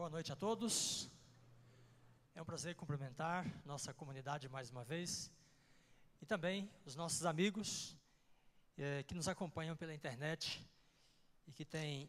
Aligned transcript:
Boa 0.00 0.08
noite 0.08 0.32
a 0.32 0.34
todos. 0.34 1.10
É 2.34 2.40
um 2.40 2.44
prazer 2.46 2.74
cumprimentar 2.74 3.44
nossa 3.66 3.92
comunidade 3.92 4.48
mais 4.48 4.70
uma 4.70 4.82
vez 4.82 5.30
e 6.22 6.24
também 6.24 6.70
os 6.86 6.96
nossos 6.96 7.26
amigos 7.26 7.94
eh, 8.78 9.02
que 9.02 9.14
nos 9.14 9.28
acompanham 9.28 9.76
pela 9.76 9.92
internet 9.92 10.66
e 11.46 11.52
que 11.52 11.66
têm 11.66 12.08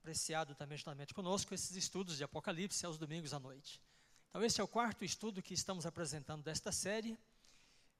apreciado 0.00 0.52
também 0.56 0.76
juntamente 0.76 1.14
conosco 1.14 1.54
esses 1.54 1.76
estudos 1.76 2.16
de 2.16 2.24
Apocalipse 2.24 2.84
aos 2.84 2.98
domingos 2.98 3.32
à 3.32 3.38
noite. 3.38 3.80
Então, 4.30 4.42
este 4.42 4.60
é 4.60 4.64
o 4.64 4.66
quarto 4.66 5.04
estudo 5.04 5.40
que 5.40 5.54
estamos 5.54 5.86
apresentando 5.86 6.42
desta 6.42 6.72
série. 6.72 7.16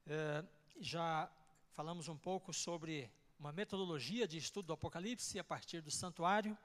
Eh, 0.05 0.43
já 0.81 1.31
falamos 1.71 2.09
um 2.09 2.17
pouco 2.17 2.51
sobre 2.51 3.09
uma 3.39 3.53
metodologia 3.53 4.27
de 4.27 4.37
estudo 4.37 4.65
do 4.65 4.73
Apocalipse 4.73 5.39
a 5.39 5.45
partir 5.45 5.79
do 5.79 5.89
santuário. 5.89 6.57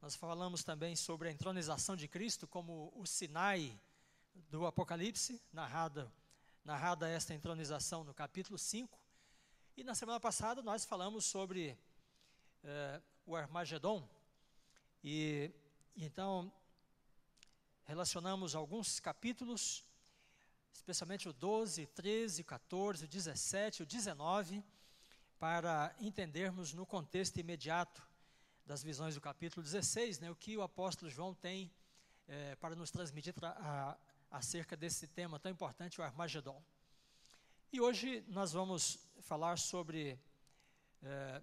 Nós 0.00 0.14
falamos 0.14 0.62
também 0.62 0.94
sobre 0.94 1.28
a 1.28 1.32
entronização 1.32 1.96
de 1.96 2.06
Cristo 2.06 2.46
como 2.46 2.92
o 2.94 3.04
Sinai 3.04 3.76
do 4.48 4.64
Apocalipse, 4.64 5.42
narrada, 5.52 6.10
narrada 6.64 7.08
esta 7.08 7.34
entronização 7.34 8.04
no 8.04 8.14
capítulo 8.14 8.56
5. 8.56 8.96
E 9.76 9.82
na 9.82 9.96
semana 9.96 10.20
passada 10.20 10.62
nós 10.62 10.84
falamos 10.84 11.24
sobre 11.24 11.76
eh, 12.62 13.02
o 13.26 13.34
Armagedon. 13.34 14.08
E, 15.02 15.50
e 15.96 16.04
então 16.04 16.52
relacionamos 17.84 18.54
alguns 18.54 19.00
capítulos, 19.00 19.84
especialmente 20.72 21.28
o 21.28 21.32
12, 21.32 21.86
13, 21.86 22.44
14, 22.44 23.04
o 23.04 23.08
17, 23.08 23.82
o 23.82 23.86
19, 23.86 24.62
para 25.40 25.92
entendermos 25.98 26.72
no 26.72 26.86
contexto 26.86 27.38
imediato 27.38 28.07
das 28.68 28.82
visões 28.82 29.14
do 29.14 29.20
capítulo 29.22 29.62
16, 29.62 30.20
né, 30.20 30.30
o 30.30 30.36
que 30.36 30.54
o 30.54 30.60
apóstolo 30.60 31.10
João 31.10 31.34
tem 31.34 31.72
é, 32.28 32.54
para 32.56 32.76
nos 32.76 32.90
transmitir 32.90 33.32
tra 33.32 33.56
a, 33.58 33.96
acerca 34.30 34.76
desse 34.76 35.08
tema 35.08 35.40
tão 35.40 35.50
importante, 35.50 35.98
o 35.98 36.04
Armagedon. 36.04 36.62
E 37.72 37.80
hoje 37.80 38.22
nós 38.28 38.52
vamos 38.52 38.98
falar 39.22 39.56
sobre 39.56 40.20
é, 41.02 41.42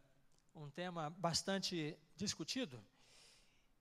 um 0.53 0.69
tema 0.69 1.09
bastante 1.09 1.97
discutido 2.15 2.79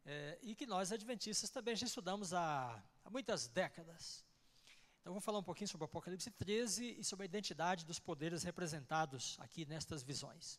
é, 0.06 0.38
e 0.40 0.54
que 0.54 0.64
nós, 0.64 0.90
adventistas, 0.90 1.50
também 1.50 1.76
já 1.76 1.84
estudamos 1.84 2.32
há, 2.32 2.82
há 3.04 3.10
muitas 3.10 3.46
décadas. 3.46 4.24
Então, 5.02 5.12
vou 5.12 5.20
falar 5.20 5.38
um 5.38 5.42
pouquinho 5.42 5.68
sobre 5.68 5.84
o 5.84 5.84
Apocalipse 5.84 6.30
13 6.30 6.96
e 6.98 7.04
sobre 7.04 7.24
a 7.24 7.26
identidade 7.26 7.84
dos 7.84 7.98
poderes 7.98 8.42
representados 8.42 9.36
aqui 9.38 9.66
nestas 9.66 10.02
visões. 10.02 10.58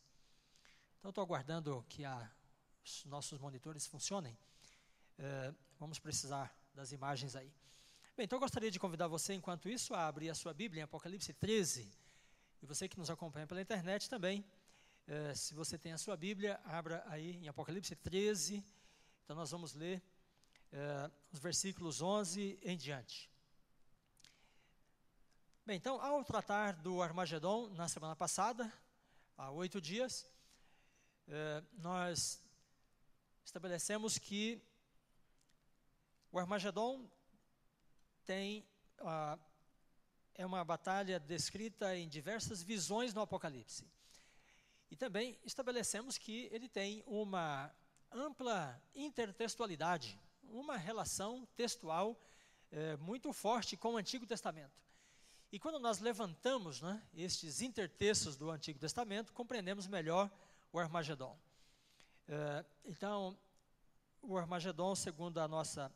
Então, 1.00 1.08
estou 1.08 1.24
aguardando 1.24 1.84
que 1.88 2.04
a 2.04 2.30
os 2.86 3.04
nossos 3.04 3.38
monitores 3.40 3.84
funcionem, 3.84 4.38
é, 5.18 5.52
vamos 5.76 5.98
precisar 5.98 6.56
das 6.72 6.92
imagens 6.92 7.34
aí. 7.34 7.52
Bem, 8.16 8.24
então 8.24 8.36
eu 8.36 8.40
gostaria 8.40 8.70
de 8.70 8.78
convidar 8.78 9.08
você, 9.08 9.34
enquanto 9.34 9.68
isso, 9.68 9.92
a 9.92 10.06
abrir 10.06 10.30
a 10.30 10.34
sua 10.36 10.54
Bíblia 10.54 10.80
em 10.80 10.84
Apocalipse 10.84 11.32
13. 11.34 11.92
E 12.62 12.66
você 12.66 12.88
que 12.88 12.96
nos 12.96 13.10
acompanha 13.10 13.46
pela 13.46 13.60
internet 13.60 14.08
também, 14.08 14.44
é, 15.08 15.34
se 15.34 15.52
você 15.52 15.76
tem 15.76 15.92
a 15.92 15.98
sua 15.98 16.16
Bíblia, 16.16 16.60
abra 16.64 17.02
aí 17.08 17.36
em 17.36 17.48
Apocalipse 17.48 17.96
13. 17.96 18.64
Então 19.24 19.34
nós 19.34 19.50
vamos 19.50 19.74
ler 19.74 20.00
é, 20.72 21.10
os 21.32 21.40
versículos 21.40 22.00
11 22.00 22.56
em 22.62 22.76
diante. 22.76 23.28
Bem, 25.66 25.76
então, 25.76 26.00
ao 26.00 26.22
tratar 26.22 26.74
do 26.74 27.02
Armagedon 27.02 27.68
na 27.70 27.88
semana 27.88 28.14
passada, 28.14 28.72
há 29.36 29.50
oito 29.50 29.80
dias, 29.80 30.24
nós 31.78 32.45
estabelecemos 33.46 34.18
que 34.18 34.60
o 36.32 36.38
Armagedon 36.38 37.08
tem 38.24 38.66
ah, 38.98 39.38
é 40.34 40.44
uma 40.44 40.64
batalha 40.64 41.18
descrita 41.20 41.96
em 41.96 42.08
diversas 42.08 42.60
visões 42.60 43.14
no 43.14 43.22
Apocalipse. 43.22 43.86
E 44.90 44.96
também 44.96 45.38
estabelecemos 45.44 46.18
que 46.18 46.48
ele 46.52 46.68
tem 46.68 47.04
uma 47.06 47.72
ampla 48.12 48.82
intertextualidade, 48.94 50.18
uma 50.42 50.76
relação 50.76 51.46
textual 51.56 52.20
eh, 52.70 52.96
muito 52.96 53.32
forte 53.32 53.76
com 53.76 53.94
o 53.94 53.96
Antigo 53.96 54.26
Testamento. 54.26 54.78
E 55.50 55.58
quando 55.58 55.78
nós 55.78 56.00
levantamos 56.00 56.82
né, 56.82 57.02
estes 57.14 57.62
intertextos 57.62 58.36
do 58.36 58.50
Antigo 58.50 58.78
Testamento, 58.78 59.32
compreendemos 59.32 59.86
melhor 59.86 60.30
o 60.72 60.78
Armagedon. 60.78 61.38
Eh, 62.28 62.64
então, 62.84 63.38
o 64.20 64.36
Armagedon, 64.36 64.96
segundo 64.96 65.38
a 65.38 65.46
nossa 65.46 65.92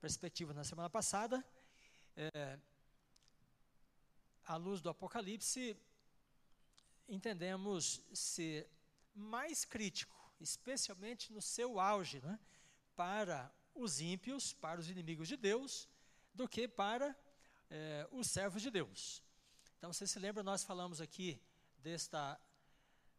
perspectiva 0.00 0.54
na 0.54 0.62
semana 0.62 0.88
passada, 0.88 1.44
é, 2.16 2.58
à 4.44 4.54
luz 4.54 4.80
do 4.80 4.88
Apocalipse, 4.88 5.76
entendemos 7.08 8.00
ser 8.12 8.70
mais 9.12 9.64
crítico, 9.64 10.16
especialmente 10.38 11.32
no 11.32 11.42
seu 11.42 11.80
auge, 11.80 12.20
né, 12.20 12.38
para 12.94 13.52
os 13.74 14.00
ímpios, 14.00 14.52
para 14.52 14.78
os 14.78 14.88
inimigos 14.88 15.26
de 15.26 15.36
Deus, 15.36 15.88
do 16.32 16.48
que 16.48 16.68
para 16.68 17.16
é, 17.68 18.06
os 18.12 18.28
servos 18.28 18.62
de 18.62 18.70
Deus. 18.70 19.24
Então, 19.76 19.92
você 19.92 20.06
se 20.06 20.20
lembra, 20.20 20.44
nós 20.44 20.62
falamos 20.62 21.00
aqui 21.00 21.42
desta, 21.78 22.40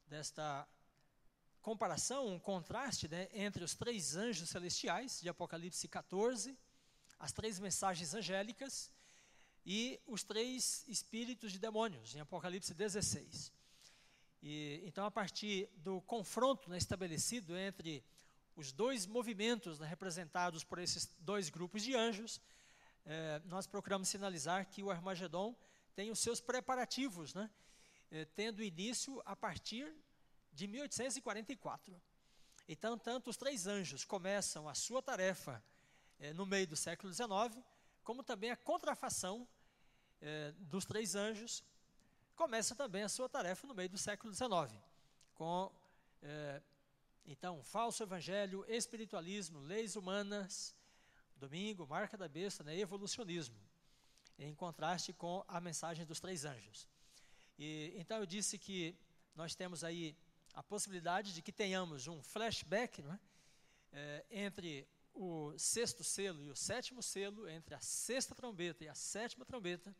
desta 0.07 0.65
comparação, 1.69 2.25
um 2.25 2.39
contraste 2.39 3.07
né, 3.07 3.29
entre 3.31 3.63
os 3.63 3.75
três 3.75 4.15
anjos 4.15 4.49
celestiais 4.49 5.21
de 5.21 5.29
Apocalipse 5.29 5.87
14, 5.87 6.57
as 7.19 7.31
três 7.31 7.59
mensagens 7.59 8.15
angélicas 8.15 8.91
e 9.63 9.99
os 10.07 10.23
três 10.23 10.83
espíritos 10.87 11.51
de 11.51 11.59
demônios 11.59 12.15
em 12.15 12.21
Apocalipse 12.21 12.73
16. 12.73 13.53
E, 14.41 14.81
então, 14.83 15.05
a 15.05 15.11
partir 15.11 15.69
do 15.75 16.01
confronto 16.01 16.71
né, 16.71 16.77
estabelecido 16.79 17.55
entre 17.55 18.03
os 18.55 18.71
dois 18.71 19.05
movimentos 19.05 19.77
né, 19.77 19.85
representados 19.85 20.63
por 20.63 20.79
esses 20.79 21.07
dois 21.19 21.51
grupos 21.51 21.83
de 21.83 21.95
anjos, 21.95 22.41
eh, 23.05 23.43
nós 23.45 23.67
procuramos 23.67 24.09
sinalizar 24.09 24.65
que 24.65 24.81
o 24.81 24.89
Armagedon 24.89 25.55
tem 25.93 26.09
os 26.09 26.17
seus 26.17 26.41
preparativos, 26.41 27.35
né, 27.35 27.47
eh, 28.09 28.25
tendo 28.35 28.63
início 28.63 29.21
a 29.23 29.35
partir 29.35 29.95
de 30.59 30.67
1844. 30.67 32.01
Então, 32.67 32.97
tanto 32.97 33.29
os 33.29 33.37
três 33.37 33.65
anjos 33.65 34.03
começam 34.03 34.67
a 34.67 34.75
sua 34.75 35.01
tarefa 35.01 35.63
eh, 36.19 36.33
no 36.33 36.45
meio 36.45 36.67
do 36.67 36.75
século 36.75 37.13
XIX, 37.13 37.57
como 38.03 38.21
também 38.23 38.51
a 38.51 38.57
contrafação 38.57 39.47
eh, 40.21 40.53
dos 40.57 40.83
três 40.83 41.15
anjos 41.15 41.63
começa 42.35 42.75
também 42.75 43.03
a 43.03 43.09
sua 43.09 43.29
tarefa 43.29 43.65
no 43.67 43.73
meio 43.73 43.87
do 43.87 43.97
século 43.97 44.33
XIX, 44.33 44.77
com 45.33 45.71
eh, 46.21 46.61
então 47.25 47.63
falso 47.63 48.03
evangelho, 48.03 48.65
espiritualismo, 48.67 49.61
leis 49.61 49.95
humanas, 49.95 50.75
domingo, 51.37 51.87
marca 51.87 52.17
da 52.17 52.27
besta, 52.27 52.65
né, 52.65 52.77
evolucionismo, 52.77 53.55
em 54.37 54.53
contraste 54.53 55.13
com 55.13 55.41
a 55.47 55.61
mensagem 55.61 56.05
dos 56.05 56.19
três 56.19 56.43
anjos. 56.43 56.85
E 57.57 57.93
então 57.95 58.17
eu 58.17 58.25
disse 58.25 58.57
que 58.57 58.93
nós 59.35 59.55
temos 59.55 59.85
aí 59.85 60.17
a 60.53 60.63
possibilidade 60.63 61.33
de 61.33 61.41
que 61.41 61.51
tenhamos 61.51 62.07
um 62.07 62.21
flashback 62.21 63.01
é? 63.01 63.19
é, 63.91 64.25
entre 64.29 64.87
o 65.13 65.53
sexto 65.57 66.03
selo 66.03 66.41
e 66.43 66.49
o 66.49 66.55
sétimo 66.55 67.01
selo, 67.03 67.49
entre 67.49 67.75
a 67.75 67.81
sexta 67.81 68.33
trombeta 68.33 68.83
e 68.83 68.87
a 68.87 68.95
sétima 68.95 69.45
trombeta, 69.45 69.95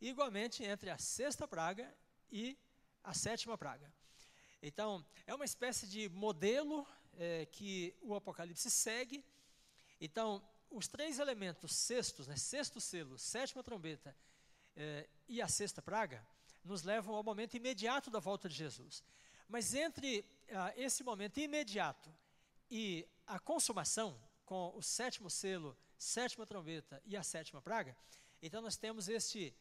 e 0.00 0.08
igualmente 0.08 0.62
entre 0.64 0.90
a 0.90 0.98
sexta 0.98 1.46
praga 1.46 1.94
e 2.30 2.58
a 3.02 3.14
sétima 3.14 3.56
praga. 3.56 3.92
Então, 4.62 5.04
é 5.26 5.34
uma 5.34 5.44
espécie 5.44 5.86
de 5.86 6.08
modelo 6.10 6.86
é, 7.14 7.46
que 7.46 7.94
o 8.02 8.14
Apocalipse 8.14 8.70
segue. 8.70 9.24
Então, 10.00 10.42
os 10.70 10.86
três 10.86 11.18
elementos 11.18 11.74
sextos, 11.74 12.26
né, 12.26 12.36
sexto 12.36 12.80
selo, 12.80 13.18
sétima 13.18 13.62
trombeta 13.62 14.14
é, 14.76 15.08
e 15.28 15.40
a 15.40 15.48
sexta 15.48 15.80
praga, 15.80 16.24
nos 16.62 16.82
levam 16.82 17.14
ao 17.14 17.22
momento 17.22 17.56
imediato 17.56 18.10
da 18.10 18.20
volta 18.20 18.48
de 18.48 18.54
Jesus. 18.54 19.02
Mas 19.50 19.74
entre 19.74 20.24
ah, 20.52 20.72
esse 20.76 21.02
momento 21.02 21.40
imediato 21.40 22.08
e 22.70 23.04
a 23.26 23.40
consumação, 23.40 24.16
com 24.44 24.72
o 24.76 24.80
sétimo 24.80 25.28
selo, 25.28 25.76
sétima 25.98 26.46
trombeta 26.46 27.02
e 27.04 27.16
a 27.16 27.22
sétima 27.24 27.60
praga, 27.60 27.96
então 28.40 28.62
nós 28.62 28.76
temos 28.76 29.08
este, 29.08 29.52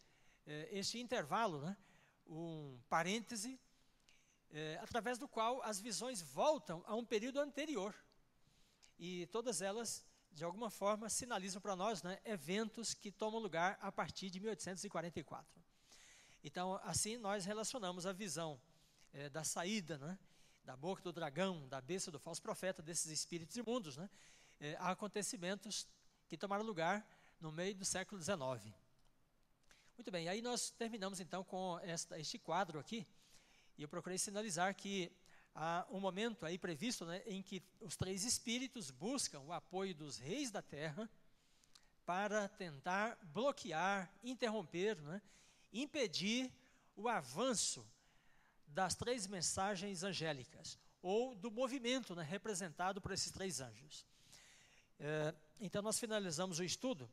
eh, 0.46 0.70
este 0.72 1.00
intervalo, 1.00 1.62
né? 1.62 1.76
um 2.28 2.80
parêntese, 2.88 3.60
eh, 4.52 4.78
através 4.80 5.18
do 5.18 5.28
qual 5.28 5.60
as 5.64 5.82
visões 5.82 6.22
voltam 6.22 6.84
a 6.86 6.96
um 6.96 7.04
período 7.04 7.40
anterior. 7.40 7.96
E 9.00 9.26
todas 9.32 9.60
elas, 9.60 10.06
de 10.32 10.44
alguma 10.44 10.70
forma, 10.70 11.10
sinalizam 11.10 11.60
para 11.60 11.76
nós 11.76 12.04
né, 12.04 12.20
eventos 12.26 12.94
que 12.94 13.12
tomam 13.12 13.42
lugar 13.42 13.76
a 13.82 13.92
partir 13.92 14.30
de 14.30 14.40
1844. 14.40 15.60
Então, 16.44 16.80
assim, 16.84 17.18
nós 17.18 17.44
relacionamos 17.44 18.06
a 18.06 18.14
visão 18.14 18.62
é, 19.14 19.30
da 19.30 19.44
saída, 19.44 19.98
né, 19.98 20.18
da 20.64 20.76
boca 20.76 21.02
do 21.02 21.12
dragão, 21.12 21.68
da 21.68 21.82
besta 21.82 22.12
do 22.12 22.20
falso 22.20 22.42
profeta, 22.42 22.82
desses 22.82 23.12
espíritos 23.12 23.56
imundos, 23.56 23.98
né, 23.98 24.10
a 24.78 24.92
acontecimentos 24.92 25.88
que 26.28 26.38
tomaram 26.38 26.64
lugar 26.64 27.06
no 27.40 27.52
meio 27.52 27.74
do 27.74 27.86
século 27.86 28.22
XIX. 28.22 28.74
Muito 29.98 30.12
bem, 30.12 30.30
aí 30.30 30.42
nós 30.42 30.70
terminamos 30.70 31.20
então 31.20 31.44
com 31.44 31.80
esta, 31.82 32.20
este 32.20 32.38
quadro 32.38 32.80
aqui, 32.80 33.06
e 33.78 33.84
eu 33.84 33.88
procurei 33.88 34.18
sinalizar 34.18 34.76
que 34.76 35.12
há 35.56 35.86
um 35.90 36.00
momento 36.00 36.46
aí 36.46 36.58
previsto 36.58 37.06
né, 37.06 37.22
em 37.26 37.42
que 37.42 37.64
os 37.82 37.96
três 37.96 38.24
espíritos 38.24 38.92
buscam 38.92 39.40
o 39.42 39.52
apoio 39.52 39.96
dos 39.96 40.18
reis 40.18 40.52
da 40.52 40.62
terra 40.62 41.10
para 42.06 42.48
tentar 42.48 43.18
bloquear, 43.24 44.12
interromper, 44.24 45.02
né, 45.02 45.22
impedir 45.72 46.52
o 46.96 47.08
avanço 47.08 47.86
das 48.70 48.96
três 48.96 49.28
mensagens 49.28 50.04
angélicas, 50.04 50.78
ou 51.02 51.36
do 51.36 51.50
movimento 51.52 52.16
né, 52.16 52.24
representado 52.24 53.02
por 53.02 53.12
esses 53.12 53.32
três 53.32 53.62
anjos. 53.62 54.06
É, 55.00 55.34
então, 55.60 55.82
nós 55.82 56.00
finalizamos 56.00 56.60
o 56.60 56.64
estudo 56.64 57.10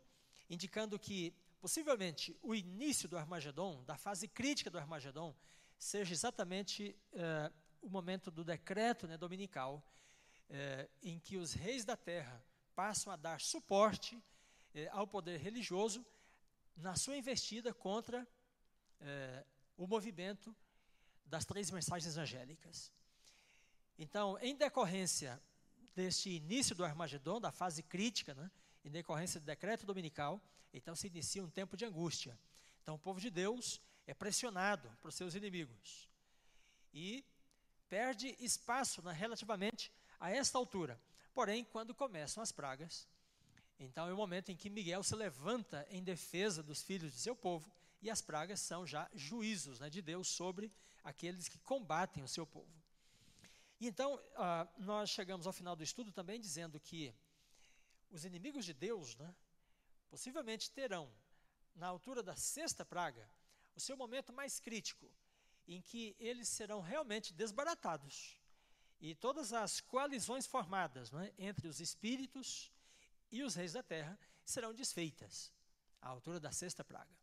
indicando 0.48 0.98
que, 0.98 1.34
possivelmente, 1.60 2.36
o 2.42 2.54
início 2.54 3.08
do 3.08 3.18
Armagedon, 3.18 3.82
da 3.84 3.96
fase 3.96 4.28
crítica 4.28 4.70
do 4.70 4.78
Armagedon, 4.78 5.34
seja 5.78 6.12
exatamente 6.12 6.96
é, 7.12 7.52
o 7.82 7.88
momento 7.88 8.30
do 8.30 8.44
decreto 8.44 9.06
né, 9.06 9.16
dominical, 9.16 9.82
é, 10.48 10.88
em 11.02 11.18
que 11.18 11.36
os 11.36 11.52
reis 11.52 11.84
da 11.84 11.96
terra 11.96 12.42
passam 12.74 13.12
a 13.12 13.16
dar 13.16 13.40
suporte 13.40 14.22
é, 14.74 14.88
ao 14.88 15.06
poder 15.06 15.38
religioso 15.38 16.04
na 16.76 16.94
sua 16.94 17.16
investida 17.16 17.72
contra 17.72 18.26
é, 19.00 19.44
o 19.76 19.86
movimento 19.86 20.54
das 21.26 21.44
três 21.44 21.70
mensagens 21.70 22.16
angélicas. 22.16 22.92
Então, 23.98 24.38
em 24.40 24.54
decorrência 24.54 25.40
deste 25.94 26.30
início 26.30 26.74
do 26.74 26.84
Armagedon, 26.84 27.40
da 27.40 27.50
fase 27.50 27.82
crítica, 27.82 28.34
né, 28.34 28.50
em 28.84 28.90
decorrência 28.90 29.40
do 29.40 29.46
decreto 29.46 29.86
dominical, 29.86 30.40
então 30.72 30.94
se 30.94 31.06
inicia 31.06 31.42
um 31.42 31.50
tempo 31.50 31.76
de 31.76 31.84
angústia. 31.84 32.38
Então, 32.82 32.94
o 32.94 32.98
povo 32.98 33.20
de 33.20 33.30
Deus 33.30 33.80
é 34.06 34.14
pressionado 34.14 34.90
por 35.00 35.12
seus 35.12 35.34
inimigos 35.34 36.08
e 36.92 37.24
perde 37.88 38.36
espaço 38.38 39.02
né, 39.02 39.12
relativamente 39.12 39.92
a 40.20 40.30
esta 40.30 40.58
altura. 40.58 41.00
Porém, 41.34 41.64
quando 41.64 41.94
começam 41.94 42.42
as 42.42 42.52
pragas, 42.52 43.08
então 43.78 44.08
é 44.08 44.12
o 44.12 44.16
momento 44.16 44.50
em 44.50 44.56
que 44.56 44.70
Miguel 44.70 45.02
se 45.02 45.14
levanta 45.14 45.86
em 45.90 46.02
defesa 46.02 46.62
dos 46.62 46.82
filhos 46.82 47.12
de 47.12 47.18
seu 47.18 47.34
povo 47.34 47.70
e 48.00 48.10
as 48.10 48.22
pragas 48.22 48.60
são 48.60 48.86
já 48.86 49.08
juízos 49.14 49.80
né, 49.80 49.90
de 49.90 50.00
Deus 50.00 50.28
sobre 50.28 50.72
aqueles 51.06 51.48
que 51.48 51.58
combatem 51.60 52.24
o 52.24 52.28
seu 52.28 52.44
povo. 52.44 52.82
E 53.80 53.86
então, 53.86 54.20
ah, 54.34 54.66
nós 54.76 55.08
chegamos 55.08 55.46
ao 55.46 55.52
final 55.52 55.76
do 55.76 55.84
estudo 55.84 56.10
também 56.10 56.40
dizendo 56.40 56.80
que 56.80 57.14
os 58.10 58.24
inimigos 58.24 58.64
de 58.64 58.74
Deus, 58.74 59.14
né, 59.14 59.32
possivelmente 60.10 60.68
terão, 60.70 61.08
na 61.76 61.86
altura 61.86 62.24
da 62.24 62.34
sexta 62.34 62.84
praga, 62.84 63.30
o 63.76 63.80
seu 63.80 63.96
momento 63.96 64.32
mais 64.32 64.58
crítico, 64.58 65.08
em 65.68 65.80
que 65.80 66.16
eles 66.18 66.48
serão 66.48 66.80
realmente 66.80 67.32
desbaratados. 67.32 68.36
E 69.00 69.14
todas 69.14 69.52
as 69.52 69.80
coalizões 69.80 70.46
formadas 70.46 71.12
né, 71.12 71.32
entre 71.38 71.68
os 71.68 71.80
espíritos 71.80 72.72
e 73.30 73.44
os 73.44 73.54
reis 73.54 73.74
da 73.74 73.82
terra 73.82 74.18
serão 74.44 74.74
desfeitas, 74.74 75.52
à 76.00 76.08
altura 76.08 76.40
da 76.40 76.50
sexta 76.50 76.82
praga. 76.82 77.14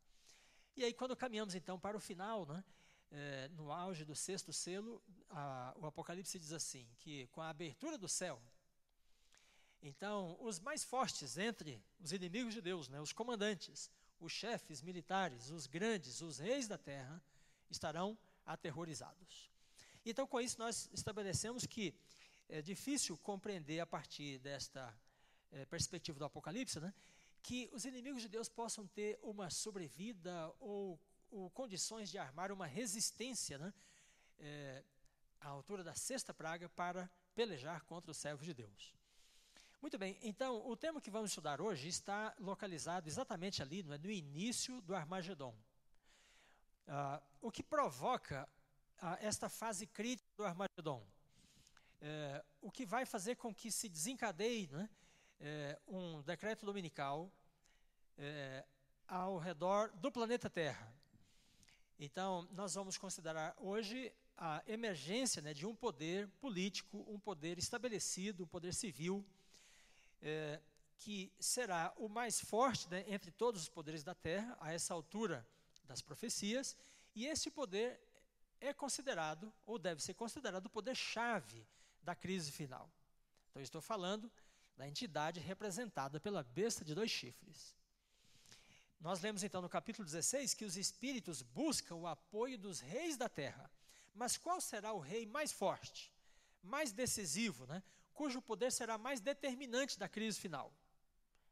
E 0.77 0.85
aí, 0.85 0.93
quando 0.93 1.17
caminhamos 1.17 1.53
então 1.53 1.77
para 1.77 1.97
o 1.97 1.99
final, 1.99 2.45
né, 2.45 2.63
é, 3.13 3.47
no 3.49 3.71
auge 3.71 4.03
do 4.03 4.15
sexto 4.15 4.51
selo, 4.51 5.01
a, 5.29 5.73
o 5.77 5.85
Apocalipse 5.85 6.39
diz 6.39 6.51
assim: 6.51 6.85
que 6.99 7.27
com 7.27 7.41
a 7.41 7.49
abertura 7.49 7.97
do 7.97 8.09
céu, 8.09 8.41
então 9.81 10.35
os 10.41 10.59
mais 10.59 10.83
fortes 10.83 11.37
entre 11.37 11.81
os 11.99 12.11
inimigos 12.11 12.53
de 12.53 12.61
Deus, 12.61 12.89
né, 12.89 12.99
os 12.99 13.13
comandantes, 13.13 13.89
os 14.19 14.31
chefes 14.31 14.81
militares, 14.81 15.49
os 15.49 15.67
grandes, 15.67 16.21
os 16.21 16.39
reis 16.39 16.67
da 16.67 16.77
terra, 16.77 17.21
estarão 17.69 18.17
aterrorizados. 18.45 19.51
Então, 20.05 20.25
com 20.25 20.41
isso, 20.41 20.59
nós 20.59 20.89
estabelecemos 20.91 21.65
que 21.65 21.93
é 22.49 22.61
difícil 22.61 23.17
compreender 23.17 23.79
a 23.79 23.85
partir 23.85 24.39
desta 24.39 24.93
é, 25.51 25.65
perspectiva 25.65 26.17
do 26.17 26.25
Apocalipse, 26.25 26.79
né, 26.79 26.93
que 27.41 27.69
os 27.73 27.85
inimigos 27.85 28.21
de 28.21 28.29
Deus 28.29 28.49
possam 28.49 28.87
ter 28.87 29.19
uma 29.21 29.49
sobrevida 29.49 30.51
ou, 30.59 30.99
ou 31.33 31.49
condições 31.49 32.09
de 32.09 32.17
armar 32.17 32.51
uma 32.51 32.67
resistência 32.67 33.57
né, 33.57 33.73
é, 34.39 34.83
à 35.41 35.47
altura 35.47 35.83
da 35.83 35.95
sexta 35.95 36.33
praga 36.33 36.69
para 36.69 37.09
pelejar 37.33 37.83
contra 37.85 38.11
os 38.11 38.17
servos 38.17 38.45
de 38.45 38.53
Deus. 38.53 38.93
Muito 39.81 39.97
bem, 39.97 40.17
então 40.21 40.65
o 40.65 40.77
tema 40.77 41.01
que 41.01 41.11
vamos 41.11 41.31
estudar 41.31 41.59
hoje 41.59 41.89
está 41.89 42.33
localizado 42.39 43.09
exatamente 43.09 43.61
ali, 43.61 43.83
no, 43.83 43.93
é, 43.93 43.97
no 43.97 44.11
início 44.11 44.79
do 44.81 44.95
Armagedon. 44.95 45.55
Ah, 46.87 47.21
o 47.41 47.51
que 47.51 47.63
provoca 47.63 48.47
ah, 49.01 49.17
esta 49.19 49.49
fase 49.49 49.87
crítica 49.87 50.29
do 50.37 50.45
Armagedon? 50.45 51.05
É, 51.99 52.43
o 52.61 52.71
que 52.71 52.85
vai 52.85 53.05
fazer 53.05 53.35
com 53.35 53.53
que 53.53 53.71
se 53.71 53.89
desencadeie 53.89 54.67
né, 54.67 54.89
é, 55.39 55.79
um 55.87 56.21
decreto 56.21 56.65
dominical 56.65 57.31
é, 58.17 58.65
ao 59.07 59.37
redor 59.37 59.89
do 59.95 60.11
planeta 60.11 60.49
Terra. 60.49 60.93
Então, 61.99 62.47
nós 62.51 62.73
vamos 62.73 62.97
considerar 62.97 63.55
hoje 63.57 64.11
a 64.37 64.63
emergência 64.67 65.41
né, 65.41 65.53
de 65.53 65.65
um 65.65 65.75
poder 65.75 66.27
político, 66.41 67.05
um 67.07 67.19
poder 67.19 67.57
estabelecido, 67.57 68.43
um 68.43 68.47
poder 68.47 68.73
civil, 68.73 69.25
é, 70.21 70.59
que 70.97 71.31
será 71.39 71.93
o 71.97 72.07
mais 72.07 72.39
forte 72.39 72.89
né, 72.89 73.05
entre 73.07 73.31
todos 73.31 73.61
os 73.61 73.69
poderes 73.69 74.03
da 74.03 74.15
Terra, 74.15 74.57
a 74.59 74.71
essa 74.73 74.93
altura 74.93 75.45
das 75.85 76.01
profecias, 76.01 76.75
e 77.15 77.25
esse 77.25 77.51
poder 77.51 77.99
é 78.59 78.73
considerado, 78.73 79.53
ou 79.65 79.77
deve 79.77 80.01
ser 80.01 80.13
considerado, 80.13 80.65
o 80.65 80.69
poder-chave 80.69 81.65
da 82.01 82.15
crise 82.15 82.51
final. 82.51 82.89
Então, 83.49 83.61
estou 83.61 83.81
falando 83.81 84.31
da 84.75 84.87
entidade 84.87 85.39
representada 85.39 86.19
pela 86.19 86.43
besta 86.43 86.83
de 86.83 86.95
dois 86.95 87.11
chifres. 87.11 87.75
Nós 89.03 89.19
lemos 89.19 89.43
então 89.43 89.61
no 89.61 89.67
capítulo 89.67 90.05
16 90.05 90.53
que 90.53 90.63
os 90.63 90.77
espíritos 90.77 91.41
buscam 91.41 91.95
o 91.95 92.07
apoio 92.07 92.57
dos 92.57 92.79
reis 92.79 93.17
da 93.17 93.27
terra. 93.27 93.69
Mas 94.15 94.37
qual 94.37 94.61
será 94.61 94.93
o 94.93 94.99
rei 94.99 95.25
mais 95.25 95.51
forte, 95.51 96.09
mais 96.63 96.93
decisivo, 96.93 97.67
né, 97.67 97.83
cujo 98.13 98.41
poder 98.41 98.71
será 98.71 98.97
mais 98.97 99.19
determinante 99.19 99.99
da 99.99 100.07
crise 100.07 100.39
final, 100.39 100.73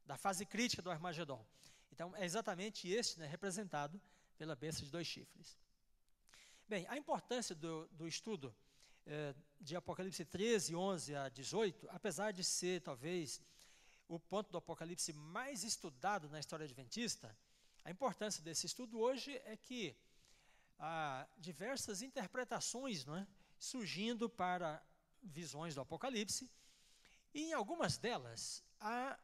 da 0.05 0.15
fase 0.15 0.45
crítica 0.45 0.81
do 0.81 0.89
Armagedon? 0.89 1.45
Então, 1.91 2.15
é 2.15 2.23
exatamente 2.23 2.87
este 2.87 3.19
né, 3.19 3.27
representado 3.27 4.01
pela 4.37 4.55
besta 4.55 4.85
de 4.85 4.89
dois 4.89 5.05
chifres. 5.05 5.57
Bem, 6.69 6.85
a 6.87 6.95
importância 6.95 7.53
do, 7.53 7.85
do 7.87 8.07
estudo 8.07 8.55
é, 9.05 9.35
de 9.59 9.75
Apocalipse 9.75 10.23
13, 10.23 10.73
11 10.73 11.15
a 11.15 11.27
18, 11.27 11.89
apesar 11.89 12.31
de 12.31 12.45
ser 12.45 12.79
talvez 12.79 13.41
o 14.11 14.19
ponto 14.19 14.51
do 14.51 14.57
Apocalipse 14.57 15.13
mais 15.13 15.63
estudado 15.63 16.29
na 16.29 16.37
história 16.37 16.65
adventista, 16.65 17.33
a 17.85 17.89
importância 17.89 18.43
desse 18.43 18.65
estudo 18.65 18.99
hoje 18.99 19.31
é 19.45 19.55
que 19.55 19.95
há 20.77 21.25
diversas 21.37 22.01
interpretações 22.01 23.05
não 23.05 23.15
é, 23.15 23.25
surgindo 23.57 24.29
para 24.29 24.83
visões 25.23 25.73
do 25.75 25.81
Apocalipse, 25.81 26.51
e 27.33 27.43
em 27.43 27.53
algumas 27.53 27.97
delas 27.97 28.61
há 28.81 29.17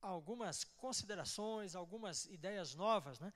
algumas 0.00 0.64
considerações, 0.64 1.74
algumas 1.74 2.24
ideias 2.26 2.74
novas, 2.74 3.20
né, 3.20 3.30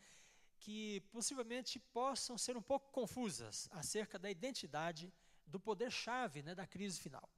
que 0.59 1.01
possivelmente 1.13 1.79
possam 1.79 2.39
ser 2.39 2.57
um 2.57 2.63
pouco 2.63 2.91
confusas 2.93 3.69
acerca 3.73 4.19
da 4.19 4.31
identidade 4.31 5.13
do 5.47 5.61
poder-chave 5.61 6.43
né, 6.43 6.55
da 6.55 6.67
crise 6.67 6.99
final. 6.99 7.29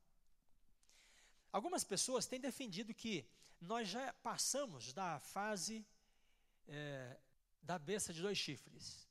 Algumas 1.55 1.85
pessoas 1.85 2.27
têm 2.27 2.41
defendido 2.41 2.93
que 2.93 3.25
nós 3.61 3.87
já 3.87 4.13
passamos 4.15 4.93
da 4.93 5.21
fase 5.21 5.87
é, 6.67 7.17
da 7.63 7.79
besta 7.79 8.13
de 8.13 8.21
dois 8.21 8.37
chifres. 8.37 9.09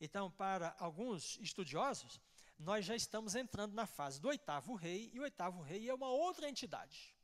Então, 0.00 0.30
para 0.30 0.74
alguns 0.78 1.36
estudiosos, 1.42 2.18
nós 2.58 2.86
já 2.86 2.96
estamos 2.96 3.34
entrando 3.34 3.74
na 3.74 3.84
fase 3.84 4.18
do 4.18 4.28
oitavo 4.28 4.74
rei, 4.74 5.10
e 5.12 5.20
o 5.20 5.22
oitavo 5.22 5.60
rei 5.60 5.86
é 5.86 5.92
uma 5.92 6.08
outra 6.08 6.48
entidade. 6.48 7.14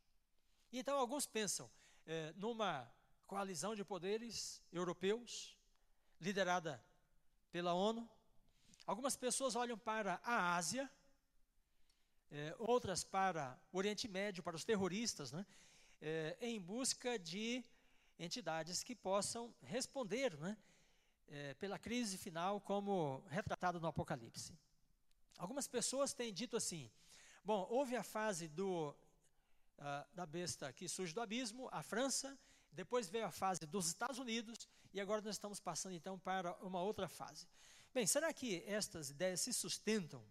Então, 0.71 0.99
alguns 0.99 1.25
pensam 1.25 1.71
é, 2.05 2.35
numa 2.37 2.93
coalizão 3.27 3.75
de 3.75 3.83
poderes 3.83 4.63
europeus, 4.71 5.57
liderada 6.21 6.85
pela 7.51 7.73
ONU. 7.73 8.07
Algumas 8.85 9.17
pessoas 9.17 9.57
olham 9.57 9.79
para 9.79 10.21
a 10.23 10.57
Ásia, 10.57 10.93
é, 12.31 12.55
outras 12.59 13.05
para 13.05 13.59
o 13.73 13.79
Oriente 13.79 14.07
Médio, 14.07 14.43
para 14.43 14.57
os 14.57 14.65
terroristas, 14.65 15.33
né, 15.33 15.45
é, 16.01 16.37
em 16.41 16.61
busca 16.61 17.19
de 17.19 17.65
entidades 18.19 18.83
que 18.83 18.95
possam 18.95 19.55
responder 19.63 20.37
né, 20.39 20.57
é, 21.29 21.55
pela 21.55 21.79
crise 21.79 22.19
final, 22.19 22.61
como 22.61 23.23
retratado 23.29 23.81
no 23.81 23.87
Apocalipse. 23.87 24.53
Algumas 25.37 25.69
pessoas 25.69 26.13
têm 26.13 26.33
dito 26.33 26.57
assim: 26.57 26.91
bom, 27.45 27.67
houve 27.71 27.97
a 27.97 28.03
fase 28.03 28.49
do 28.49 28.95
uh, 29.79 30.15
da 30.15 30.27
besta 30.27 30.73
que 30.73 30.89
surge 30.89 31.15
do 31.15 31.21
abismo, 31.21 31.69
a 31.71 31.83
França, 31.83 32.39
depois 32.73 33.09
veio 33.09 33.27
a 33.27 33.31
fase 33.31 33.61
dos 33.61 33.87
Estados 33.87 34.19
Unidos, 34.19 34.69
e 34.93 35.01
agora 35.01 35.23
nós 35.23 35.37
estamos 35.37 35.61
passando 35.61 35.95
então 35.95 36.19
para 36.19 36.55
uma 36.57 36.83
outra 36.83 37.09
fase. 37.09 37.47
Bem, 37.93 38.07
será 38.07 38.33
que 38.33 38.63
estas 38.67 39.11
ideias 39.11 39.41
se 39.41 39.53
sustentam 39.53 40.25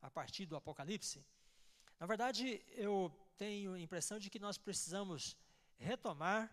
a 0.00 0.10
partir 0.10 0.46
do 0.46 0.56
Apocalipse? 0.56 1.24
Na 1.98 2.06
verdade, 2.06 2.62
eu 2.72 3.10
tenho 3.38 3.72
a 3.72 3.80
impressão 3.80 4.18
de 4.18 4.28
que 4.28 4.38
nós 4.38 4.58
precisamos 4.58 5.36
retomar 5.78 6.52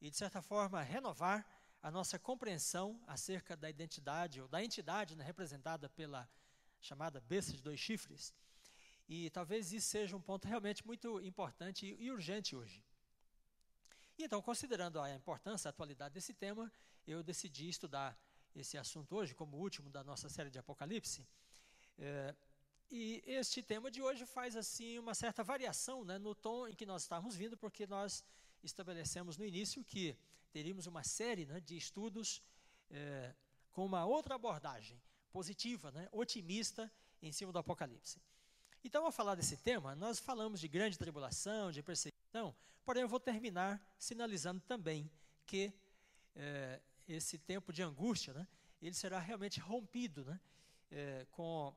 e, 0.00 0.10
de 0.10 0.16
certa 0.16 0.40
forma, 0.40 0.82
renovar 0.82 1.46
a 1.82 1.90
nossa 1.90 2.18
compreensão 2.18 3.00
acerca 3.06 3.56
da 3.56 3.68
identidade 3.68 4.40
ou 4.40 4.48
da 4.48 4.64
entidade 4.64 5.14
né, 5.14 5.24
representada 5.24 5.88
pela 5.88 6.28
chamada 6.80 7.20
besta 7.20 7.52
de 7.52 7.62
dois 7.62 7.78
chifres. 7.78 8.34
E 9.08 9.30
talvez 9.30 9.72
isso 9.72 9.88
seja 9.88 10.16
um 10.16 10.20
ponto 10.20 10.48
realmente 10.48 10.86
muito 10.86 11.20
importante 11.20 11.96
e 11.98 12.10
urgente 12.10 12.56
hoje. 12.56 12.82
E 14.18 14.24
então, 14.24 14.42
considerando 14.42 15.00
a 15.00 15.14
importância, 15.14 15.68
a 15.68 15.70
atualidade 15.70 16.14
desse 16.14 16.34
tema, 16.34 16.70
eu 17.06 17.22
decidi 17.22 17.68
estudar 17.68 18.18
esse 18.54 18.76
assunto 18.76 19.14
hoje 19.14 19.34
como 19.34 19.56
último 19.56 19.88
da 19.88 20.02
nossa 20.02 20.28
série 20.28 20.50
de 20.50 20.58
Apocalipse. 20.58 21.26
É, 21.98 22.34
e 22.90 23.22
este 23.26 23.62
tema 23.62 23.90
de 23.90 24.00
hoje 24.00 24.24
faz 24.24 24.56
assim 24.56 24.98
uma 24.98 25.14
certa 25.14 25.44
variação 25.44 26.04
né, 26.04 26.18
no 26.18 26.34
tom 26.34 26.66
em 26.66 26.74
que 26.74 26.86
nós 26.86 27.02
estávamos 27.02 27.36
vindo, 27.36 27.56
porque 27.56 27.86
nós 27.86 28.24
estabelecemos 28.62 29.36
no 29.36 29.44
início 29.44 29.84
que 29.84 30.16
teríamos 30.50 30.86
uma 30.86 31.04
série 31.04 31.44
né, 31.44 31.60
de 31.60 31.76
estudos 31.76 32.42
é, 32.90 33.34
com 33.72 33.84
uma 33.84 34.06
outra 34.06 34.34
abordagem 34.34 35.00
positiva, 35.30 35.90
né, 35.90 36.08
otimista 36.12 36.90
em 37.20 37.30
cima 37.30 37.52
do 37.52 37.58
Apocalipse. 37.58 38.20
Então, 38.82 39.04
ao 39.04 39.12
falar 39.12 39.34
desse 39.34 39.56
tema, 39.56 39.94
nós 39.94 40.18
falamos 40.18 40.60
de 40.60 40.68
grande 40.68 40.96
tribulação, 40.96 41.70
de 41.70 41.82
perseguição, 41.82 42.54
porém 42.84 43.02
eu 43.02 43.08
vou 43.08 43.20
terminar 43.20 43.82
sinalizando 43.98 44.60
também 44.62 45.10
que 45.46 45.72
é, 46.34 46.80
esse 47.06 47.36
tempo 47.38 47.72
de 47.72 47.82
angústia, 47.82 48.32
né, 48.32 48.48
ele 48.80 48.94
será 48.94 49.18
realmente 49.18 49.60
rompido 49.60 50.24
né, 50.24 50.40
é, 50.90 51.26
com 51.32 51.74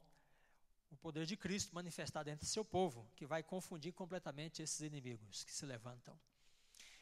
o 0.92 0.96
poder 0.98 1.26
de 1.26 1.36
Cristo 1.36 1.74
manifestado 1.74 2.30
entre 2.30 2.46
seu 2.46 2.64
povo, 2.64 3.10
que 3.16 3.26
vai 3.26 3.42
confundir 3.42 3.94
completamente 3.94 4.62
esses 4.62 4.82
inimigos 4.82 5.44
que 5.44 5.54
se 5.54 5.66
levantam. 5.66 6.18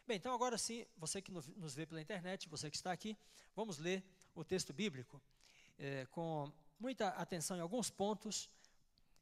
Bem, 0.07 0.17
então 0.17 0.33
agora 0.33 0.57
sim, 0.57 0.85
você 0.97 1.21
que 1.21 1.31
nos 1.31 1.75
vê 1.75 1.85
pela 1.85 2.01
internet, 2.01 2.47
você 2.47 2.69
que 2.69 2.77
está 2.77 2.91
aqui, 2.91 3.17
vamos 3.55 3.77
ler 3.77 4.03
o 4.33 4.43
texto 4.43 4.71
bíblico 4.71 5.21
é, 5.77 6.05
com 6.07 6.51
muita 6.79 7.09
atenção 7.09 7.57
em 7.57 7.59
alguns 7.59 7.89
pontos, 7.89 8.49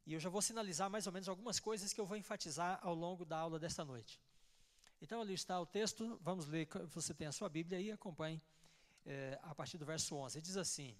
e 0.06 0.14
eu 0.14 0.20
já 0.20 0.30
vou 0.30 0.40
sinalizar 0.40 0.88
mais 0.88 1.06
ou 1.06 1.12
menos 1.12 1.28
algumas 1.28 1.60
coisas 1.60 1.92
que 1.92 2.00
eu 2.00 2.06
vou 2.06 2.16
enfatizar 2.16 2.78
ao 2.82 2.94
longo 2.94 3.24
da 3.24 3.36
aula 3.36 3.58
desta 3.58 3.84
noite. 3.84 4.20
Então, 5.00 5.20
ali 5.20 5.34
está 5.34 5.60
o 5.60 5.66
texto, 5.66 6.18
vamos 6.22 6.46
ler, 6.46 6.66
você 6.88 7.14
tem 7.14 7.26
a 7.26 7.32
sua 7.32 7.48
Bíblia 7.48 7.78
aí, 7.78 7.92
acompanhe 7.92 8.40
é, 9.04 9.38
a 9.42 9.54
partir 9.54 9.78
do 9.78 9.84
verso 9.84 10.16
11. 10.16 10.38
Ele 10.38 10.42
diz 10.42 10.56
assim: 10.56 10.96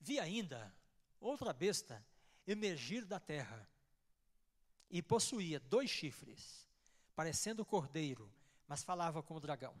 Vi 0.00 0.18
ainda 0.18 0.72
outra 1.20 1.52
besta 1.52 2.04
emergir 2.46 3.04
da 3.04 3.20
terra, 3.20 3.68
e 4.90 5.00
possuía 5.00 5.58
dois 5.58 5.88
chifres, 5.88 6.68
parecendo 7.16 7.64
cordeiro, 7.64 8.30
mas 8.68 8.82
falava 8.82 9.22
como 9.22 9.40
dragão. 9.40 9.74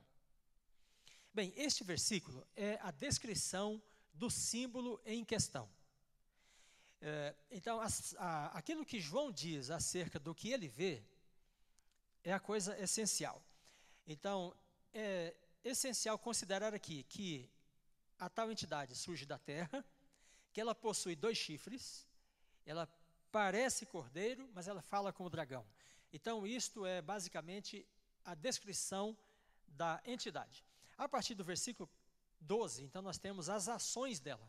Bem, 1.34 1.52
este 1.56 1.84
versículo 1.84 2.46
é 2.56 2.78
a 2.82 2.90
descrição 2.90 3.82
do 4.14 4.30
símbolo 4.30 5.00
em 5.04 5.24
questão. 5.24 5.68
É, 7.00 7.34
então, 7.50 7.80
a, 8.18 8.58
aquilo 8.58 8.86
que 8.86 9.00
João 9.00 9.32
diz 9.32 9.70
acerca 9.70 10.18
do 10.18 10.34
que 10.34 10.50
ele 10.50 10.68
vê 10.68 11.02
é 12.22 12.32
a 12.32 12.40
coisa 12.40 12.78
essencial. 12.78 13.42
Então, 14.06 14.54
é 14.94 15.34
essencial 15.64 16.18
considerar 16.18 16.72
aqui 16.72 17.02
que 17.04 17.50
a 18.18 18.28
tal 18.28 18.50
entidade 18.50 18.94
surge 18.94 19.26
da 19.26 19.38
terra, 19.38 19.84
que 20.52 20.60
ela 20.60 20.74
possui 20.74 21.16
dois 21.16 21.36
chifres, 21.36 22.06
ela 22.64 22.88
parece 23.30 23.86
cordeiro, 23.86 24.48
mas 24.54 24.68
ela 24.68 24.82
fala 24.82 25.12
como 25.12 25.30
dragão. 25.30 25.66
Então, 26.12 26.46
isto 26.46 26.84
é 26.84 27.00
basicamente 27.00 27.86
a 28.24 28.34
descrição 28.34 29.16
da 29.66 30.00
entidade. 30.04 30.64
A 30.96 31.08
partir 31.08 31.34
do 31.34 31.42
versículo 31.42 31.88
12, 32.40 32.84
então 32.84 33.02
nós 33.02 33.18
temos 33.18 33.48
as 33.48 33.68
ações 33.68 34.20
dela. 34.20 34.48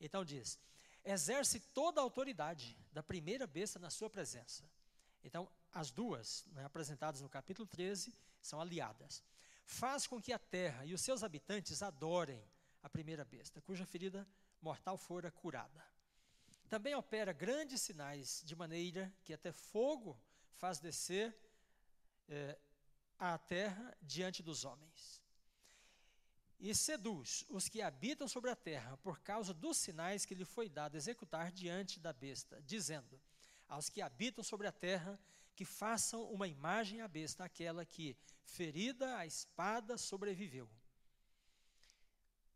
Então 0.00 0.24
diz: 0.24 0.58
exerce 1.04 1.60
toda 1.60 2.00
a 2.00 2.04
autoridade 2.04 2.76
da 2.92 3.02
primeira 3.02 3.46
besta 3.46 3.78
na 3.78 3.90
sua 3.90 4.10
presença. 4.10 4.64
Então, 5.22 5.48
as 5.72 5.90
duas, 5.90 6.44
né, 6.52 6.64
apresentadas 6.64 7.20
no 7.20 7.28
capítulo 7.28 7.66
13, 7.66 8.12
são 8.42 8.60
aliadas. 8.60 9.22
Faz 9.64 10.06
com 10.06 10.20
que 10.20 10.32
a 10.32 10.38
terra 10.38 10.84
e 10.84 10.92
os 10.92 11.00
seus 11.00 11.24
habitantes 11.24 11.82
adorem 11.82 12.42
a 12.82 12.90
primeira 12.90 13.24
besta, 13.24 13.62
cuja 13.62 13.86
ferida 13.86 14.28
mortal 14.60 14.98
fora 14.98 15.30
curada. 15.30 15.82
Também 16.68 16.94
opera 16.94 17.32
grandes 17.32 17.82
sinais, 17.82 18.42
de 18.44 18.56
maneira 18.56 19.12
que 19.22 19.32
até 19.32 19.52
fogo 19.52 20.18
faz 20.54 20.78
descer 20.78 21.36
é, 22.28 22.58
à 23.18 23.36
terra 23.38 23.96
diante 24.02 24.42
dos 24.42 24.64
homens. 24.64 25.22
E 26.58 26.74
seduz 26.74 27.44
os 27.48 27.68
que 27.68 27.82
habitam 27.82 28.26
sobre 28.26 28.50
a 28.50 28.56
terra 28.56 28.96
por 28.98 29.20
causa 29.20 29.52
dos 29.52 29.76
sinais 29.78 30.24
que 30.24 30.34
lhe 30.34 30.44
foi 30.44 30.68
dado 30.68 30.96
executar 30.96 31.52
diante 31.52 32.00
da 32.00 32.12
besta, 32.12 32.62
dizendo: 32.62 33.20
Aos 33.68 33.88
que 33.88 34.00
habitam 34.00 34.42
sobre 34.42 34.66
a 34.66 34.72
terra, 34.72 35.18
que 35.54 35.64
façam 35.64 36.24
uma 36.32 36.48
imagem 36.48 37.00
à 37.00 37.08
besta, 37.08 37.44
aquela 37.44 37.84
que, 37.84 38.16
ferida 38.44 39.18
a 39.18 39.26
espada, 39.26 39.98
sobreviveu. 39.98 40.68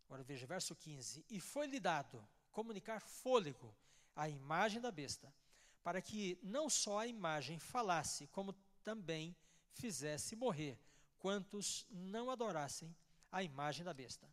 Agora 0.07 0.23
veja, 0.23 0.47
verso 0.47 0.75
15: 0.75 1.27
E 1.29 1.39
foi-lhe 1.39 1.79
dado 1.79 2.27
comunicar 2.51 3.01
fôlego 3.01 3.77
à 4.19 4.29
imagem 4.29 4.81
da 4.81 4.91
besta, 4.91 5.33
para 5.81 6.03
que 6.03 6.37
não 6.43 6.69
só 6.69 6.99
a 6.99 7.07
imagem 7.07 7.57
falasse, 7.61 8.27
como 8.27 8.53
também 8.83 9.35
fizesse 9.71 10.35
morrer 10.35 10.77
quantos 11.21 11.87
não 11.89 12.29
adorassem 12.29 12.95
a 13.31 13.45
imagem 13.45 13.85
da 13.85 13.95
besta. 13.95 14.29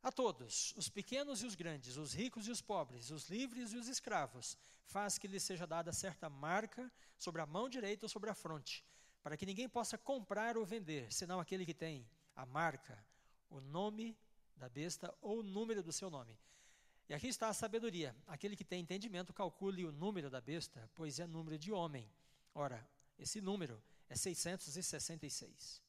A 0.00 0.12
todos, 0.12 0.72
os 0.76 0.88
pequenos 0.88 1.42
e 1.42 1.46
os 1.46 1.56
grandes, 1.56 1.96
os 1.96 2.14
ricos 2.14 2.46
e 2.46 2.50
os 2.52 2.62
pobres, 2.62 3.10
os 3.10 3.28
livres 3.28 3.72
e 3.72 3.76
os 3.76 3.88
escravos, 3.88 4.56
faz 4.84 5.18
que 5.18 5.26
lhes 5.26 5.42
seja 5.42 5.66
dada 5.66 5.92
certa 5.92 6.30
marca 6.30 6.90
sobre 7.18 7.42
a 7.42 7.46
mão 7.46 7.68
direita 7.68 8.06
ou 8.06 8.08
sobre 8.08 8.30
a 8.30 8.34
fronte, 8.34 8.84
para 9.20 9.36
que 9.36 9.44
ninguém 9.44 9.68
possa 9.68 9.98
comprar 9.98 10.56
ou 10.56 10.64
vender, 10.64 11.12
senão 11.12 11.40
aquele 11.40 11.66
que 11.66 11.74
tem 11.74 12.08
a 12.36 12.46
marca, 12.46 13.04
o 13.50 13.60
nome 13.60 14.16
da 14.56 14.68
besta 14.68 15.12
ou 15.20 15.40
o 15.40 15.42
número 15.42 15.82
do 15.82 15.92
seu 15.92 16.08
nome. 16.08 16.38
E 17.10 17.12
aqui 17.12 17.26
está 17.26 17.48
a 17.48 17.52
sabedoria. 17.52 18.14
Aquele 18.24 18.54
que 18.54 18.62
tem 18.62 18.80
entendimento, 18.80 19.34
calcule 19.34 19.84
o 19.84 19.90
número 19.90 20.30
da 20.30 20.40
besta, 20.40 20.88
pois 20.94 21.18
é 21.18 21.26
número 21.26 21.58
de 21.58 21.72
homem. 21.72 22.08
Ora, 22.54 22.88
esse 23.18 23.40
número 23.40 23.82
é 24.08 24.14
666. 24.14 25.82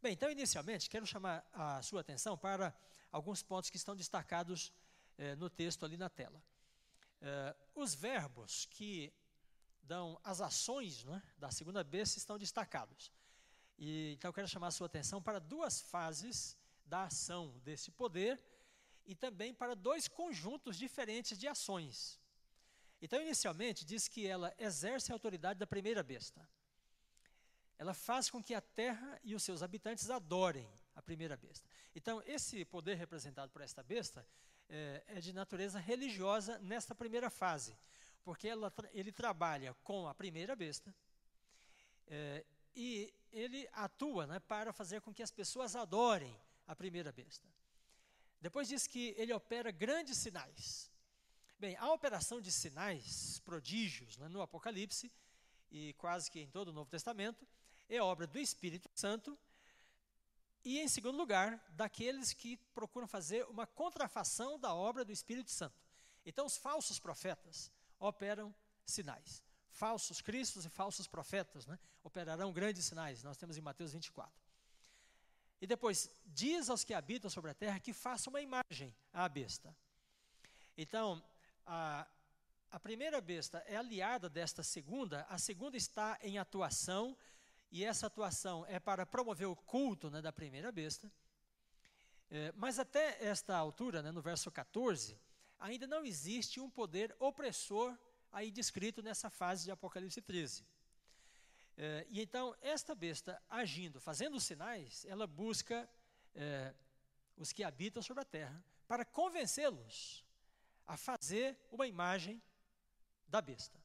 Bem, 0.00 0.12
então, 0.12 0.30
inicialmente, 0.30 0.88
quero 0.88 1.04
chamar 1.04 1.44
a 1.52 1.82
sua 1.82 2.02
atenção 2.02 2.38
para 2.38 2.72
alguns 3.10 3.42
pontos 3.42 3.68
que 3.68 3.76
estão 3.76 3.96
destacados 3.96 4.72
eh, 5.18 5.34
no 5.34 5.50
texto 5.50 5.84
ali 5.84 5.96
na 5.96 6.08
tela. 6.08 6.40
Eh, 7.20 7.56
os 7.74 7.96
verbos 7.96 8.66
que 8.66 9.12
dão 9.82 10.20
as 10.22 10.40
ações 10.40 11.02
né, 11.02 11.20
da 11.36 11.50
segunda 11.50 11.82
besta 11.82 12.16
estão 12.16 12.38
destacados. 12.38 13.10
E, 13.76 14.12
então, 14.12 14.32
quero 14.32 14.46
chamar 14.46 14.68
a 14.68 14.70
sua 14.70 14.86
atenção 14.86 15.20
para 15.20 15.40
duas 15.40 15.80
fases 15.80 16.56
da 16.86 17.06
ação 17.06 17.58
desse 17.64 17.90
poder 17.90 18.40
e 19.06 19.14
também 19.14 19.52
para 19.52 19.74
dois 19.74 20.08
conjuntos 20.08 20.76
diferentes 20.76 21.38
de 21.38 21.46
ações. 21.46 22.20
Então, 23.00 23.20
inicialmente, 23.20 23.84
diz 23.84 24.08
que 24.08 24.26
ela 24.26 24.54
exerce 24.58 25.12
a 25.12 25.14
autoridade 25.14 25.58
da 25.58 25.66
primeira 25.66 26.02
besta 26.02 26.48
ela 27.78 27.94
faz 27.94 28.30
com 28.30 28.42
que 28.42 28.54
a 28.54 28.60
terra 28.60 29.20
e 29.22 29.34
os 29.34 29.42
seus 29.42 29.62
habitantes 29.62 30.10
adorem 30.10 30.68
a 30.94 31.02
primeira 31.02 31.36
besta. 31.36 31.68
Então, 31.94 32.22
esse 32.24 32.64
poder 32.64 32.94
representado 32.94 33.50
por 33.52 33.62
esta 33.62 33.82
besta 33.82 34.26
é, 34.68 35.02
é 35.06 35.20
de 35.20 35.32
natureza 35.32 35.78
religiosa 35.78 36.58
nesta 36.58 36.94
primeira 36.94 37.28
fase, 37.28 37.76
porque 38.22 38.48
ela, 38.48 38.72
ele 38.92 39.12
trabalha 39.12 39.74
com 39.82 40.06
a 40.06 40.14
primeira 40.14 40.54
besta 40.54 40.94
é, 42.06 42.44
e 42.74 43.12
ele 43.32 43.68
atua 43.72 44.26
né, 44.26 44.40
para 44.40 44.72
fazer 44.72 45.00
com 45.00 45.12
que 45.12 45.22
as 45.22 45.30
pessoas 45.30 45.74
adorem 45.74 46.34
a 46.66 46.76
primeira 46.76 47.10
besta. 47.12 47.46
Depois 48.44 48.68
diz 48.68 48.86
que 48.86 49.14
ele 49.16 49.32
opera 49.32 49.70
grandes 49.70 50.18
sinais. 50.18 50.90
Bem, 51.58 51.74
a 51.76 51.90
operação 51.90 52.42
de 52.42 52.52
sinais, 52.52 53.38
prodígios, 53.38 54.18
né, 54.18 54.28
no 54.28 54.42
Apocalipse, 54.42 55.10
e 55.70 55.94
quase 55.94 56.30
que 56.30 56.40
em 56.40 56.50
todo 56.50 56.68
o 56.68 56.72
Novo 56.72 56.90
Testamento, 56.90 57.48
é 57.88 58.02
obra 58.02 58.26
do 58.26 58.38
Espírito 58.38 58.90
Santo 58.94 59.38
e, 60.62 60.78
em 60.78 60.86
segundo 60.88 61.16
lugar, 61.16 61.58
daqueles 61.70 62.34
que 62.34 62.58
procuram 62.74 63.08
fazer 63.08 63.46
uma 63.46 63.66
contrafação 63.66 64.58
da 64.58 64.74
obra 64.74 65.06
do 65.06 65.12
Espírito 65.12 65.50
Santo. 65.50 65.82
Então, 66.26 66.44
os 66.44 66.58
falsos 66.58 66.98
profetas 66.98 67.72
operam 67.98 68.54
sinais. 68.84 69.42
falsos 69.70 70.20
cristos 70.20 70.66
e 70.66 70.68
falsos 70.68 71.06
profetas, 71.06 71.66
né? 71.66 71.78
operarão 72.02 72.52
grandes 72.52 72.84
sinais, 72.84 73.22
nós 73.22 73.38
temos 73.38 73.56
em 73.56 73.62
Mateus 73.62 73.94
24. 73.94 74.43
E 75.64 75.66
depois, 75.66 76.10
diz 76.26 76.68
aos 76.68 76.84
que 76.84 76.92
habitam 76.92 77.30
sobre 77.30 77.50
a 77.50 77.54
terra 77.54 77.80
que 77.80 77.94
façam 77.94 78.30
uma 78.30 78.42
imagem 78.42 78.94
à 79.10 79.26
besta. 79.26 79.74
Então, 80.76 81.24
a, 81.64 82.06
a 82.70 82.78
primeira 82.78 83.18
besta 83.18 83.64
é 83.66 83.74
aliada 83.74 84.28
desta 84.28 84.62
segunda, 84.62 85.22
a 85.26 85.38
segunda 85.38 85.74
está 85.74 86.18
em 86.20 86.36
atuação, 86.36 87.16
e 87.72 87.82
essa 87.82 88.08
atuação 88.08 88.66
é 88.68 88.78
para 88.78 89.06
promover 89.06 89.46
o 89.46 89.56
culto 89.56 90.10
né, 90.10 90.20
da 90.20 90.30
primeira 90.30 90.70
besta. 90.70 91.10
É, 92.30 92.52
mas 92.54 92.78
até 92.78 93.24
esta 93.24 93.56
altura, 93.56 94.02
né, 94.02 94.12
no 94.12 94.20
verso 94.20 94.50
14, 94.50 95.18
ainda 95.58 95.86
não 95.86 96.04
existe 96.04 96.60
um 96.60 96.68
poder 96.68 97.16
opressor 97.18 97.96
aí 98.30 98.50
descrito 98.50 99.02
nessa 99.02 99.30
fase 99.30 99.64
de 99.64 99.70
Apocalipse 99.70 100.20
13. 100.20 100.62
É, 101.76 102.06
e 102.08 102.20
então, 102.20 102.54
esta 102.60 102.94
besta 102.94 103.42
agindo, 103.48 104.00
fazendo 104.00 104.40
sinais, 104.40 105.04
ela 105.06 105.26
busca 105.26 105.88
é, 106.34 106.72
os 107.36 107.52
que 107.52 107.64
habitam 107.64 108.02
sobre 108.02 108.22
a 108.22 108.26
terra 108.26 108.64
para 108.86 109.04
convencê-los 109.04 110.24
a 110.86 110.96
fazer 110.96 111.58
uma 111.70 111.86
imagem 111.86 112.42
da 113.26 113.40
besta. 113.40 113.82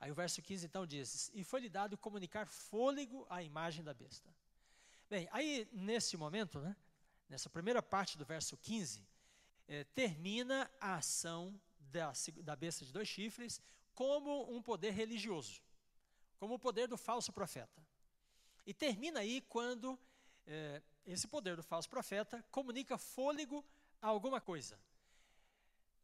Aí 0.00 0.10
o 0.10 0.14
verso 0.14 0.42
15 0.42 0.66
então 0.66 0.86
diz: 0.86 1.30
E 1.34 1.42
foi-lhe 1.42 1.68
dado 1.68 1.96
comunicar 1.96 2.46
fôlego 2.46 3.26
à 3.28 3.42
imagem 3.42 3.82
da 3.82 3.94
besta. 3.94 4.28
Bem, 5.08 5.28
aí 5.32 5.68
nesse 5.72 6.16
momento, 6.16 6.60
né, 6.60 6.76
nessa 7.28 7.48
primeira 7.48 7.82
parte 7.82 8.18
do 8.18 8.24
verso 8.24 8.56
15, 8.58 9.06
é, 9.66 9.84
termina 9.84 10.70
a 10.80 10.96
ação 10.96 11.58
da, 11.78 12.12
da 12.42 12.54
besta 12.54 12.84
de 12.84 12.92
dois 12.92 13.08
chifres 13.08 13.60
como 13.94 14.54
um 14.54 14.62
poder 14.62 14.92
religioso, 14.92 15.60
como 16.38 16.54
o 16.54 16.58
poder 16.58 16.88
do 16.88 16.96
falso 16.96 17.32
profeta. 17.32 17.82
E 18.66 18.74
termina 18.74 19.20
aí 19.20 19.40
quando 19.42 19.98
é, 20.46 20.82
esse 21.06 21.26
poder 21.26 21.56
do 21.56 21.62
falso 21.62 21.88
profeta 21.88 22.44
comunica 22.50 22.96
fôlego 22.98 23.64
a 24.00 24.08
alguma 24.08 24.40
coisa. 24.40 24.78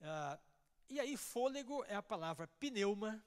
Ah, 0.00 0.38
e 0.88 1.00
aí, 1.00 1.17
fôlego 1.17 1.85
é 1.85 1.95
a 1.95 2.03
palavra 2.03 2.47
pneuma, 2.61 3.23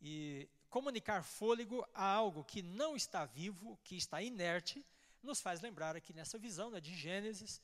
e 0.00 0.48
comunicar 0.70 1.22
fôlego 1.22 1.86
a 1.94 2.04
algo 2.04 2.44
que 2.44 2.62
não 2.62 2.96
está 2.96 3.24
vivo, 3.24 3.78
que 3.84 3.96
está 3.96 4.22
inerte, 4.22 4.84
nos 5.22 5.40
faz 5.40 5.60
lembrar 5.60 5.96
aqui 5.96 6.12
nessa 6.12 6.38
visão 6.38 6.70
né, 6.70 6.80
de 6.80 6.94
Gênesis, 6.94 7.60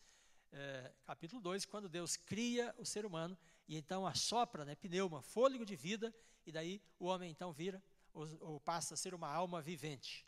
é, 0.53 0.93
capítulo 1.05 1.41
2, 1.41 1.65
quando 1.65 1.89
Deus 1.89 2.17
cria 2.17 2.75
o 2.79 2.85
ser 2.85 3.07
humano 3.07 3.37
e 3.69 3.77
então 3.77 4.07
assopra, 4.07 4.65
né, 4.65 4.75
pneuma, 4.75 5.23
fôlego 5.23 5.65
de 5.65 5.77
vida, 5.77 6.15
e 6.45 6.53
daí 6.53 6.81
o 6.99 7.07
homem 7.07 7.31
então 7.31 7.53
vira 7.53 7.83
ou, 8.13 8.29
ou 8.41 8.61
passa 8.61 8.95
a 8.95 8.97
ser 8.97 9.15
uma 9.15 9.29
alma 9.29 9.61
vivente. 9.61 10.27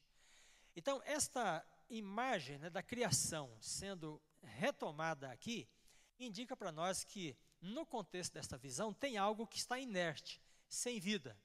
Então, 0.76 1.00
esta 1.04 1.64
imagem 1.88 2.58
né, 2.58 2.70
da 2.70 2.82
criação 2.82 3.56
sendo 3.60 4.20
retomada 4.42 5.30
aqui, 5.30 5.68
indica 6.18 6.56
para 6.56 6.72
nós 6.72 7.04
que, 7.04 7.36
no 7.60 7.86
contexto 7.86 8.34
desta 8.34 8.56
visão, 8.56 8.92
tem 8.92 9.16
algo 9.16 9.46
que 9.46 9.58
está 9.58 9.78
inerte, 9.78 10.42
sem 10.68 11.00
vida. 11.00 11.38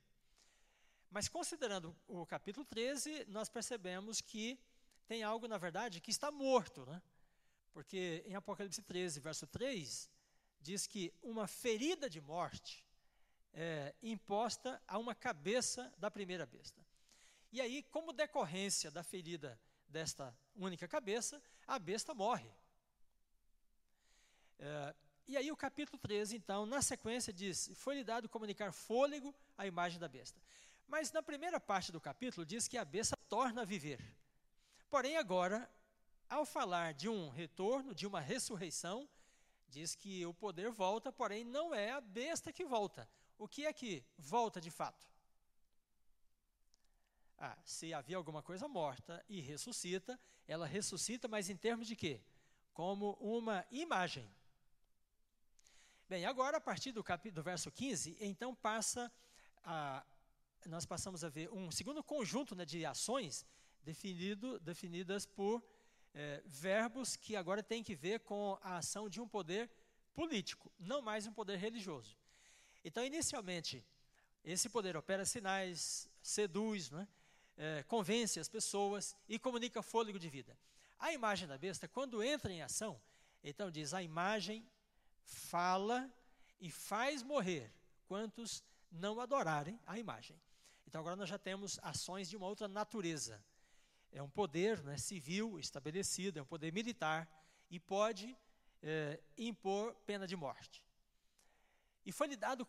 Mas 1.10 1.27
considerando 1.27 1.96
o 2.08 2.25
capítulo 2.25 2.65
13, 2.65 3.25
nós 3.27 3.50
percebemos 3.50 4.22
que 4.22 4.60
tem 5.08 5.24
algo, 5.24 5.48
na 5.48 5.58
verdade, 5.58 6.01
que 6.01 6.12
está 6.12 6.31
morto. 6.31 6.86
Né? 6.86 7.01
Porque 7.74 8.24
em 8.27 8.36
Apocalipse 8.36 8.81
13, 8.81 9.19
verso 9.19 9.48
3, 9.48 10.10
diz 10.62 10.86
que 10.86 11.13
uma 11.22 11.48
ferida 11.48 12.10
de 12.10 12.22
morte 12.22 12.86
é 13.61 13.93
imposta 14.01 14.81
a 14.87 14.97
uma 14.97 15.13
cabeça 15.13 15.93
da 15.97 16.09
primeira 16.09 16.45
besta. 16.45 16.81
E 17.51 17.59
aí, 17.59 17.83
como 17.83 18.13
decorrência 18.13 18.89
da 18.89 19.03
ferida 19.03 19.60
desta 19.86 20.34
única 20.55 20.88
cabeça, 20.88 21.41
a 21.67 21.77
besta 21.77 22.13
morre. 22.13 22.49
É, 24.60 24.95
e 25.27 25.36
aí 25.36 25.51
o 25.51 25.57
capítulo 25.57 25.99
13, 25.99 26.38
então, 26.38 26.65
na 26.65 26.81
sequência 26.81 27.34
diz, 27.34 27.69
foi-lhe 27.75 28.01
dado 28.01 28.29
comunicar 28.29 28.71
fôlego 28.71 29.36
à 29.57 29.67
imagem 29.67 29.99
da 29.99 30.07
besta. 30.07 30.41
Mas 30.88 31.12
na 31.12 31.21
primeira 31.21 31.60
parte 31.60 31.91
do 31.91 31.99
capítulo 31.99 32.45
diz 32.45 32.65
que 32.65 32.77
a 32.77 32.86
besta 32.86 33.17
torna 33.27 33.63
a 33.63 33.65
viver. 33.65 33.99
Porém, 34.89 35.17
agora, 35.17 35.69
ao 36.29 36.45
falar 36.45 36.93
de 36.93 37.10
um 37.10 37.27
retorno, 37.27 37.93
de 37.93 38.07
uma 38.07 38.21
ressurreição, 38.21 39.10
diz 39.67 39.95
que 39.95 40.25
o 40.25 40.34
poder 40.34 40.71
volta, 40.71 41.12
porém 41.12 41.43
não 41.43 41.75
é 41.75 41.91
a 41.91 41.99
besta 41.99 42.53
que 42.53 42.63
volta. 42.63 43.07
O 43.39 43.47
que 43.47 43.65
é 43.65 43.71
que 43.71 44.04
volta 44.17 44.60
de 44.60 44.69
fato? 44.69 45.08
Ah, 47.38 47.58
se 47.63 47.93
havia 47.93 48.17
alguma 48.17 48.43
coisa 48.43 48.67
morta 48.67 49.23
e 49.30 49.39
ressuscita, 49.39 50.19
ela 50.45 50.67
ressuscita, 50.67 51.25
mas 51.25 51.49
em 51.49 51.56
termos 51.56 51.88
de 51.88 51.95
quê? 51.95 52.21
Como 52.73 53.13
uma 53.13 53.65
imagem. 53.71 54.30
Bem, 56.10 56.25
agora 56.25 56.58
a 56.58 56.62
partir 56.62 56.91
do, 56.91 57.02
do 57.32 57.41
verso 57.41 57.71
15, 57.71 58.17
então 58.19 58.54
passa 58.54 59.10
a, 59.63 60.06
nós 60.65 60.86
passamos 60.86 61.23
a 61.23 61.30
ver 61.30 61.49
um 61.49 61.71
segundo 61.71 62.04
conjunto 62.04 62.54
né, 62.54 62.65
de 62.65 62.86
ações 62.86 63.45
definido, 63.82 64.60
definidas 64.60 65.25
por 65.25 65.63
é, 66.13 66.43
verbos 66.45 67.15
que 67.15 67.38
agora 67.38 67.63
têm 67.63 67.82
que 67.84 67.95
ver 67.95 68.19
com 68.19 68.60
a 68.62 68.80
ação 68.80 69.08
de 69.08 69.21
um 69.21 69.28
poder 69.30 69.71
político, 70.13 70.69
não 70.78 71.02
mais 71.02 71.25
um 71.25 71.32
poder 71.32 71.56
religioso. 71.56 72.18
Então, 72.83 73.03
inicialmente, 73.05 73.85
esse 74.43 74.69
poder 74.69 74.95
opera 74.95 75.25
sinais, 75.25 76.09
seduz, 76.21 76.89
né, 76.89 77.07
é, 77.57 77.83
convence 77.83 78.39
as 78.39 78.47
pessoas 78.47 79.15
e 79.27 79.37
comunica 79.37 79.81
fôlego 79.81 80.17
de 80.17 80.29
vida. 80.29 80.57
A 80.97 81.11
imagem 81.11 81.47
da 81.47 81.57
besta, 81.57 81.87
quando 81.87 82.23
entra 82.23 82.51
em 82.51 82.61
ação, 82.61 82.99
então 83.43 83.69
diz: 83.69 83.93
a 83.93 84.01
imagem 84.01 84.65
fala 85.23 86.11
e 86.59 86.71
faz 86.71 87.21
morrer 87.21 87.71
quantos 88.07 88.63
não 88.91 89.19
adorarem 89.19 89.79
a 89.85 89.99
imagem. 89.99 90.39
Então 90.87 91.01
agora 91.01 91.15
nós 91.15 91.29
já 91.29 91.37
temos 91.37 91.79
ações 91.81 92.29
de 92.29 92.35
uma 92.35 92.47
outra 92.47 92.67
natureza. 92.67 93.43
É 94.11 94.23
um 94.23 94.29
poder 94.29 94.81
né, 94.83 94.97
civil 94.97 95.59
estabelecido, 95.59 96.39
é 96.39 96.41
um 96.41 96.45
poder 96.45 96.73
militar 96.73 97.29
e 97.69 97.79
pode 97.79 98.35
é, 98.81 99.19
impor 99.37 99.93
pena 100.05 100.25
de 100.25 100.35
morte. 100.35 100.83
E 102.10 102.12
foi-lhe 102.12 102.36
dado 102.36 102.67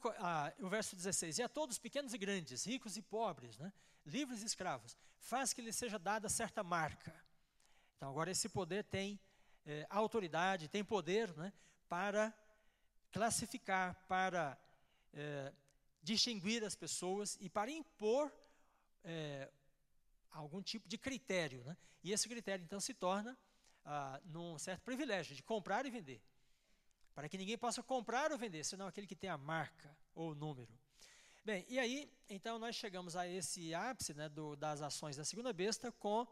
o 0.59 0.68
verso 0.68 0.94
16: 0.94 1.38
E 1.38 1.42
a 1.42 1.48
todos, 1.48 1.79
pequenos 1.79 2.12
e 2.12 2.18
grandes, 2.18 2.66
ricos 2.66 2.98
e 2.98 3.00
pobres, 3.00 3.57
né, 3.57 3.72
livres 4.05 4.42
e 4.42 4.44
escravos, 4.44 4.98
faz 5.18 5.55
que 5.55 5.62
lhe 5.62 5.72
seja 5.72 5.98
dada 5.98 6.29
certa 6.29 6.62
marca. 6.62 7.11
Então 7.96 8.11
agora 8.11 8.31
esse 8.31 8.50
poder 8.50 8.85
tem 8.85 9.18
é, 9.64 9.87
autoridade, 9.88 10.68
tem 10.68 10.85
poder 10.85 11.35
né, 11.38 11.55
para 11.88 12.35
classificar, 13.11 13.94
para 14.07 14.59
é, 15.14 15.55
distinguir 16.03 16.62
as 16.62 16.74
pessoas 16.74 17.38
e 17.40 17.48
para 17.48 17.70
impor 17.70 18.31
é, 19.03 19.50
algum 20.31 20.61
tipo 20.61 20.87
de 20.87 20.98
critério. 20.98 21.64
Né? 21.64 21.74
E 22.05 22.12
esse 22.12 22.29
critério, 22.29 22.62
então, 22.62 22.79
se 22.79 22.92
torna 22.92 23.38
ah, 23.87 24.20
num 24.26 24.59
certo 24.59 24.83
privilégio 24.83 25.35
de 25.35 25.42
comprar 25.42 25.87
e 25.87 25.90
vender. 25.90 26.22
Para 27.14 27.28
que 27.28 27.36
ninguém 27.36 27.58
possa 27.58 27.82
comprar 27.82 28.32
ou 28.32 28.38
vender, 28.38 28.64
senão 28.64 28.86
aquele 28.86 29.06
que 29.06 29.16
tem 29.16 29.30
a 29.30 29.38
marca 29.38 29.94
ou 30.14 30.32
o 30.32 30.34
número. 30.34 30.72
Bem, 31.44 31.64
e 31.68 31.78
aí, 31.78 32.12
então, 32.28 32.58
nós 32.58 32.76
chegamos 32.76 33.16
a 33.16 33.26
esse 33.26 33.74
ápice 33.74 34.14
né, 34.14 34.28
do, 34.28 34.54
das 34.56 34.82
ações 34.82 35.16
da 35.16 35.24
segunda 35.24 35.52
besta 35.52 35.90
com 35.92 36.26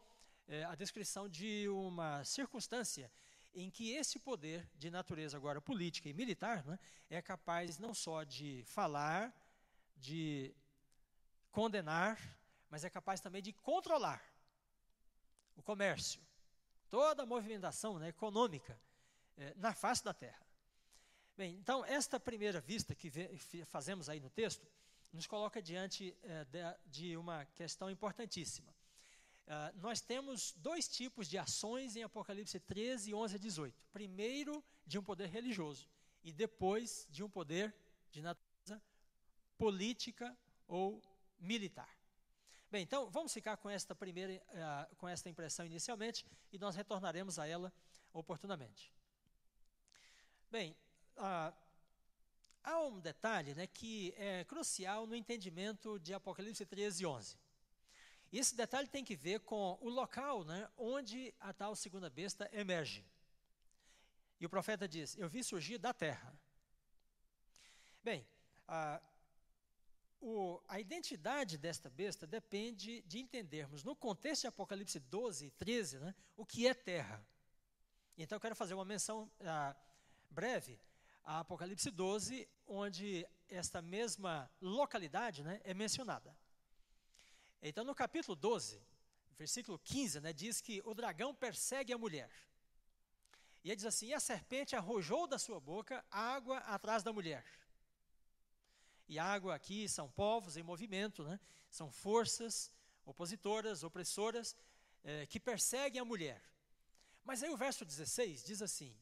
é, 0.47 0.65
a 0.65 0.75
descrição 0.75 1.29
de 1.29 1.69
uma 1.69 2.23
circunstância 2.25 3.11
em 3.55 3.71
que 3.71 3.93
esse 3.93 4.19
poder 4.19 4.69
de 4.75 4.91
natureza 4.91 5.37
agora 5.37 5.61
política 5.61 6.09
e 6.09 6.15
militar 6.15 6.65
né, 6.65 6.79
é 7.11 7.21
capaz 7.21 7.79
não 7.79 7.95
só 7.95 8.23
de 8.23 8.63
falar, 8.67 9.35
de 9.97 10.55
condenar, 11.51 12.19
mas 12.71 12.85
é 12.85 12.91
capaz 12.91 13.21
também 13.21 13.43
de 13.43 13.53
controlar 13.53 14.23
o 15.57 15.63
comércio, 15.63 16.21
toda 16.89 17.23
a 17.23 17.27
movimentação 17.27 17.99
né, 17.99 18.09
econômica 18.09 18.79
é, 19.37 19.55
na 19.57 19.75
face 19.75 20.05
da 20.05 20.15
terra. 20.15 20.48
Bem, 21.39 21.55
então, 21.55 21.85
esta 21.85 22.19
primeira 22.19 22.61
vista 22.61 22.97
que 22.97 23.13
fazemos 23.67 24.09
aí 24.09 24.19
no 24.19 24.29
texto, 24.29 24.67
nos 25.13 25.25
coloca 25.25 25.63
diante 25.63 26.13
é, 26.25 26.77
de, 26.87 27.17
uma 27.17 27.45
questão 27.55 27.89
importantíssima. 27.89 28.75
Uh, 29.47 29.79
nós 29.81 30.01
temos 30.01 30.53
dois 30.57 30.89
tipos 30.89 31.29
de 31.29 31.39
ações 31.39 31.95
em 31.95 32.03
Apocalipse 32.03 32.59
13, 32.59 33.15
11 33.15 33.37
a 33.37 33.39
18. 33.39 33.85
Primeiro, 33.93 34.65
de 34.85 34.99
um 34.99 35.03
poder 35.05 35.29
religioso, 35.29 35.89
e 36.25 36.33
depois, 36.33 37.07
de 37.09 37.23
um 37.23 37.31
poder 37.31 37.73
de 38.11 38.21
natureza 38.21 38.83
política 39.57 40.37
ou 40.67 41.01
militar. 41.39 41.97
Bem, 42.69 42.83
então 42.83 43.09
vamos 43.11 43.33
ficar 43.33 43.57
com 43.59 43.71
esta 43.71 43.95
primeira, 43.95 44.43
uh, 44.49 44.97
com 44.97 45.09
esta 45.09 45.31
impressão 45.31 45.65
inicialmente 45.65 46.27
e 46.51 46.59
nós 46.59 46.75
retornaremos 46.75 47.39
a 47.39 47.47
ela 47.47 47.73
oportunamente. 48.13 48.93
Bem, 50.51 50.75
uh, 51.19 51.55
há 52.63 52.81
um 52.81 53.01
detalhe 53.01 53.55
né, 53.55 53.67
que 53.67 54.15
é 54.17 54.45
crucial 54.45 55.07
no 55.07 55.15
entendimento 55.15 55.99
de 55.99 56.15
Apocalipse 56.15 56.65
13 56.65 57.03
e 57.03 57.07
11. 57.07 57.37
E 58.31 58.39
esse 58.39 58.55
detalhe 58.55 58.87
tem 58.89 59.05
que 59.05 59.17
ver 59.17 59.41
com 59.41 59.79
o 59.81 59.89
local 59.89 60.45
né, 60.45 60.69
onde 60.77 61.35
a 61.41 61.53
tal 61.53 61.75
segunda 61.75 62.11
besta 62.11 62.49
emerge. 62.53 63.05
E 64.39 64.47
o 64.47 64.51
profeta 64.51 64.87
diz: 64.87 65.17
Eu 65.17 65.29
vi 65.29 65.43
surgir 65.43 65.79
da 65.79 65.93
terra. 65.93 66.33
Bem, 68.05 68.27
a, 68.67 69.01
o, 70.21 70.61
a 70.69 70.79
identidade 70.79 71.57
desta 71.57 71.89
besta 71.89 72.27
depende 72.27 73.03
de 73.03 73.19
entendermos, 73.19 73.83
no 73.83 73.97
contexto 73.97 74.43
de 74.43 74.47
Apocalipse 74.49 74.99
12 75.01 75.47
e 75.47 75.51
13, 75.51 75.99
né, 75.99 76.15
o 76.37 76.45
que 76.45 76.67
é 76.67 76.75
terra. 76.75 77.27
Então, 78.17 78.37
eu 78.37 78.41
quero 78.41 78.57
fazer 78.57 78.75
uma 78.75 78.85
menção 78.85 79.31
a, 79.41 79.75
breve 80.31 80.79
a 81.29 81.41
Apocalipse 81.41 81.91
12, 81.91 82.49
onde 82.67 83.29
esta 83.51 83.83
mesma 83.83 84.51
localidade 84.63 85.43
né, 85.43 85.61
é 85.63 85.75
mencionada. 85.75 86.35
Então, 87.61 87.85
no 87.85 87.95
capítulo 87.95 88.35
12, 88.35 88.81
versículo 89.37 89.79
15, 89.79 90.21
né, 90.23 90.33
diz 90.33 90.63
que 90.63 90.81
o 90.87 90.95
dragão 90.95 91.35
persegue 91.35 91.93
a 91.93 91.99
mulher. 91.99 92.31
E 93.63 93.69
ele 93.69 93.77
diz 93.77 93.85
assim: 93.85 94.07
E 94.07 94.15
a 94.15 94.21
serpente 94.21 94.75
arrojou 94.75 95.27
da 95.27 95.39
sua 95.39 95.61
boca 95.61 96.03
água 96.11 96.61
atrás 96.61 97.03
da 97.03 97.13
mulher. 97.13 97.45
E 99.07 99.19
água 99.19 99.55
aqui 99.55 99.87
são 99.87 100.11
povos 100.11 100.57
em 100.57 100.63
movimento, 100.63 101.23
né? 101.25 101.39
são 101.69 101.93
forças 101.93 102.73
opositoras, 103.05 103.83
opressoras, 103.83 104.57
eh, 105.05 105.27
que 105.27 105.39
perseguem 105.39 106.01
a 106.01 106.07
mulher. 106.07 106.43
Mas 107.23 107.43
aí 107.43 107.51
o 107.51 107.57
verso 107.57 107.85
16 107.85 108.45
diz 108.45 108.63
assim: 108.63 108.97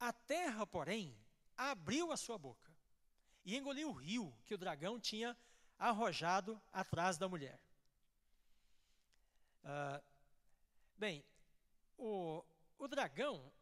A 0.00 0.14
terra, 0.14 0.66
porém, 0.66 1.14
abriu 1.58 2.12
a 2.12 2.16
sua 2.16 2.38
boca 2.38 2.72
e 3.44 3.56
engoliu 3.56 3.90
o 3.90 3.92
rio 3.92 4.32
que 4.46 4.54
o 4.54 4.58
dragão 4.58 4.98
tinha 5.00 5.36
arrojado 5.78 6.60
atrás 6.72 7.18
da 7.18 7.28
mulher. 7.28 7.60
Ah, 9.64 10.00
bem, 10.96 11.24
o, 11.98 12.44
o 12.78 12.88
dragão 12.88 13.52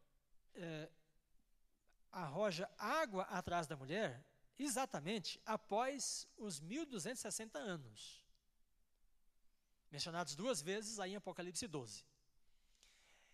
eh, 0.55 0.89
arroja 2.13 2.71
água 2.79 3.25
atrás 3.25 3.67
da 3.67 3.77
mulher 3.77 4.25
exatamente 4.59 5.41
após 5.45 6.29
os 6.37 6.61
1260 6.61 7.59
anos. 7.59 8.25
Mencionados 9.91 10.35
duas 10.35 10.61
vezes 10.63 10.99
aí 10.99 11.13
em 11.13 11.17
Apocalipse 11.17 11.67
12. 11.67 12.05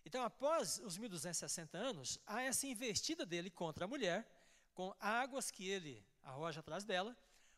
Então, 0.05 0.23
após 0.23 0.79
os 0.79 0.97
1260 0.97 1.77
anos, 1.77 2.19
há 2.27 2.41
essa 2.41 2.67
investida 2.67 3.25
dele 3.25 3.49
contra 3.49 3.85
a 3.85 3.87
mulher, 3.87 4.27
com 4.73 4.95
águas 4.99 5.51
que 5.51 5.67
ele 5.67 6.05
arroja 6.21 6.59
atrás 6.59 6.83
dela, 6.83 7.15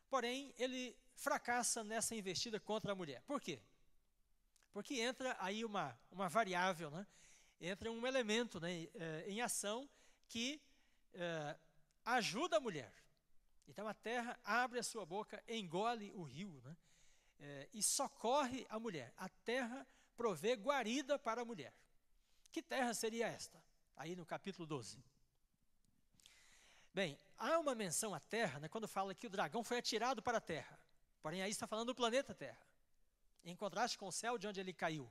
porém, 0.08 0.54
ele 0.58 0.96
fracassa 1.14 1.82
nessa 1.82 2.14
investida 2.14 2.60
contra 2.60 2.92
a 2.92 2.94
mulher. 2.94 3.22
Por 3.22 3.40
quê? 3.40 3.60
Porque 4.72 5.00
entra 5.00 5.36
aí 5.40 5.64
uma, 5.64 5.98
uma 6.10 6.28
variável, 6.28 6.90
né? 6.90 7.06
entra 7.60 7.90
um 7.90 8.06
elemento 8.06 8.60
né, 8.60 8.88
eh, 8.94 9.24
em 9.28 9.40
ação 9.40 9.88
que 10.28 10.60
eh, 11.14 11.58
ajuda 12.04 12.58
a 12.58 12.60
mulher. 12.60 12.92
Então 13.66 13.88
a 13.88 13.94
terra 13.94 14.38
abre 14.44 14.78
a 14.78 14.82
sua 14.82 15.04
boca, 15.04 15.42
engole 15.48 16.12
o 16.12 16.22
rio 16.22 16.60
né, 16.64 16.76
eh, 17.38 17.68
e 17.72 17.82
socorre 17.82 18.66
a 18.68 18.78
mulher. 18.78 19.12
A 19.16 19.28
terra 19.28 19.86
provê 20.16 20.54
guarida 20.54 21.18
para 21.18 21.42
a 21.42 21.44
mulher. 21.44 21.72
Que 22.52 22.62
terra 22.62 22.94
seria 22.94 23.26
esta? 23.26 23.62
Aí 23.96 24.14
no 24.14 24.26
capítulo 24.26 24.66
12. 24.66 25.02
Bem, 26.96 27.18
há 27.36 27.58
uma 27.58 27.74
menção 27.74 28.14
à 28.14 28.18
terra 28.18 28.58
né, 28.58 28.68
quando 28.68 28.88
fala 28.88 29.14
que 29.14 29.26
o 29.26 29.28
dragão 29.28 29.62
foi 29.62 29.76
atirado 29.76 30.22
para 30.22 30.38
a 30.38 30.40
terra. 30.40 30.80
Porém, 31.20 31.42
aí 31.42 31.50
está 31.50 31.66
falando 31.66 31.88
do 31.88 31.94
planeta 31.94 32.34
Terra 32.34 32.66
em 33.44 33.54
contraste 33.54 33.98
com 33.98 34.08
o 34.08 34.12
céu 34.12 34.38
de 34.38 34.48
onde 34.48 34.60
ele 34.60 34.72
caiu. 34.72 35.06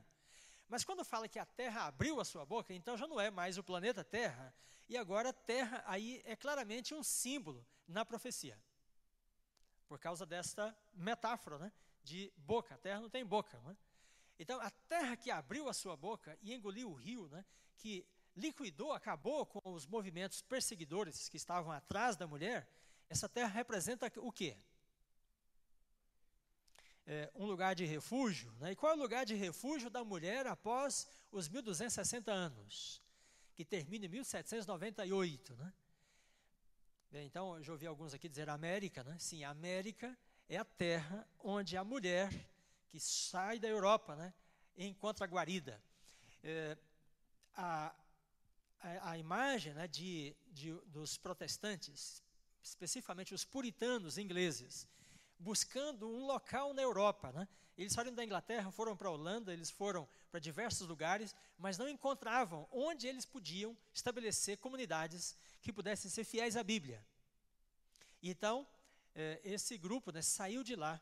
Mas 0.68 0.82
quando 0.82 1.04
fala 1.04 1.28
que 1.28 1.38
a 1.38 1.46
Terra 1.46 1.86
abriu 1.86 2.20
a 2.20 2.24
sua 2.24 2.44
boca, 2.44 2.74
então 2.74 2.96
já 2.96 3.06
não 3.06 3.20
é 3.20 3.30
mais 3.30 3.56
o 3.56 3.62
planeta 3.62 4.02
Terra, 4.02 4.52
e 4.88 4.96
agora 4.96 5.28
a 5.28 5.32
Terra 5.32 5.84
aí 5.86 6.20
é 6.24 6.34
claramente 6.34 6.92
um 6.92 7.04
símbolo 7.04 7.64
na 7.86 8.04
profecia. 8.04 8.60
Por 9.86 10.00
causa 10.00 10.26
desta 10.26 10.76
metáfora 10.92 11.56
né, 11.56 11.72
de 12.02 12.32
boca, 12.36 12.74
a 12.74 12.78
Terra 12.78 13.00
não 13.00 13.08
tem 13.08 13.24
boca. 13.24 13.60
Né? 13.60 13.76
Então, 14.40 14.60
a 14.60 14.70
Terra 14.88 15.16
que 15.16 15.30
abriu 15.30 15.68
a 15.68 15.72
sua 15.72 15.96
boca 15.96 16.36
e 16.42 16.52
engoliu 16.52 16.90
o 16.90 16.94
rio, 16.94 17.28
né, 17.28 17.44
que 17.76 18.04
liquidou, 18.36 18.92
acabou 18.92 19.46
com 19.46 19.72
os 19.72 19.86
movimentos 19.86 20.42
perseguidores 20.42 21.28
que 21.28 21.36
estavam 21.36 21.72
atrás 21.72 22.16
da 22.16 22.26
mulher, 22.26 22.68
essa 23.08 23.28
terra 23.28 23.48
representa 23.48 24.12
o 24.16 24.30
quê? 24.30 24.56
é, 27.06 27.30
um 27.34 27.46
lugar 27.46 27.74
de 27.74 27.84
refúgio. 27.84 28.52
Né? 28.58 28.72
E 28.72 28.76
qual 28.76 28.92
é 28.92 28.96
o 28.96 28.98
lugar 28.98 29.24
de 29.24 29.34
refúgio 29.34 29.88
da 29.88 30.04
mulher 30.04 30.46
após 30.46 31.06
os 31.30 31.48
1260 31.48 32.32
anos? 32.32 33.02
Que 33.54 33.64
termina 33.64 34.06
em 34.06 34.08
1798. 34.08 35.54
Né? 35.56 35.72
Bem, 37.10 37.26
então, 37.26 37.56
eu 37.56 37.62
já 37.62 37.72
ouvi 37.72 37.86
alguns 37.86 38.12
aqui 38.12 38.28
dizer 38.28 38.48
América. 38.48 39.04
Né? 39.04 39.16
Sim, 39.18 39.44
América 39.44 40.16
é 40.48 40.56
a 40.56 40.64
terra 40.64 41.26
onde 41.38 41.76
a 41.76 41.84
mulher 41.84 42.30
que 42.88 42.98
sai 42.98 43.58
da 43.58 43.68
Europa 43.68 44.16
né, 44.16 44.34
encontra 44.76 45.26
guarida. 45.26 45.80
É, 46.42 46.76
a, 47.54 47.94
a, 49.02 49.18
imagem 49.18 49.74
né, 49.74 49.88
de, 49.88 50.34
de, 50.52 50.72
dos 50.86 51.16
protestantes, 51.16 52.22
especificamente 52.62 53.34
os 53.34 53.44
puritanos 53.44 54.18
ingleses, 54.18 54.88
buscando 55.38 56.08
um 56.08 56.26
local 56.26 56.72
na 56.72 56.82
Europa. 56.82 57.32
Né? 57.32 57.48
Eles 57.76 57.92
saíram 57.92 58.14
da 58.14 58.24
Inglaterra, 58.24 58.70
foram 58.70 58.96
para 58.96 59.08
a 59.08 59.12
Holanda, 59.12 59.52
eles 59.52 59.70
foram 59.70 60.08
para 60.30 60.40
diversos 60.40 60.86
lugares, 60.88 61.34
mas 61.58 61.76
não 61.76 61.88
encontravam 61.88 62.66
onde 62.70 63.06
eles 63.06 63.26
podiam 63.26 63.76
estabelecer 63.92 64.58
comunidades 64.58 65.36
que 65.60 65.72
pudessem 65.72 66.10
ser 66.10 66.24
fiéis 66.24 66.56
à 66.56 66.62
Bíblia. 66.62 67.04
Então, 68.22 68.66
eh, 69.14 69.40
esse 69.44 69.76
grupo 69.76 70.10
né, 70.10 70.22
saiu 70.22 70.62
de 70.62 70.74
lá, 70.74 71.00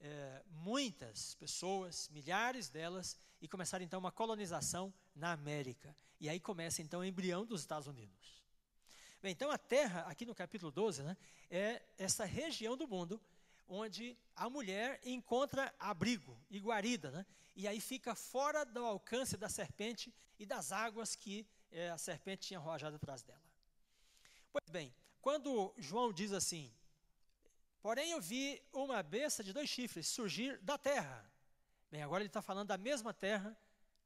eh, 0.00 0.42
muitas 0.50 1.34
pessoas, 1.34 2.08
milhares 2.10 2.68
delas, 2.68 3.16
e 3.40 3.48
começaram 3.48 3.84
então 3.84 3.98
uma 3.98 4.12
colonização 4.12 4.92
na 5.16 5.32
América. 5.32 5.96
E 6.20 6.28
aí 6.28 6.38
começa 6.38 6.82
então 6.82 7.00
o 7.00 7.04
embrião 7.04 7.44
dos 7.44 7.62
Estados 7.62 7.88
Unidos. 7.88 8.44
Bem, 9.22 9.32
então 9.32 9.50
a 9.50 9.58
Terra, 9.58 10.02
aqui 10.02 10.24
no 10.24 10.34
capítulo 10.34 10.70
12, 10.70 11.02
né, 11.02 11.16
é 11.50 11.82
essa 11.98 12.24
região 12.24 12.76
do 12.76 12.86
mundo 12.86 13.20
onde 13.66 14.16
a 14.36 14.48
mulher 14.48 15.00
encontra 15.02 15.74
abrigo 15.78 16.38
e 16.48 16.60
guarida, 16.60 17.10
né? 17.10 17.26
e 17.56 17.66
aí 17.66 17.80
fica 17.80 18.14
fora 18.14 18.64
do 18.64 18.84
alcance 18.84 19.36
da 19.36 19.48
serpente 19.48 20.14
e 20.38 20.46
das 20.46 20.70
águas 20.70 21.16
que 21.16 21.46
é, 21.72 21.90
a 21.90 21.98
serpente 21.98 22.48
tinha 22.48 22.60
arrojado 22.60 22.96
atrás 22.96 23.22
dela. 23.22 23.42
Pois 24.52 24.70
bem, 24.70 24.94
quando 25.20 25.74
João 25.76 26.12
diz 26.12 26.32
assim, 26.32 26.72
porém 27.80 28.12
eu 28.12 28.20
vi 28.20 28.62
uma 28.72 29.02
besta 29.02 29.42
de 29.42 29.52
dois 29.52 29.68
chifres 29.68 30.06
surgir 30.06 30.58
da 30.58 30.78
terra. 30.78 31.28
Bem, 31.90 32.02
agora 32.02 32.22
ele 32.22 32.28
está 32.28 32.42
falando 32.42 32.68
da 32.68 32.78
mesma 32.78 33.12
terra 33.12 33.56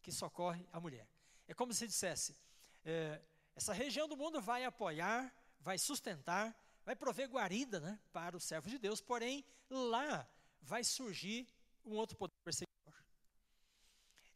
que 0.03 0.13
socorre 0.13 0.67
a 0.73 0.81
mulher. 0.81 1.07
É 1.47 1.55
como 1.55 1.73
se 1.73 1.87
dissesse, 1.87 2.37
é, 2.85 3.21
essa 3.55 3.73
região 3.73 4.09
do 4.09 4.17
mundo 4.17 4.41
vai 4.41 4.65
apoiar, 4.65 5.35
vai 5.61 5.79
sustentar, 5.79 6.57
vai 6.85 6.97
prover 6.97 7.29
guarida 7.29 7.81
né, 7.81 8.01
para 8.13 8.37
os 8.37 8.45
servos 8.45 8.71
de 8.71 8.79
Deus, 8.79 9.01
porém, 9.01 9.45
lá 9.69 10.29
vai 10.63 10.83
surgir 10.85 11.47
um 11.85 11.95
outro 11.95 12.17
poder 12.17 12.35
perseguidor. 12.45 12.71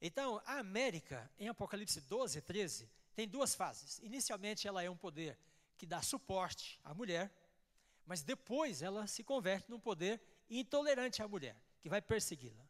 Então, 0.00 0.42
a 0.44 0.58
América, 0.58 1.30
em 1.38 1.48
Apocalipse 1.48 2.00
12, 2.02 2.40
13, 2.42 2.90
tem 3.14 3.26
duas 3.26 3.54
fases. 3.54 3.98
Inicialmente, 4.00 4.68
ela 4.68 4.82
é 4.82 4.90
um 4.90 4.96
poder 4.96 5.38
que 5.76 5.86
dá 5.86 6.02
suporte 6.02 6.78
à 6.84 6.92
mulher, 6.92 7.32
mas 8.04 8.22
depois 8.22 8.82
ela 8.82 9.06
se 9.06 9.24
converte 9.24 9.70
num 9.70 9.80
poder 9.80 10.20
intolerante 10.50 11.22
à 11.22 11.28
mulher, 11.28 11.56
que 11.80 11.88
vai 11.88 12.02
persegui-la. 12.02 12.63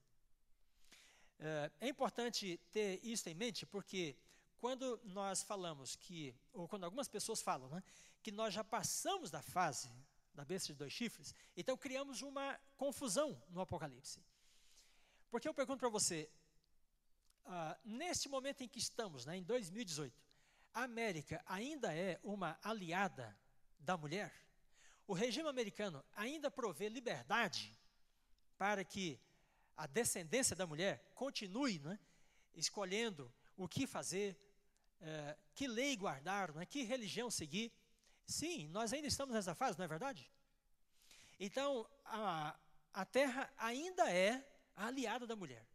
É, 1.39 1.71
é 1.81 1.89
importante 1.89 2.59
ter 2.73 3.01
isso 3.03 3.29
em 3.29 3.35
mente, 3.35 3.67
porque 3.67 4.17
quando 4.59 5.01
nós 5.05 5.43
falamos 5.43 5.97
que, 5.97 6.35
ou 6.53 6.67
quando 6.67 6.85
algumas 6.85 7.09
pessoas 7.09 7.43
falam, 7.43 7.69
né, 7.69 7.83
que 8.23 8.33
nós 8.33 8.55
já 8.55 8.65
passamos 8.65 9.31
da 9.31 9.43
fase 9.43 9.91
da 10.33 10.45
besta 10.45 10.73
de 10.73 10.79
dois 10.79 10.93
chifres, 10.93 11.35
então 11.57 11.77
criamos 11.77 12.23
uma 12.23 12.59
confusão 12.77 13.41
no 13.51 13.61
Apocalipse. 13.61 14.25
Porque 15.31 15.49
eu 15.49 15.55
pergunto 15.55 15.81
para 15.81 15.89
você, 15.89 16.31
uh, 17.45 17.79
neste 17.85 18.29
momento 18.29 18.63
em 18.63 18.69
que 18.69 18.79
estamos, 18.79 19.27
né, 19.27 19.37
em 19.37 19.43
2018, 19.43 20.25
a 20.73 20.83
América 20.83 21.43
ainda 21.47 21.95
é 21.95 22.19
uma 22.23 22.59
aliada 22.63 23.37
da 23.79 23.97
mulher? 23.97 24.33
O 25.07 25.13
regime 25.13 25.49
americano 25.49 26.05
ainda 26.15 26.51
provê 26.51 26.89
liberdade 26.89 27.79
para 28.57 28.83
que 28.83 29.21
a 29.77 29.87
descendência 29.87 30.55
da 30.55 30.67
mulher 30.67 31.11
continue 31.15 31.79
né, 31.79 31.99
escolhendo 32.55 33.33
o 33.57 33.69
que 33.69 33.87
fazer, 33.87 34.37
uh, 35.01 35.39
que 35.55 35.67
lei 35.67 35.97
guardar, 35.97 36.53
né, 36.55 36.65
que 36.67 36.83
religião 36.83 37.31
seguir. 37.31 37.73
Sim, 38.27 38.69
nós 38.69 38.93
ainda 38.93 39.09
estamos 39.09 39.35
nessa 39.35 39.55
fase, 39.55 39.79
não 39.79 39.85
é 39.85 39.89
verdade? 39.89 40.31
Então, 41.39 41.89
a, 42.05 42.57
a 42.93 43.05
terra 43.05 43.53
ainda 43.57 44.11
é 44.11 44.47
a 44.77 44.87
aliada 44.87 45.27
da 45.27 45.37
mulher. 45.37 45.67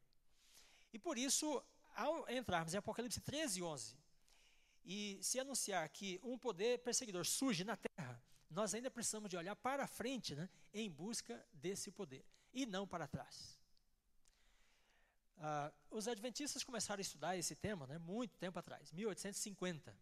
E 0.92 0.98
por 0.98 1.18
isso, 1.18 1.64
ao 1.96 2.30
entrarmos 2.30 2.74
em 2.74 2.78
Apocalipse 2.78 3.22
13 3.22 3.60
e 3.60 3.64
11, 3.64 3.98
e 4.86 5.20
se 5.22 5.40
anunciar 5.40 5.88
que 5.90 6.20
um 6.24 6.38
poder 6.38 6.80
perseguidor 6.80 7.26
surge 7.26 7.64
na 7.64 7.78
terra, 7.78 8.22
nós 8.50 8.74
ainda 8.74 8.90
precisamos 8.90 9.30
de 9.30 9.38
olhar 9.38 9.56
para 9.56 9.86
frente 9.86 10.34
né, 10.34 10.50
em 10.74 10.90
busca 10.90 11.46
desse 11.54 11.92
poder, 11.92 12.26
e 12.52 12.66
não 12.66 12.88
para 12.88 13.08
trás. 13.08 13.59
Ah, 15.42 15.72
os 15.90 16.06
adventistas 16.08 16.64
começaram 16.66 17.00
a 17.00 17.02
estudar 17.02 17.38
esse 17.38 17.56
tema 17.56 17.88
né, 17.88 17.98
muito 17.98 18.38
tempo 18.38 18.60
atrás, 18.60 18.92
1850. 18.92 19.96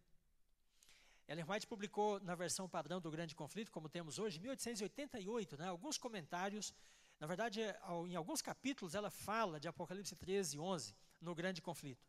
Ellen 1.28 1.44
White 1.48 1.66
publicou 1.66 2.18
na 2.20 2.34
versão 2.34 2.68
padrão 2.68 3.00
do 3.00 3.08
Grande 3.10 3.36
Conflito, 3.36 3.70
como 3.70 3.88
temos 3.88 4.18
hoje, 4.18 4.40
1888, 4.40 5.56
né, 5.56 5.68
alguns 5.68 5.96
comentários. 5.96 6.74
Na 7.20 7.26
verdade, 7.26 7.60
em 8.08 8.16
alguns 8.16 8.42
capítulos 8.42 8.96
ela 8.96 9.10
fala 9.10 9.60
de 9.60 9.68
Apocalipse 9.68 10.16
13 10.16 10.56
e 10.56 10.60
11 10.60 10.96
no 11.20 11.34
Grande 11.34 11.62
Conflito. 11.62 12.04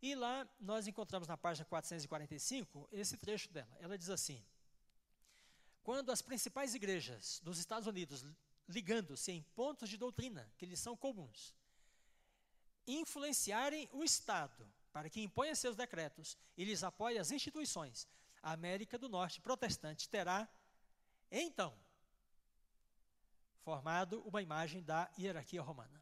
E 0.00 0.14
lá 0.14 0.48
nós 0.58 0.86
encontramos 0.86 1.28
na 1.28 1.36
página 1.36 1.66
445 1.66 2.88
esse 2.92 3.18
trecho 3.18 3.50
dela. 3.52 3.76
Ela 3.78 3.98
diz 3.98 4.08
assim: 4.08 4.42
Quando 5.82 6.10
as 6.10 6.22
principais 6.22 6.74
igrejas 6.74 7.40
dos 7.42 7.58
Estados 7.58 7.86
Unidos, 7.86 8.24
ligando-se 8.68 9.32
em 9.32 9.42
pontos 9.54 9.88
de 9.88 9.98
doutrina 9.98 10.50
que 10.56 10.66
lhes 10.66 10.78
são 10.78 10.96
comuns, 10.96 11.54
influenciarem 12.86 13.88
o 13.92 14.02
Estado 14.02 14.66
para 14.92 15.10
que 15.10 15.20
imponha 15.20 15.54
seus 15.54 15.76
decretos 15.76 16.38
e 16.56 16.64
lhes 16.64 16.84
apoie 16.84 17.18
as 17.18 17.30
instituições, 17.30 18.06
a 18.42 18.52
América 18.52 18.96
do 18.96 19.08
Norte 19.08 19.40
protestante 19.40 20.08
terá, 20.08 20.48
então, 21.30 21.74
formado 23.62 24.22
uma 24.22 24.40
imagem 24.40 24.82
da 24.82 25.10
hierarquia 25.18 25.62
romana. 25.62 26.00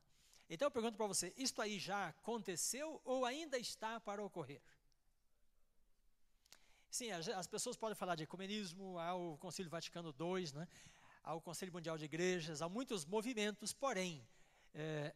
Então 0.51 0.67
eu 0.67 0.71
pergunto 0.71 0.97
para 0.97 1.07
você: 1.07 1.33
isto 1.37 1.63
aí 1.63 1.79
já 1.79 2.09
aconteceu 2.09 3.01
ou 3.05 3.25
ainda 3.25 3.59
está 3.59 3.99
para 3.99 4.23
ocorrer? 4.23 4.61
Sim, 6.91 7.11
as 7.11 7.47
pessoas 7.47 7.75
podem 7.75 7.97
falar 7.97 8.17
de 8.17 8.25
ecumenismo, 8.25 8.99
ao 8.99 9.39
Concílio 9.39 9.71
Vaticano 9.71 10.15
II, 10.21 10.53
né, 10.53 10.69
ao 11.23 11.41
Conselho 11.41 11.73
Mundial 11.73 11.97
de 11.97 12.05
Igrejas, 12.05 12.61
há 12.61 12.69
muitos 12.69 13.07
movimentos, 13.07 13.73
porém, 13.73 14.29
é, 14.75 15.15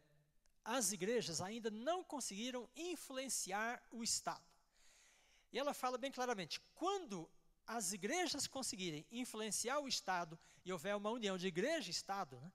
as 0.67 0.91
igrejas 0.91 1.39
ainda 1.39 1.71
não 1.71 2.03
conseguiram 2.03 2.69
influenciar 2.75 3.81
o 3.89 4.03
Estado. 4.03 4.43
E 5.49 5.57
ela 5.57 5.73
fala 5.73 5.97
bem 5.97 6.11
claramente: 6.11 6.59
quando 6.75 7.27
as 7.65 7.93
igrejas 7.93 8.47
conseguirem 8.47 9.05
influenciar 9.09 9.79
o 9.79 9.87
Estado 9.87 10.37
e 10.65 10.73
houver 10.73 10.93
uma 10.97 11.09
união 11.09 11.37
de 11.37 11.47
igreja 11.47 11.87
e 11.87 11.91
Estado, 11.91 12.37
né, 12.41 12.51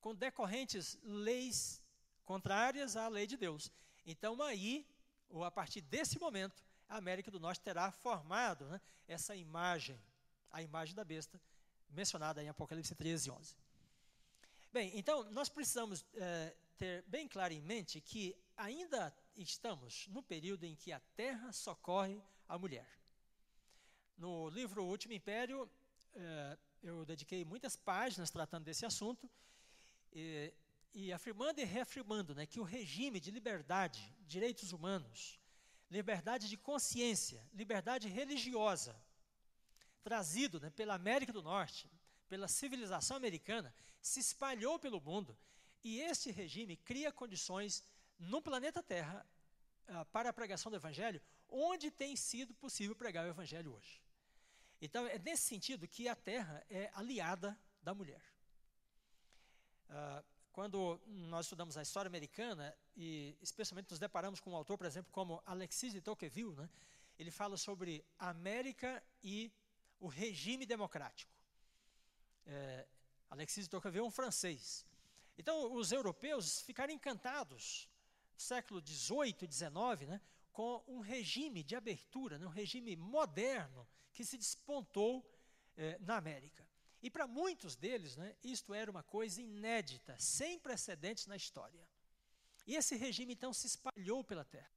com 0.00 0.14
decorrentes 0.14 0.98
leis 1.02 1.82
contrárias 2.24 2.96
à 2.96 3.06
lei 3.06 3.26
de 3.26 3.36
Deus, 3.36 3.70
então 4.06 4.40
aí, 4.40 4.86
ou 5.28 5.44
a 5.44 5.50
partir 5.50 5.82
desse 5.82 6.18
momento, 6.18 6.64
a 6.88 6.96
América 6.96 7.30
do 7.30 7.38
Norte 7.38 7.60
terá 7.60 7.90
formado 7.90 8.64
né, 8.64 8.80
essa 9.06 9.36
imagem, 9.36 10.00
a 10.50 10.62
imagem 10.62 10.94
da 10.94 11.04
besta, 11.04 11.38
mencionada 11.90 12.42
em 12.42 12.48
Apocalipse 12.48 12.94
13 12.94 13.28
e 13.28 13.30
11. 13.30 13.56
Bem, 14.72 14.90
então 14.94 15.30
nós 15.32 15.50
precisamos 15.50 16.02
é, 16.14 16.56
ter 16.82 17.04
bem 17.06 17.28
claro 17.28 17.54
em 17.54 17.60
mente 17.60 18.00
que 18.00 18.36
ainda 18.56 19.14
estamos 19.36 20.08
no 20.08 20.20
período 20.20 20.64
em 20.64 20.74
que 20.74 20.90
a 20.90 20.98
terra 21.14 21.52
socorre 21.52 22.20
a 22.48 22.58
mulher. 22.58 22.88
No 24.18 24.48
livro 24.48 24.82
O 24.82 24.88
Último 24.88 25.14
Império, 25.14 25.70
eh, 26.12 26.58
eu 26.82 27.04
dediquei 27.04 27.44
muitas 27.44 27.76
páginas 27.76 28.32
tratando 28.32 28.64
desse 28.64 28.84
assunto, 28.84 29.30
e, 30.12 30.52
e 30.92 31.12
afirmando 31.12 31.60
e 31.60 31.64
reafirmando 31.64 32.34
né, 32.34 32.46
que 32.46 32.58
o 32.58 32.64
regime 32.64 33.20
de 33.20 33.30
liberdade, 33.30 34.12
direitos 34.26 34.72
humanos, 34.72 35.38
liberdade 35.88 36.48
de 36.48 36.56
consciência, 36.56 37.48
liberdade 37.54 38.08
religiosa, 38.08 39.00
trazido 40.02 40.58
né, 40.58 40.68
pela 40.70 40.94
América 40.94 41.32
do 41.32 41.44
Norte, 41.44 41.88
pela 42.28 42.48
civilização 42.48 43.16
americana, 43.16 43.72
se 44.00 44.18
espalhou 44.18 44.80
pelo 44.80 45.00
mundo 45.00 45.38
e 45.82 46.00
este 46.00 46.30
regime 46.30 46.76
cria 46.76 47.12
condições 47.12 47.84
no 48.18 48.40
planeta 48.40 48.82
Terra 48.82 49.26
uh, 49.88 50.04
para 50.06 50.30
a 50.30 50.32
pregação 50.32 50.70
do 50.70 50.76
Evangelho, 50.76 51.20
onde 51.48 51.90
tem 51.90 52.16
sido 52.16 52.54
possível 52.54 52.94
pregar 52.94 53.26
o 53.26 53.28
Evangelho 53.28 53.74
hoje. 53.74 54.00
Então, 54.80 55.06
é 55.06 55.18
nesse 55.18 55.44
sentido 55.44 55.86
que 55.86 56.08
a 56.08 56.16
Terra 56.16 56.64
é 56.68 56.90
aliada 56.94 57.58
da 57.82 57.94
mulher. 57.94 58.22
Uh, 59.88 60.24
quando 60.52 61.00
nós 61.06 61.46
estudamos 61.46 61.76
a 61.76 61.82
história 61.82 62.08
americana, 62.08 62.76
e 62.96 63.36
especialmente 63.40 63.90
nos 63.90 63.98
deparamos 63.98 64.38
com 64.38 64.50
um 64.50 64.56
autor, 64.56 64.76
por 64.76 64.86
exemplo, 64.86 65.10
como 65.10 65.42
Alexis 65.46 65.92
de 65.92 66.00
Tocqueville, 66.00 66.54
né, 66.54 66.68
ele 67.18 67.30
fala 67.30 67.56
sobre 67.56 68.04
a 68.18 68.28
América 68.28 69.02
e 69.22 69.52
o 69.98 70.08
regime 70.08 70.66
democrático. 70.66 71.32
É, 72.46 72.86
Alexis 73.30 73.64
de 73.64 73.70
Tocqueville 73.70 74.04
é 74.04 74.06
um 74.06 74.10
francês. 74.10 74.84
Então, 75.42 75.74
os 75.74 75.90
europeus 75.90 76.60
ficaram 76.60 76.94
encantados, 76.94 77.88
século 78.36 78.80
XVIII 78.80 79.36
e 79.42 79.52
XIX, 79.52 80.08
né, 80.08 80.20
com 80.52 80.84
um 80.86 81.00
regime 81.00 81.64
de 81.64 81.74
abertura, 81.74 82.38
né, 82.38 82.46
um 82.46 82.56
regime 82.62 82.94
moderno 82.94 83.84
que 84.12 84.24
se 84.24 84.38
despontou 84.38 85.28
eh, 85.76 85.98
na 85.98 86.16
América. 86.16 86.64
E 87.02 87.10
para 87.10 87.26
muitos 87.26 87.74
deles, 87.74 88.16
né, 88.16 88.36
isto 88.44 88.72
era 88.72 88.88
uma 88.88 89.02
coisa 89.02 89.42
inédita, 89.42 90.16
sem 90.16 90.60
precedentes 90.60 91.26
na 91.26 91.34
história. 91.34 91.84
E 92.64 92.76
esse 92.76 92.94
regime, 92.94 93.32
então, 93.32 93.52
se 93.52 93.66
espalhou 93.66 94.22
pela 94.22 94.44
terra. 94.44 94.70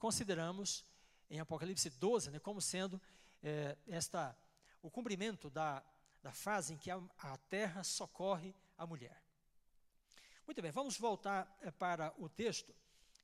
Consideramos 0.00 0.84
em 1.30 1.38
Apocalipse 1.38 1.90
12 1.90 2.32
né, 2.32 2.40
como 2.40 2.60
sendo 2.60 3.00
eh, 3.40 3.78
esta, 3.86 4.36
o 4.82 4.90
cumprimento 4.90 5.48
da 5.48 5.80
da 6.26 6.32
fase 6.32 6.74
em 6.74 6.76
que 6.76 6.90
a, 6.90 7.00
a 7.18 7.38
terra 7.48 7.84
socorre 7.84 8.52
a 8.76 8.84
mulher. 8.84 9.22
Muito 10.44 10.60
bem, 10.60 10.72
vamos 10.72 10.98
voltar 10.98 11.56
é, 11.60 11.70
para 11.70 12.12
o 12.18 12.28
texto. 12.28 12.74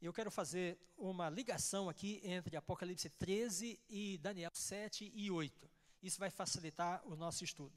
Eu 0.01 0.13
quero 0.13 0.31
fazer 0.31 0.79
uma 0.97 1.29
ligação 1.29 1.89
aqui 1.89 2.21
entre 2.23 2.57
Apocalipse 2.57 3.11
13 3.11 3.81
e 3.89 4.19
Daniel 4.19 4.53
7 4.55 5.11
e 5.17 5.33
8. 5.33 5.69
Isso 6.01 6.21
vai 6.21 6.31
facilitar 6.31 7.05
o 7.05 7.17
nosso 7.17 7.43
estudo. 7.43 7.77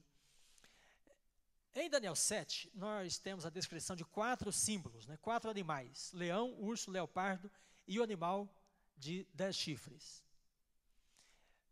Em 1.73 1.89
Daniel 1.89 2.15
7, 2.15 2.71
nós 2.75 3.17
temos 3.17 3.47
a 3.47 3.49
descrição 3.49 3.95
de 3.95 4.05
quatro 4.05 4.51
símbolos, 4.51 5.07
né, 5.07 5.17
quatro 5.17 5.49
animais: 5.49 6.11
leão, 6.13 6.53
urso, 6.59 6.91
leopardo 6.91 7.51
e 7.87 7.99
o 7.99 8.03
animal 8.03 8.47
de 8.95 9.27
dez 9.33 9.55
chifres. 9.55 10.23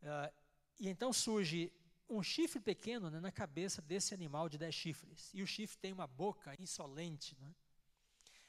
Uh, 0.02 0.34
e 0.80 0.88
então 0.88 1.12
surge 1.12 1.72
um 2.08 2.22
chifre 2.22 2.60
pequeno 2.60 3.10
né, 3.10 3.20
na 3.20 3.32
cabeça 3.32 3.80
desse 3.80 4.14
animal 4.14 4.48
de 4.48 4.58
dez 4.58 4.74
chifres. 4.74 5.30
E 5.32 5.42
o 5.42 5.46
chifre 5.46 5.76
tem 5.78 5.92
uma 5.92 6.06
boca 6.06 6.54
insolente. 6.60 7.36
Né? 7.40 7.54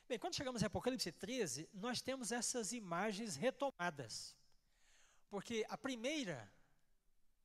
Bem, 0.08 0.20
quando 0.20 0.36
chegamos 0.36 0.62
em 0.62 0.66
Apocalipse 0.66 1.12
13, 1.12 1.70
nós 1.74 2.02
temos 2.02 2.32
essas 2.32 2.74
imagens 2.74 3.36
retomadas. 3.36 4.36
Porque 5.30 5.66
a 5.70 5.78
primeira 5.78 6.52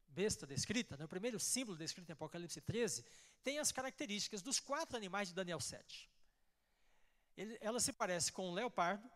besta 0.09 0.47
descrita, 0.47 0.97
né, 0.97 1.05
o 1.05 1.09
primeiro 1.09 1.39
símbolo 1.39 1.79
descrito 1.79 2.11
em 2.11 2.13
Apocalipse 2.13 2.61
13, 2.61 3.05
tem 3.43 3.59
as 3.59 3.73
características 3.73 4.43
dos 4.43 4.61
quatro 4.61 4.97
animais 4.97 5.29
de 5.29 5.35
Daniel 5.35 5.61
7. 5.61 6.11
Ele, 7.37 7.57
ela 7.61 7.81
se 7.81 7.93
parece 7.93 8.33
com 8.33 8.51
um 8.51 8.53
leopardo, 8.53 9.09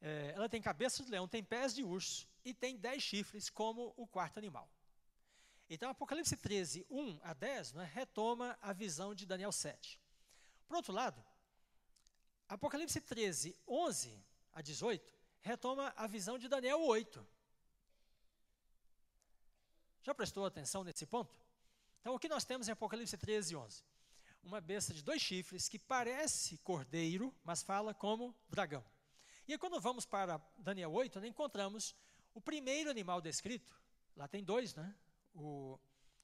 é, 0.00 0.32
ela 0.34 0.48
tem 0.48 0.60
cabeça 0.60 1.04
de 1.04 1.10
leão, 1.10 1.28
tem 1.28 1.44
pés 1.44 1.74
de 1.74 1.84
urso 1.84 2.26
e 2.44 2.52
tem 2.52 2.76
dez 2.76 3.02
chifres, 3.02 3.48
como 3.48 3.94
o 3.96 4.06
quarto 4.06 4.38
animal. 4.38 4.68
Então, 5.74 5.88
Apocalipse 5.88 6.36
13, 6.36 6.84
1 6.90 7.20
a 7.22 7.32
10, 7.32 7.72
né, 7.72 7.90
retoma 7.94 8.58
a 8.60 8.74
visão 8.74 9.14
de 9.14 9.24
Daniel 9.24 9.50
7. 9.50 9.98
Por 10.68 10.76
outro 10.76 10.92
lado, 10.92 11.24
Apocalipse 12.46 13.00
13, 13.00 13.56
11 13.66 14.22
a 14.52 14.60
18, 14.60 15.10
retoma 15.40 15.90
a 15.96 16.06
visão 16.06 16.36
de 16.38 16.46
Daniel 16.46 16.78
8. 16.82 17.26
Já 20.02 20.14
prestou 20.14 20.44
atenção 20.44 20.84
nesse 20.84 21.06
ponto? 21.06 21.40
Então, 22.02 22.14
o 22.14 22.18
que 22.18 22.28
nós 22.28 22.44
temos 22.44 22.68
em 22.68 22.72
Apocalipse 22.72 23.16
13, 23.16 23.56
11? 23.56 23.82
Uma 24.42 24.60
besta 24.60 24.92
de 24.92 25.02
dois 25.02 25.22
chifres 25.22 25.70
que 25.70 25.78
parece 25.78 26.58
cordeiro, 26.58 27.34
mas 27.42 27.62
fala 27.62 27.94
como 27.94 28.36
dragão. 28.46 28.84
E 29.48 29.52
aí, 29.52 29.58
quando 29.58 29.80
vamos 29.80 30.04
para 30.04 30.38
Daniel 30.58 30.92
8, 30.92 31.18
né, 31.18 31.28
encontramos 31.28 31.96
o 32.34 32.42
primeiro 32.42 32.90
animal 32.90 33.22
descrito, 33.22 33.74
lá 34.14 34.28
tem 34.28 34.44
dois, 34.44 34.74
né? 34.74 34.94
O, 35.34 35.78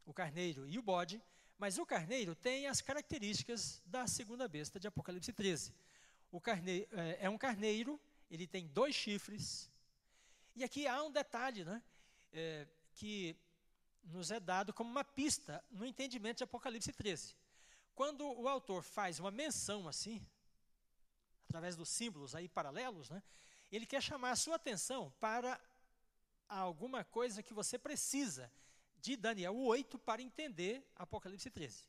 o 0.04 0.12
carneiro 0.12 0.68
e 0.68 0.78
o 0.78 0.82
bode, 0.82 1.22
mas 1.58 1.78
o 1.78 1.84
carneiro 1.84 2.34
tem 2.34 2.66
as 2.66 2.80
características 2.80 3.82
da 3.84 4.06
segunda 4.06 4.46
besta 4.46 4.78
de 4.78 4.86
Apocalipse 4.86 5.32
13. 5.32 5.74
O 6.30 6.40
carneiro, 6.40 6.88
é, 6.92 7.18
é 7.22 7.30
um 7.30 7.38
carneiro, 7.38 8.00
ele 8.30 8.46
tem 8.46 8.66
dois 8.68 8.94
chifres, 8.94 9.70
e 10.54 10.64
aqui 10.64 10.86
há 10.86 11.02
um 11.02 11.10
detalhe, 11.10 11.64
né, 11.64 11.82
é, 12.32 12.66
que 12.94 13.36
nos 14.02 14.30
é 14.30 14.40
dado 14.40 14.72
como 14.72 14.90
uma 14.90 15.04
pista 15.04 15.64
no 15.70 15.86
entendimento 15.86 16.38
de 16.38 16.44
Apocalipse 16.44 16.92
13. 16.92 17.36
Quando 17.94 18.24
o 18.24 18.48
autor 18.48 18.82
faz 18.82 19.18
uma 19.18 19.30
menção 19.30 19.88
assim, 19.88 20.24
através 21.48 21.76
dos 21.76 21.88
símbolos 21.88 22.34
aí 22.34 22.48
paralelos, 22.48 23.08
né, 23.10 23.22
ele 23.70 23.86
quer 23.86 24.02
chamar 24.02 24.30
a 24.30 24.36
sua 24.36 24.56
atenção 24.56 25.12
para 25.20 25.60
alguma 26.48 27.04
coisa 27.04 27.42
que 27.42 27.52
você 27.52 27.78
precisa 27.78 28.50
de 29.00 29.16
Daniel 29.16 29.56
8 29.56 29.98
para 29.98 30.22
entender 30.22 30.86
Apocalipse 30.96 31.50
13. 31.50 31.84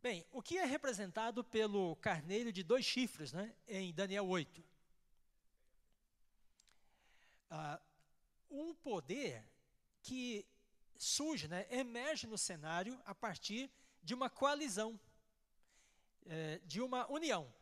Bem, 0.00 0.24
o 0.30 0.40
que 0.40 0.58
é 0.58 0.64
representado 0.64 1.42
pelo 1.42 1.96
carneiro 1.96 2.52
de 2.52 2.62
dois 2.62 2.84
chifres 2.84 3.32
né, 3.32 3.54
em 3.66 3.92
Daniel 3.92 4.26
8? 4.26 4.64
Ah, 7.50 7.80
um 8.50 8.74
poder 8.74 9.44
que 10.02 10.46
surge, 10.96 11.48
né, 11.48 11.66
emerge 11.70 12.26
no 12.26 12.38
cenário 12.38 13.00
a 13.04 13.14
partir 13.14 13.70
de 14.02 14.14
uma 14.14 14.28
coalizão, 14.30 14.98
é, 16.26 16.58
de 16.64 16.80
uma 16.80 17.10
união. 17.10 17.52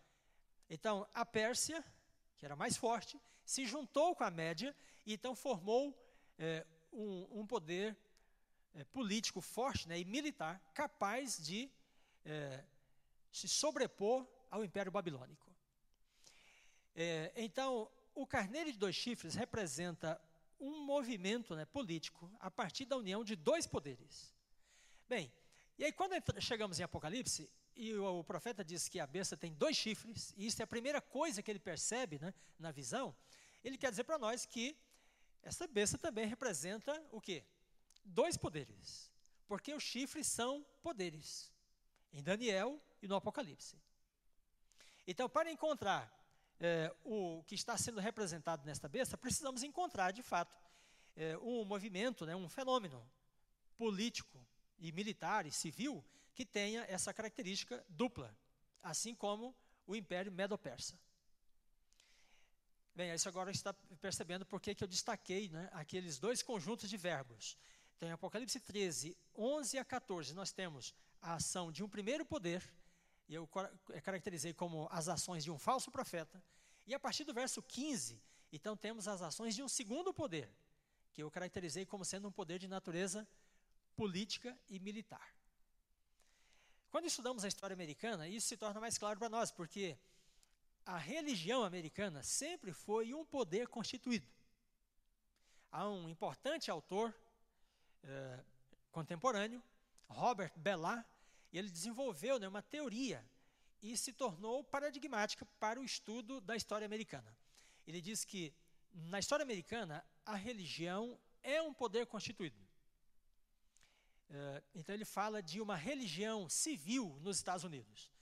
Então, 0.68 1.08
a 1.14 1.24
Pérsia, 1.24 1.84
que 2.36 2.44
era 2.44 2.56
mais 2.56 2.76
forte, 2.76 3.20
se 3.44 3.64
juntou 3.64 4.14
com 4.14 4.24
a 4.24 4.30
Média 4.30 4.74
e 5.04 5.14
então 5.14 5.34
formou 5.34 5.96
é, 6.38 6.66
um, 6.92 7.40
um, 7.40 7.46
poder 7.46 7.96
é, 8.76 8.84
político 8.84 9.40
forte 9.40 9.88
né, 9.88 9.98
e 9.98 10.04
militar 10.04 10.60
capaz 10.74 11.38
de 11.44 11.70
é, 12.24 12.62
se 13.32 13.48
sobrepor 13.48 14.26
ao 14.50 14.62
Império 14.64 14.92
Babilônico. 14.92 15.50
É, 16.94 17.32
então, 17.36 17.90
o 18.14 18.26
carneiro 18.26 18.70
de 18.70 18.78
dois 18.78 18.94
chifres 18.94 19.34
representa 19.34 20.20
um 20.60 20.84
movimento 20.84 21.54
né, 21.54 21.64
político 21.64 22.30
a 22.38 22.50
partir 22.50 22.84
da 22.84 22.96
união 22.96 23.24
de 23.24 23.34
dois 23.34 23.66
poderes. 23.66 24.32
Bem, 25.08 25.32
e 25.78 25.84
aí 25.84 25.92
quando 25.92 26.14
chegamos 26.40 26.78
em 26.78 26.82
Apocalipse, 26.82 27.50
e 27.74 27.94
o, 27.94 28.20
o, 28.20 28.24
profeta 28.24 28.64
diz 28.64 28.88
que 28.88 28.98
a 28.98 29.06
besta 29.06 29.36
tem 29.36 29.52
dois 29.52 29.76
chifres, 29.76 30.34
e 30.36 30.46
isso 30.46 30.60
é 30.62 30.64
a 30.64 30.66
primeira 30.66 31.00
coisa 31.00 31.42
que 31.42 31.50
ele 31.50 31.58
percebe 31.58 32.18
né, 32.18 32.32
na 32.58 32.70
visão, 32.70 33.14
ele 33.62 33.76
quer 33.76 33.90
dizer 33.90 34.04
para 34.04 34.18
nós 34.18 34.46
que 34.46 34.76
essa 35.42 35.66
besta 35.66 35.98
também 35.98 36.26
representa 36.26 37.02
o 37.12 37.20
quê? 37.20 37.44
Dois 38.06 38.36
poderes. 38.36 39.10
Porque 39.46 39.74
os 39.74 39.82
chifres 39.82 40.26
são 40.26 40.64
poderes. 40.82 41.52
Em 42.12 42.22
Daniel 42.22 42.80
e 43.02 43.06
no 43.06 43.16
Apocalipse. 43.16 43.76
Então, 45.06 45.28
para 45.28 45.50
encontrar 45.50 46.12
é, 46.58 46.94
o 47.04 47.44
que 47.44 47.54
está 47.54 47.76
sendo 47.76 48.00
representado 48.00 48.64
nesta 48.64 48.88
besta, 48.88 49.16
precisamos 49.16 49.62
encontrar, 49.62 50.12
de 50.12 50.22
fato, 50.22 50.56
é, 51.14 51.36
um 51.38 51.64
movimento, 51.64 52.24
né, 52.26 52.34
um 52.34 52.48
fenômeno 52.48 53.06
político 53.76 54.44
e 54.78 54.90
militar 54.92 55.46
e 55.46 55.52
civil 55.52 56.04
que 56.34 56.44
tenha 56.44 56.84
essa 56.88 57.12
característica 57.12 57.84
dupla, 57.88 58.36
assim 58.82 59.14
como 59.14 59.54
o 59.86 59.94
Império 59.94 60.32
Medo-Persa. 60.32 60.98
Bem, 62.94 63.12
isso 63.14 63.28
agora 63.28 63.50
está 63.50 63.74
percebendo 64.00 64.46
por 64.46 64.60
que 64.60 64.76
eu 64.82 64.88
destaquei 64.88 65.50
né, 65.50 65.68
aqueles 65.72 66.18
dois 66.18 66.42
conjuntos 66.42 66.88
de 66.88 66.96
verbos. 66.96 67.56
Então, 67.96 68.08
em 68.08 68.12
Apocalipse 68.12 68.60
13, 68.60 69.16
11 69.34 69.78
a 69.78 69.84
14, 69.84 70.34
nós 70.34 70.52
temos 70.52 70.94
a 71.20 71.34
ação 71.34 71.72
de 71.72 71.82
um 71.82 71.88
primeiro 71.88 72.24
poder 72.24 72.62
e 73.28 73.34
eu 73.34 73.48
eh, 73.90 74.00
caracterizei 74.00 74.54
como 74.54 74.88
as 74.90 75.08
ações 75.08 75.42
de 75.42 75.50
um 75.50 75.58
falso 75.58 75.90
profeta. 75.90 76.42
E 76.86 76.94
a 76.94 77.00
partir 77.00 77.24
do 77.24 77.34
verso 77.34 77.60
15, 77.62 78.22
então 78.52 78.76
temos 78.76 79.08
as 79.08 79.20
ações 79.22 79.54
de 79.54 79.62
um 79.62 79.68
segundo 79.68 80.14
poder, 80.14 80.48
que 81.12 81.22
eu 81.22 81.30
caracterizei 81.30 81.84
como 81.84 82.04
sendo 82.04 82.28
um 82.28 82.32
poder 82.32 82.58
de 82.58 82.68
natureza 82.68 83.26
política 83.96 84.56
e 84.68 84.78
militar. 84.78 85.34
Quando 86.90 87.06
estudamos 87.06 87.44
a 87.44 87.48
história 87.48 87.74
americana, 87.74 88.28
isso 88.28 88.46
se 88.46 88.56
torna 88.56 88.80
mais 88.80 88.96
claro 88.96 89.18
para 89.18 89.28
nós, 89.28 89.50
porque 89.50 89.98
a 90.84 90.96
religião 90.96 91.64
americana 91.64 92.22
sempre 92.22 92.72
foi 92.72 93.12
um 93.12 93.24
poder 93.24 93.66
constituído. 93.68 94.28
Há 95.72 95.88
um 95.88 96.08
importante 96.08 96.70
autor 96.70 97.12
eh, 98.06 98.44
contemporâneo, 98.92 99.62
Robert 100.08 100.52
Bellar, 100.56 101.04
e 101.52 101.58
ele 101.58 101.70
desenvolveu 101.70 102.38
né, 102.38 102.48
uma 102.48 102.62
teoria 102.62 103.24
e 103.82 103.96
se 103.96 104.12
tornou 104.12 104.64
paradigmática 104.64 105.44
para 105.58 105.80
o 105.80 105.84
estudo 105.84 106.40
da 106.40 106.56
história 106.56 106.84
americana. 106.84 107.36
Ele 107.86 108.00
diz 108.00 108.24
que 108.24 108.54
na 108.92 109.18
história 109.18 109.42
americana 109.42 110.04
a 110.24 110.34
religião 110.34 111.18
é 111.42 111.60
um 111.60 111.74
poder 111.74 112.06
constituído. 112.06 112.58
Uh, 114.28 114.62
então 114.74 114.94
ele 114.94 115.04
fala 115.04 115.42
de 115.42 115.60
uma 115.60 115.76
religião 115.76 116.48
civil 116.48 117.18
nos 117.20 117.36
Estados 117.36 117.64
Unidos. 117.64 118.12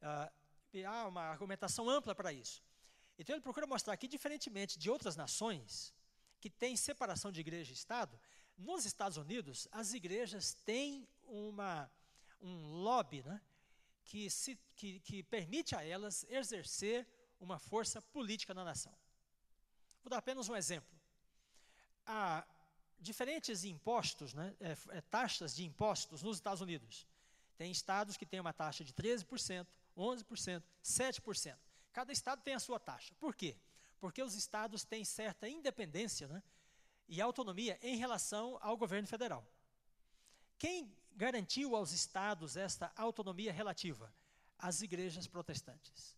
Uh, 0.00 0.30
e 0.72 0.84
há 0.84 1.06
uma 1.06 1.22
argumentação 1.22 1.88
ampla 1.88 2.14
para 2.14 2.32
isso. 2.32 2.62
Então 3.18 3.34
ele 3.34 3.42
procura 3.42 3.66
mostrar 3.66 3.96
que, 3.96 4.06
diferentemente 4.06 4.78
de 4.78 4.90
outras 4.90 5.16
nações 5.16 5.94
que 6.40 6.50
têm 6.50 6.76
separação 6.76 7.32
de 7.32 7.40
igreja 7.40 7.72
e 7.72 7.74
Estado, 7.74 8.20
nos 8.56 8.84
Estados 8.84 9.16
Unidos 9.16 9.68
as 9.70 9.92
igrejas 9.92 10.54
têm 10.64 11.06
uma 11.24 11.90
um 12.40 12.82
lobby 12.82 13.22
né, 13.22 13.40
que, 14.04 14.30
se, 14.30 14.58
que, 14.76 15.00
que 15.00 15.22
permite 15.22 15.74
a 15.74 15.84
elas 15.84 16.24
exercer 16.28 17.06
uma 17.40 17.58
força 17.58 18.00
política 18.00 18.54
na 18.54 18.64
nação. 18.64 18.94
Vou 20.02 20.10
dar 20.10 20.18
apenas 20.18 20.48
um 20.48 20.56
exemplo. 20.56 20.94
Há 22.06 22.46
diferentes 22.98 23.64
impostos, 23.64 24.32
né, 24.32 24.54
é, 24.60 24.76
é, 24.96 25.00
taxas 25.00 25.54
de 25.54 25.64
impostos 25.64 26.22
nos 26.22 26.36
Estados 26.36 26.60
Unidos. 26.60 27.06
Tem 27.58 27.70
estados 27.70 28.16
que 28.16 28.26
têm 28.26 28.40
uma 28.40 28.52
taxa 28.52 28.84
de 28.84 28.92
13%, 28.92 29.66
11%, 29.96 30.62
7%. 30.84 31.56
Cada 31.92 32.12
estado 32.12 32.42
tem 32.42 32.54
a 32.54 32.60
sua 32.60 32.78
taxa. 32.78 33.14
Por 33.18 33.34
quê? 33.34 33.56
Porque 33.98 34.22
os 34.22 34.34
estados 34.34 34.84
têm 34.84 35.04
certa 35.04 35.48
independência 35.48 36.28
né, 36.28 36.42
e 37.08 37.20
autonomia 37.20 37.78
em 37.82 37.96
relação 37.96 38.58
ao 38.60 38.76
governo 38.76 39.06
federal. 39.06 39.46
Quem 40.58 40.94
garantiu 41.14 41.76
aos 41.76 41.92
estados 41.92 42.56
esta 42.56 42.92
autonomia 42.96 43.52
relativa? 43.52 44.12
As 44.58 44.80
igrejas 44.80 45.26
protestantes. 45.26 46.16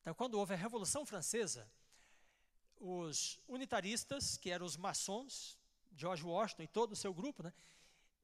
Então, 0.00 0.14
quando 0.14 0.34
houve 0.34 0.54
a 0.54 0.56
Revolução 0.56 1.06
Francesa, 1.06 1.70
os 2.78 3.38
unitaristas, 3.46 4.36
que 4.36 4.50
eram 4.50 4.66
os 4.66 4.76
maçons, 4.76 5.58
George 5.94 6.24
Washington 6.24 6.62
e 6.62 6.68
todo 6.68 6.92
o 6.92 6.96
seu 6.96 7.14
grupo, 7.14 7.42
né, 7.42 7.52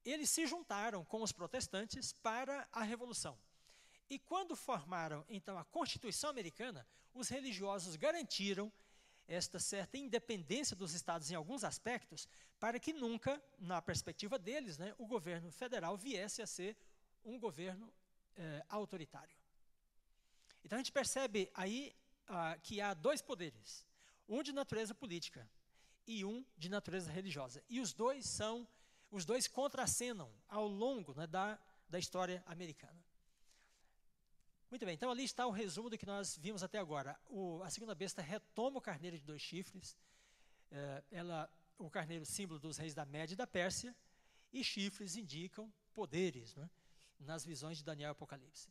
eles 0.04 0.30
se 0.30 0.46
juntaram 0.46 1.04
com 1.04 1.22
os 1.22 1.32
protestantes 1.32 2.12
para 2.12 2.68
a 2.72 2.82
Revolução. 2.82 3.38
E 4.10 4.18
quando 4.18 4.56
formaram, 4.56 5.24
então, 5.28 5.58
a 5.58 5.64
Constituição 5.64 6.30
Americana, 6.30 6.86
os 7.14 7.28
religiosos 7.28 7.96
garantiram 7.96 8.72
esta 9.28 9.60
certa 9.60 9.98
independência 9.98 10.74
dos 10.74 10.94
estados 10.94 11.30
em 11.30 11.34
alguns 11.34 11.62
aspectos, 11.62 12.26
para 12.58 12.80
que 12.80 12.92
nunca, 12.92 13.40
na 13.58 13.80
perspectiva 13.80 14.38
deles, 14.38 14.78
né, 14.78 14.94
o 14.98 15.06
governo 15.06 15.52
federal 15.52 15.96
viesse 15.96 16.40
a 16.40 16.46
ser 16.46 16.76
um 17.22 17.38
governo 17.38 17.92
eh, 18.36 18.64
autoritário. 18.68 19.36
Então 20.64 20.76
a 20.76 20.80
gente 20.80 20.90
percebe 20.90 21.50
aí 21.54 21.94
ah, 22.26 22.56
que 22.62 22.80
há 22.80 22.94
dois 22.94 23.20
poderes, 23.20 23.86
um 24.28 24.42
de 24.42 24.52
natureza 24.52 24.94
política 24.94 25.48
e 26.06 26.24
um 26.24 26.44
de 26.56 26.68
natureza 26.68 27.10
religiosa. 27.10 27.62
E 27.68 27.80
os 27.80 27.92
dois 27.92 28.26
são, 28.26 28.66
os 29.10 29.24
dois 29.24 29.46
contracenam 29.46 30.32
ao 30.48 30.66
longo 30.66 31.14
né, 31.14 31.26
da, 31.26 31.58
da 31.88 31.98
história 31.98 32.42
americana. 32.46 33.07
Muito 34.70 34.84
bem, 34.84 34.94
então 34.94 35.10
ali 35.10 35.24
está 35.24 35.46
o 35.46 35.50
resumo 35.50 35.88
do 35.88 35.96
que 35.96 36.04
nós 36.04 36.36
vimos 36.36 36.62
até 36.62 36.78
agora. 36.78 37.18
O, 37.26 37.62
a 37.62 37.70
segunda 37.70 37.94
besta 37.94 38.20
retoma 38.20 38.76
o 38.76 38.82
carneiro 38.82 39.16
de 39.16 39.24
dois 39.24 39.40
chifres, 39.40 39.96
é, 40.70 41.02
ela, 41.10 41.50
o 41.78 41.88
carneiro 41.88 42.26
símbolo 42.26 42.60
dos 42.60 42.76
reis 42.76 42.94
da 42.94 43.06
Média 43.06 43.32
e 43.32 43.36
da 43.36 43.46
Pérsia, 43.46 43.96
e 44.52 44.62
chifres 44.62 45.16
indicam 45.16 45.72
poderes 45.94 46.54
né, 46.54 46.68
nas 47.18 47.46
visões 47.46 47.78
de 47.78 47.84
Daniel 47.84 48.10
e 48.10 48.12
Apocalipse. 48.12 48.68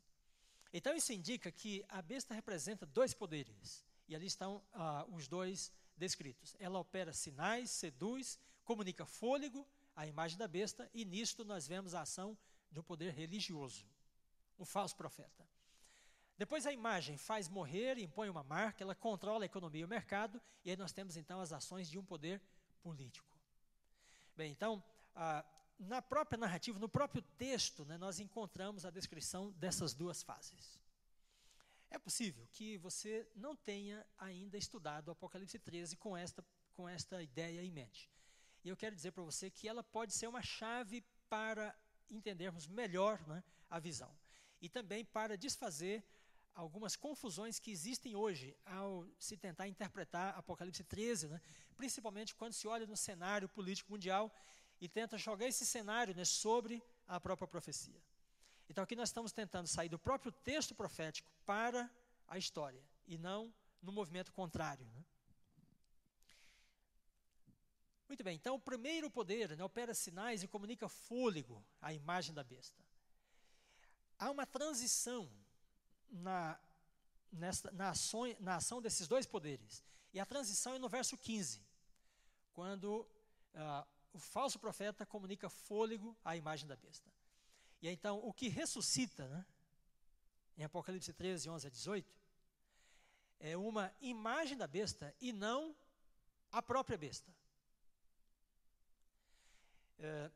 Então 0.72 0.96
isso 0.96 1.12
indica 1.12 1.52
que 1.52 1.84
a 1.90 2.00
besta 2.00 2.36
representa 2.36 2.86
dois 2.86 3.16
poderes, 3.16 3.84
e 4.08 4.16
ali 4.16 4.28
estão 4.28 4.64
ah, 4.74 5.04
os 5.10 5.28
dois 5.28 5.72
descritos. 5.96 6.56
Ela 6.60 6.78
opera 6.78 7.12
sinais, 7.12 7.72
seduz, 7.72 8.40
comunica 8.64 9.04
fôlego, 9.04 9.68
a 9.96 10.06
imagem 10.06 10.38
da 10.38 10.48
besta, 10.48 10.88
e 10.94 11.04
nisto 11.04 11.44
nós 11.44 11.68
vemos 11.68 11.96
a 11.96 12.02
ação 12.02 12.38
de 12.72 12.80
um 12.80 12.84
poder 12.84 13.12
religioso, 13.14 13.84
um 14.60 14.66
falso 14.66 14.96
profeta. 14.96 15.57
Depois 16.38 16.68
a 16.68 16.72
imagem 16.72 17.18
faz 17.18 17.50
morrer, 17.50 17.98
impõe 17.98 18.30
uma 18.30 18.44
marca, 18.44 18.84
ela 18.84 18.94
controla 18.94 19.44
a 19.44 19.48
economia 19.48 19.82
e 19.82 19.86
o 19.86 19.88
mercado, 19.88 20.40
e 20.64 20.70
aí 20.70 20.78
nós 20.78 20.92
temos 20.92 21.18
então 21.18 21.42
as 21.42 21.52
ações 21.52 21.90
de 21.90 21.98
um 21.98 22.06
poder 22.06 22.40
político. 22.84 23.36
Bem, 24.36 24.52
então, 24.52 24.84
ah, 25.16 25.44
na 25.80 26.00
própria 26.00 26.38
narrativa, 26.38 26.78
no 26.78 26.88
próprio 26.88 27.24
texto, 27.40 27.84
né, 27.86 27.98
nós 27.98 28.20
encontramos 28.20 28.86
a 28.86 28.92
descrição 28.92 29.52
dessas 29.54 29.96
duas 29.96 30.22
fases. 30.22 30.80
É 31.90 31.98
possível 31.98 32.48
que 32.52 32.78
você 32.78 33.28
não 33.36 33.56
tenha 33.56 34.06
ainda 34.18 34.58
estudado 34.58 35.08
o 35.08 35.12
Apocalipse 35.12 35.58
13 35.58 35.98
com 35.98 36.16
esta, 36.16 36.46
com 36.76 36.88
esta 36.88 37.22
ideia 37.24 37.64
em 37.64 37.72
mente. 37.72 38.12
e 38.64 38.70
eu 38.70 38.78
quero 38.78 38.96
dizer 38.96 39.12
para 39.12 39.24
você 39.24 39.50
que 39.50 39.68
ela 39.68 39.82
pode 39.82 40.14
ser 40.14 40.28
uma 40.28 40.42
chave 40.42 41.04
para 41.30 41.76
entendermos 42.10 42.68
melhor 42.68 43.26
né, 43.28 43.44
a 43.70 43.80
visão. 43.80 44.12
E 44.62 44.70
também 44.70 45.06
para 45.06 45.38
desfazer 45.38 46.04
algumas 46.58 46.96
confusões 46.96 47.60
que 47.60 47.70
existem 47.70 48.16
hoje 48.16 48.58
ao 48.66 49.08
se 49.20 49.38
tentar 49.38 49.68
interpretar 49.68 50.36
Apocalipse 50.36 50.84
13, 50.84 51.28
né, 51.28 51.40
principalmente 51.76 52.34
quando 52.34 52.54
se 52.54 52.68
olha 52.68 52.88
no 52.88 52.98
cenário 52.98 53.48
político 53.48 53.92
mundial 53.92 54.34
e 54.82 54.90
tenta 54.90 55.20
jogar 55.20 55.46
esse 55.46 55.66
cenário 55.66 56.16
né, 56.16 56.26
sobre 56.26 56.82
a 57.08 57.20
própria 57.20 57.48
profecia. 57.48 58.02
Então 58.68 58.84
aqui 58.84 58.96
nós 58.96 59.10
estamos 59.10 59.32
tentando 59.32 59.68
sair 59.68 59.88
do 59.88 60.00
próprio 60.00 60.32
texto 60.32 60.74
profético 60.74 61.30
para 61.46 61.90
a 62.28 62.40
história 62.40 62.84
e 63.06 63.20
não 63.20 63.54
no 63.80 63.92
movimento 63.92 64.32
contrário. 64.32 64.86
Né? 64.88 65.06
Muito 68.08 68.24
bem, 68.24 68.36
então 68.36 68.56
o 68.56 68.60
primeiro 68.60 69.12
poder 69.12 69.56
né, 69.56 69.64
opera 69.64 69.94
sinais 69.94 70.42
e 70.42 70.48
comunica 70.48 70.90
fôlego 70.90 71.64
à 71.80 71.94
imagem 71.94 72.34
da 72.34 72.44
besta. 72.44 72.84
Há 74.18 74.32
uma 74.32 74.48
transição 74.48 75.30
na, 76.12 76.60
nessa, 77.32 77.72
na, 77.72 77.90
ação, 77.90 78.22
na 78.40 78.56
ação 78.56 78.82
desses 78.82 79.08
dois 79.08 79.26
poderes. 79.26 79.84
E 80.14 80.20
a 80.20 80.26
transição 80.26 80.74
é 80.74 80.80
no 80.80 80.90
verso 80.90 81.18
15, 81.18 81.62
quando 82.54 83.02
uh, 83.54 83.88
o 84.14 84.20
falso 84.20 84.60
profeta 84.60 85.06
comunica 85.06 85.50
fôlego 85.50 86.18
à 86.24 86.36
imagem 86.36 86.68
da 86.68 86.76
besta. 86.76 87.12
E 87.82 87.88
então, 87.88 88.20
o 88.20 88.34
que 88.34 88.48
ressuscita, 88.48 89.28
né, 89.28 89.46
em 90.58 90.64
Apocalipse 90.64 91.14
13, 91.14 91.50
11 91.50 91.68
a 91.68 91.70
18, 91.70 92.16
é 93.40 93.56
uma 93.56 93.94
imagem 94.02 94.58
da 94.58 94.66
besta 94.66 95.14
e 95.22 95.32
não 95.32 95.76
a 96.52 96.62
própria 96.62 96.98
besta. 96.98 97.32
É, 100.00 100.32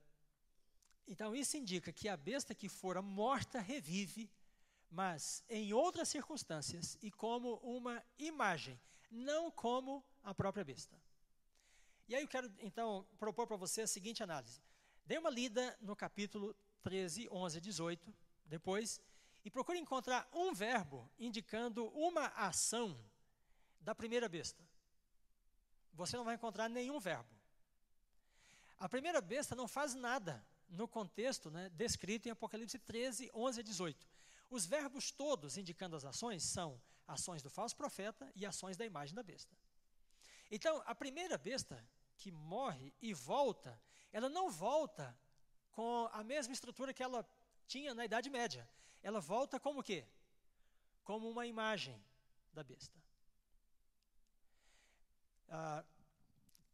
então, 1.07 1.36
isso 1.36 1.57
indica 1.57 1.91
que 1.91 2.07
a 2.07 2.15
besta 2.15 2.53
que 2.53 2.69
fora 2.69 3.01
morta 3.01 3.59
revive, 3.59 4.30
mas 4.91 5.43
em 5.49 5.71
outras 5.71 6.09
circunstâncias 6.09 6.97
e 7.01 7.09
como 7.09 7.55
uma 7.63 8.03
imagem, 8.19 8.79
não 9.09 9.49
como 9.49 10.05
a 10.21 10.35
própria 10.35 10.65
besta. 10.65 10.95
E 12.07 12.15
aí 12.15 12.23
eu 12.23 12.27
quero, 12.27 12.51
então, 12.59 13.07
propor 13.17 13.47
para 13.47 13.55
você 13.55 13.83
a 13.83 13.87
seguinte 13.87 14.21
análise. 14.21 14.61
Dê 15.05 15.17
uma 15.17 15.29
lida 15.29 15.77
no 15.81 15.95
capítulo 15.95 16.53
13, 16.83 17.29
11 17.31 17.57
a 17.57 17.61
18, 17.61 18.13
depois, 18.45 19.01
e 19.45 19.49
procure 19.49 19.79
encontrar 19.79 20.27
um 20.33 20.53
verbo 20.53 21.09
indicando 21.17 21.87
uma 21.89 22.27
ação 22.27 22.99
da 23.79 23.95
primeira 23.95 24.27
besta. 24.27 24.61
Você 25.93 26.17
não 26.17 26.25
vai 26.25 26.35
encontrar 26.35 26.67
nenhum 26.69 26.99
verbo. 26.99 27.29
A 28.77 28.89
primeira 28.89 29.21
besta 29.21 29.55
não 29.55 29.67
faz 29.67 29.95
nada 29.95 30.45
no 30.67 30.87
contexto 30.87 31.49
né, 31.49 31.69
descrito 31.69 32.27
em 32.27 32.31
Apocalipse 32.31 32.77
13, 32.79 33.31
11 33.33 33.59
a 33.59 33.63
18. 33.63 34.07
Os 34.51 34.65
verbos 34.65 35.11
todos 35.11 35.57
indicando 35.57 35.95
as 35.95 36.03
ações 36.03 36.43
são 36.43 36.79
ações 37.07 37.41
do 37.41 37.49
falso 37.49 37.75
profeta 37.75 38.29
e 38.35 38.45
ações 38.45 38.75
da 38.75 38.85
imagem 38.85 39.15
da 39.15 39.23
besta. 39.23 39.55
Então, 40.51 40.83
a 40.85 40.93
primeira 40.93 41.37
besta 41.37 41.81
que 42.17 42.29
morre 42.29 42.93
e 43.01 43.13
volta, 43.13 43.81
ela 44.11 44.27
não 44.27 44.51
volta 44.51 45.17
com 45.71 46.09
a 46.11 46.21
mesma 46.21 46.53
estrutura 46.53 46.93
que 46.93 47.01
ela 47.01 47.25
tinha 47.65 47.93
na 47.93 48.03
Idade 48.03 48.29
Média. 48.29 48.67
Ela 49.01 49.21
volta 49.21 49.57
como 49.57 49.79
o 49.79 49.83
quê? 49.83 50.05
Como 51.05 51.29
uma 51.29 51.47
imagem 51.47 51.97
da 52.53 52.61
besta. 52.61 53.01
Ah, 55.47 55.83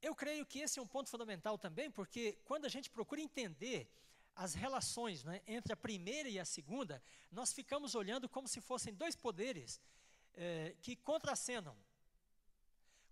eu 0.01 0.15
creio 0.15 0.47
que 0.47 0.59
esse 0.59 0.79
é 0.79 0.81
um 0.81 0.87
ponto 0.87 1.11
fundamental 1.11 1.59
também, 1.59 1.91
porque 1.91 2.39
quando 2.43 2.65
a 2.65 2.69
gente 2.69 2.89
procura 2.89 3.21
entender 3.21 3.87
as 4.37 4.53
relações 4.53 5.23
né, 5.23 5.41
entre 5.47 5.73
a 5.73 5.75
primeira 5.75 6.29
e 6.29 6.39
a 6.39 6.45
segunda, 6.45 7.01
nós 7.31 7.51
ficamos 7.51 7.95
olhando 7.95 8.29
como 8.29 8.47
se 8.47 8.61
fossem 8.61 8.93
dois 8.93 9.15
poderes 9.15 9.81
eh, 10.35 10.75
que 10.79 10.95
contracenam, 10.95 11.75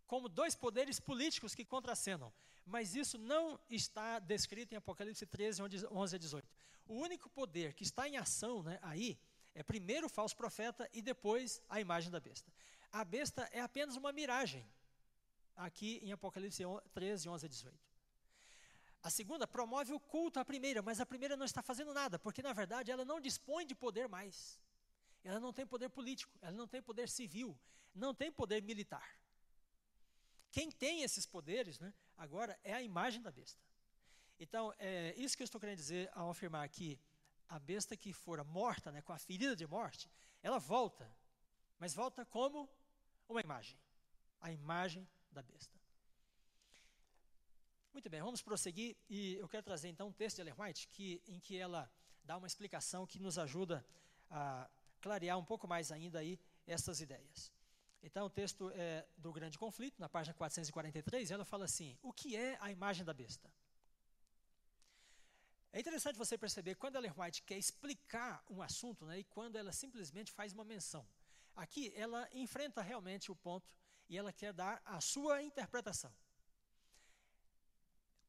como 0.06 0.30
dois 0.30 0.56
poderes 0.56 1.00
políticos 1.00 1.56
que 1.56 1.66
contracenam. 1.66 2.32
Mas 2.64 2.96
isso 2.96 3.18
não 3.18 3.60
está 3.70 4.20
descrito 4.20 4.74
em 4.74 4.78
Apocalipse 4.78 5.26
13, 5.26 5.64
11 5.92 6.16
a 6.16 6.20
18. 6.20 6.48
O 6.88 6.94
único 6.94 7.28
poder 7.28 7.74
que 7.74 7.84
está 7.84 8.08
em 8.08 8.18
ação 8.18 8.62
né, 8.62 8.78
aí 8.84 9.18
é 9.56 9.64
primeiro 9.64 10.06
o 10.06 10.10
falso 10.10 10.36
profeta 10.36 10.88
e 10.94 11.02
depois 11.02 11.60
a 11.68 11.82
imagem 11.82 12.12
da 12.12 12.20
besta. 12.20 12.52
A 12.92 13.04
besta 13.04 13.50
é 13.52 13.62
apenas 13.62 13.96
uma 13.96 14.12
miragem 14.12 14.64
aqui 15.56 16.00
em 16.04 16.12
Apocalipse 16.12 16.64
13, 16.94 17.30
11 17.30 17.46
a 17.46 17.50
18. 17.50 17.95
A 19.06 19.10
segunda 19.12 19.46
promove 19.46 19.94
o 19.94 20.00
culto 20.00 20.40
à 20.40 20.44
primeira, 20.44 20.82
mas 20.82 21.00
a 21.00 21.06
primeira 21.06 21.38
não 21.38 21.46
está 21.46 21.62
fazendo 21.62 21.94
nada, 21.94 22.18
porque 22.18 22.42
na 22.42 22.54
verdade 22.54 22.90
ela 22.90 23.06
não 23.06 23.22
dispõe 23.22 23.64
de 23.64 23.76
poder 23.76 24.10
mais. 24.10 24.60
Ela 25.24 25.40
não 25.40 25.54
tem 25.54 25.64
poder 25.64 25.90
político, 25.90 26.36
ela 26.42 26.58
não 26.58 26.68
tem 26.68 26.82
poder 26.82 27.08
civil, 27.08 27.56
não 27.94 28.16
tem 28.16 28.32
poder 28.32 28.64
militar. 28.64 29.08
Quem 30.52 30.72
tem 30.72 31.04
esses 31.04 31.24
poderes, 31.24 31.78
né, 31.78 31.94
agora, 32.18 32.60
é 32.64 32.74
a 32.74 32.82
imagem 32.82 33.22
da 33.22 33.32
besta. 33.32 33.62
Então, 34.40 34.74
é 34.80 35.14
isso 35.16 35.38
que 35.38 35.44
eu 35.44 35.46
estou 35.46 35.62
querendo 35.62 35.78
dizer 35.78 36.10
ao 36.12 36.32
afirmar 36.32 36.68
que 36.68 37.00
a 37.48 37.60
besta 37.60 37.96
que 37.96 38.12
fora 38.12 38.44
morta, 38.44 38.92
né, 38.92 39.04
com 39.04 39.14
a 39.14 39.20
ferida 39.20 39.56
de 39.56 39.68
morte, 39.68 40.10
ela 40.42 40.58
volta, 40.58 41.08
mas 41.78 41.94
volta 41.94 42.26
como 42.26 42.68
uma 43.30 43.40
imagem. 43.40 43.78
A 44.42 44.52
imagem 44.52 45.08
da 45.32 45.44
besta. 45.44 45.85
Muito 47.96 48.10
bem, 48.10 48.22
vamos 48.22 48.42
prosseguir 48.42 48.98
e 49.10 49.36
eu 49.36 49.48
quero 49.48 49.64
trazer 49.64 49.88
então 49.88 50.10
um 50.10 50.12
texto 50.12 50.36
de 50.36 50.42
Ellen 50.42 50.56
White 50.60 50.90
que, 50.90 51.22
em 51.30 51.40
que 51.40 51.58
ela 51.58 51.90
dá 52.26 52.36
uma 52.36 52.46
explicação 52.46 53.08
que 53.08 53.18
nos 53.20 53.38
ajuda 53.38 53.86
a 54.30 54.70
clarear 55.00 55.40
um 55.40 55.46
pouco 55.46 55.66
mais 55.66 55.94
ainda 55.94 56.20
aí 56.20 56.38
essas 56.68 57.00
ideias. 57.00 57.54
Então, 58.04 58.26
o 58.26 58.30
texto 58.30 58.70
é 58.76 59.08
do 59.16 59.32
Grande 59.32 59.58
Conflito, 59.58 59.98
na 59.98 60.10
página 60.10 60.34
443, 60.34 61.32
ela 61.32 61.46
fala 61.46 61.64
assim: 61.64 61.98
O 62.04 62.12
que 62.12 62.36
é 62.36 62.58
a 62.60 62.70
imagem 62.70 63.06
da 63.06 63.14
besta? 63.14 63.50
É 65.72 65.80
interessante 65.80 66.18
você 66.18 66.38
perceber 66.38 66.76
quando 66.76 66.98
Ellen 66.98 67.14
White 67.18 67.44
quer 67.44 67.58
explicar 67.58 68.44
um 68.50 68.62
assunto 68.62 69.06
né, 69.06 69.20
e 69.20 69.24
quando 69.24 69.56
ela 69.56 69.72
simplesmente 69.72 70.34
faz 70.34 70.52
uma 70.52 70.66
menção. 70.66 71.08
Aqui, 71.56 71.94
ela 71.96 72.28
enfrenta 72.34 72.82
realmente 72.82 73.32
o 73.32 73.36
ponto 73.38 73.74
e 74.10 74.18
ela 74.18 74.34
quer 74.34 74.52
dar 74.52 74.82
a 74.84 75.00
sua 75.00 75.42
interpretação. 75.42 76.14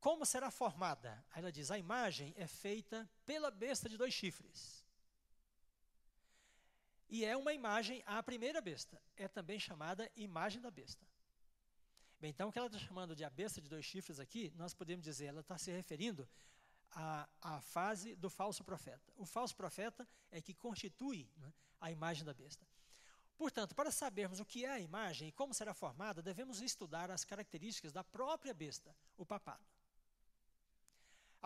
Como 0.00 0.24
será 0.24 0.50
formada? 0.50 1.24
Aí 1.30 1.40
ela 1.40 1.52
diz: 1.52 1.70
a 1.70 1.78
imagem 1.78 2.34
é 2.36 2.46
feita 2.46 3.08
pela 3.24 3.50
besta 3.50 3.88
de 3.88 3.96
dois 3.96 4.14
chifres. 4.14 4.84
E 7.08 7.24
é 7.24 7.36
uma 7.36 7.52
imagem 7.52 8.02
à 8.06 8.22
primeira 8.22 8.60
besta. 8.60 9.00
É 9.16 9.28
também 9.28 9.58
chamada 9.58 10.10
imagem 10.16 10.60
da 10.60 10.70
besta. 10.70 11.06
Bem, 12.18 12.30
então 12.30 12.48
o 12.48 12.52
que 12.52 12.58
ela 12.58 12.66
está 12.66 12.78
chamando 12.78 13.14
de 13.14 13.24
a 13.24 13.30
besta 13.30 13.60
de 13.60 13.68
dois 13.68 13.84
chifres 13.84 14.18
aqui, 14.18 14.52
nós 14.56 14.72
podemos 14.72 15.04
dizer, 15.04 15.26
ela 15.26 15.40
está 15.40 15.58
se 15.58 15.70
referindo 15.70 16.28
à, 16.90 17.28
à 17.40 17.60
fase 17.60 18.16
do 18.16 18.30
falso 18.30 18.64
profeta. 18.64 19.12
O 19.16 19.26
falso 19.26 19.54
profeta 19.54 20.08
é 20.30 20.40
que 20.40 20.54
constitui 20.54 21.30
né, 21.36 21.52
a 21.80 21.90
imagem 21.90 22.24
da 22.24 22.32
besta. 22.32 22.66
Portanto, 23.36 23.74
para 23.74 23.90
sabermos 23.90 24.40
o 24.40 24.46
que 24.46 24.64
é 24.64 24.70
a 24.70 24.80
imagem 24.80 25.28
e 25.28 25.32
como 25.32 25.52
será 25.52 25.74
formada, 25.74 26.22
devemos 26.22 26.62
estudar 26.62 27.10
as 27.10 27.22
características 27.22 27.92
da 27.92 28.02
própria 28.02 28.54
besta, 28.54 28.96
o 29.16 29.26
papado. 29.26 29.64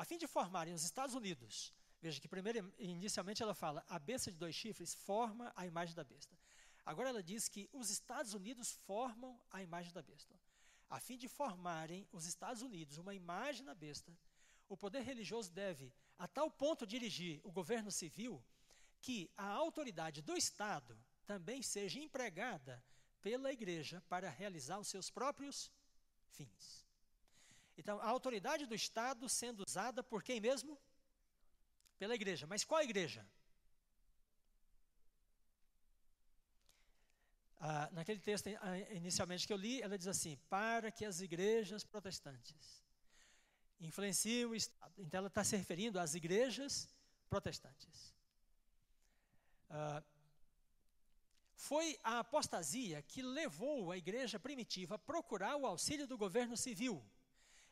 A 0.01 0.05
fim 0.07 0.17
de 0.17 0.27
formarem 0.27 0.73
os 0.73 0.83
Estados 0.83 1.15
Unidos, 1.15 1.75
veja 2.01 2.19
que 2.19 2.27
primeiro, 2.27 2.73
inicialmente 2.79 3.43
ela 3.43 3.53
fala, 3.53 3.85
a 3.87 3.99
besta 3.99 4.33
de 4.33 4.39
dois 4.39 4.55
chifres 4.55 4.95
forma 4.95 5.53
a 5.55 5.67
imagem 5.67 5.95
da 5.95 6.03
besta. 6.03 6.35
Agora 6.87 7.11
ela 7.11 7.23
diz 7.23 7.51
que 7.51 7.69
os 7.71 7.91
Estados 7.91 8.33
Unidos 8.33 8.73
formam 8.87 9.39
a 9.51 9.63
imagem 9.63 9.93
da 9.93 10.01
besta. 10.01 10.35
A 10.89 10.99
fim 10.99 11.19
de 11.19 11.29
formarem 11.29 12.09
os 12.13 12.25
Estados 12.25 12.63
Unidos 12.63 12.97
uma 12.97 13.15
imagem 13.15 13.63
da 13.63 13.75
besta, 13.75 14.11
o 14.71 14.75
poder 14.75 15.03
religioso 15.03 15.53
deve, 15.53 15.93
a 16.19 16.27
tal 16.27 16.51
ponto, 16.51 16.87
dirigir 16.87 17.39
o 17.45 17.53
governo 17.53 17.91
civil 17.91 18.43
que 19.03 19.31
a 19.37 19.49
autoridade 19.49 20.23
do 20.23 20.35
Estado 20.35 20.99
também 21.27 21.61
seja 21.61 22.01
empregada 22.01 22.83
pela 23.21 23.53
igreja 23.53 24.03
para 24.09 24.31
realizar 24.31 24.79
os 24.79 24.89
seus 24.89 25.11
próprios 25.11 25.71
fins. 26.31 26.90
Então, 27.81 27.99
a 27.99 28.09
autoridade 28.17 28.67
do 28.67 28.75
Estado 28.75 29.27
sendo 29.27 29.65
usada 29.67 30.03
por 30.03 30.23
quem 30.23 30.39
mesmo? 30.39 30.79
Pela 31.99 32.15
igreja. 32.15 32.47
Mas 32.47 32.63
qual 32.63 32.83
igreja? 32.83 33.27
Ah, 37.59 37.89
naquele 37.93 38.21
texto 38.21 38.49
ah, 38.61 38.79
inicialmente 38.91 39.47
que 39.47 39.53
eu 39.53 39.57
li, 39.57 39.81
ela 39.81 39.97
diz 39.97 40.07
assim: 40.07 40.37
para 40.51 40.91
que 40.91 41.07
as 41.07 41.23
igrejas 41.23 41.83
protestantes 41.83 42.83
influenciem 43.81 44.45
o 44.45 44.55
Estado. 44.55 44.95
Então, 44.99 45.19
ela 45.19 45.29
está 45.29 45.43
se 45.43 45.57
referindo 45.57 45.99
às 45.99 46.15
igrejas 46.15 46.87
protestantes. 47.31 48.15
Ah, 49.71 50.03
foi 51.55 51.99
a 52.05 52.19
apostasia 52.19 53.01
que 53.01 53.23
levou 53.23 53.91
a 53.91 53.97
igreja 53.97 54.39
primitiva 54.39 54.97
a 54.97 54.99
procurar 54.99 55.57
o 55.57 55.65
auxílio 55.65 56.07
do 56.07 56.19
governo 56.19 56.59
civil. 56.59 57.03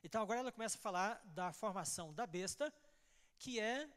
Então 0.03 0.22
agora 0.22 0.40
ela 0.40 0.53
começa 0.53 0.76
a 0.76 0.80
falar 0.80 1.20
da 1.24 1.53
formação 1.53 2.12
da 2.12 2.26
besta, 2.26 2.72
que 3.38 3.59
é 3.59 3.88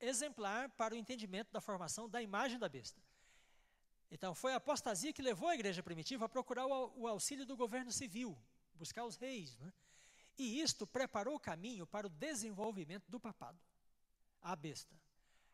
exemplar 0.00 0.68
para 0.70 0.94
o 0.94 0.96
entendimento 0.96 1.52
da 1.52 1.60
formação 1.60 2.08
da 2.08 2.22
imagem 2.22 2.58
da 2.58 2.68
besta. 2.68 3.00
Então 4.10 4.34
foi 4.34 4.52
a 4.52 4.56
apostasia 4.56 5.12
que 5.12 5.22
levou 5.22 5.48
a 5.48 5.54
igreja 5.54 5.82
primitiva 5.82 6.24
a 6.24 6.28
procurar 6.28 6.66
o, 6.66 7.06
auxílio 7.06 7.46
do 7.46 7.56
governo 7.56 7.92
civil, 7.92 8.36
buscar 8.74 9.04
os 9.04 9.16
reis. 9.16 9.56
Né? 9.58 9.72
E 10.36 10.60
isto 10.60 10.86
preparou 10.86 11.36
o 11.36 11.40
caminho 11.40 11.86
para 11.86 12.06
o 12.06 12.10
desenvolvimento 12.10 13.08
do 13.08 13.20
papado, 13.20 13.58
a 14.42 14.56
besta. 14.56 14.94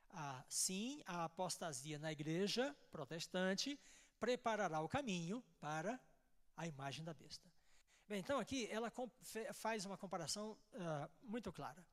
Assim, 0.09 1.03
a 1.05 1.25
apostasia 1.25 1.99
na 1.99 2.11
igreja 2.11 2.75
protestante 2.91 3.79
preparará 4.19 4.81
o 4.81 4.89
caminho 4.89 5.45
para 5.61 6.01
a 6.57 6.67
imagem 6.67 7.05
da 7.05 7.13
besta. 7.13 7.56
Bem, 8.09 8.21
então 8.21 8.39
aqui 8.39 8.69
ela 8.71 8.93
faz 9.53 9.85
uma 9.85 9.99
comparação 9.99 10.53
uh, 10.53 11.11
muito 11.25 11.53
clara. 11.53 11.85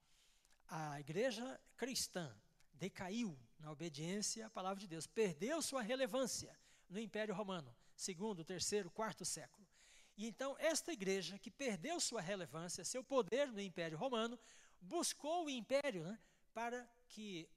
A 0.67 0.99
igreja 0.99 1.59
cristã 1.75 2.31
decaiu 2.75 3.35
na 3.57 3.71
obediência 3.71 4.45
à 4.45 4.49
palavra 4.49 4.79
de 4.79 4.87
Deus, 4.87 5.07
perdeu 5.07 5.59
sua 5.59 5.81
relevância 5.81 6.55
no 6.87 6.99
Império 6.99 7.33
Romano, 7.33 7.75
segundo, 7.95 8.45
terceiro, 8.45 8.91
quarto 8.91 9.25
século. 9.25 9.67
E 10.15 10.27
então 10.27 10.55
esta 10.59 10.93
igreja 10.93 11.39
que 11.39 11.49
perdeu 11.49 11.99
sua 11.99 12.21
relevância, 12.21 12.85
seu 12.85 13.03
poder 13.03 13.51
no 13.51 13.59
Império 13.59 13.97
Romano, 13.97 14.37
buscou 14.79 15.45
o 15.45 15.49
império 15.49 16.03
né, 16.03 16.19
para 16.53 16.87
que, 17.09 17.49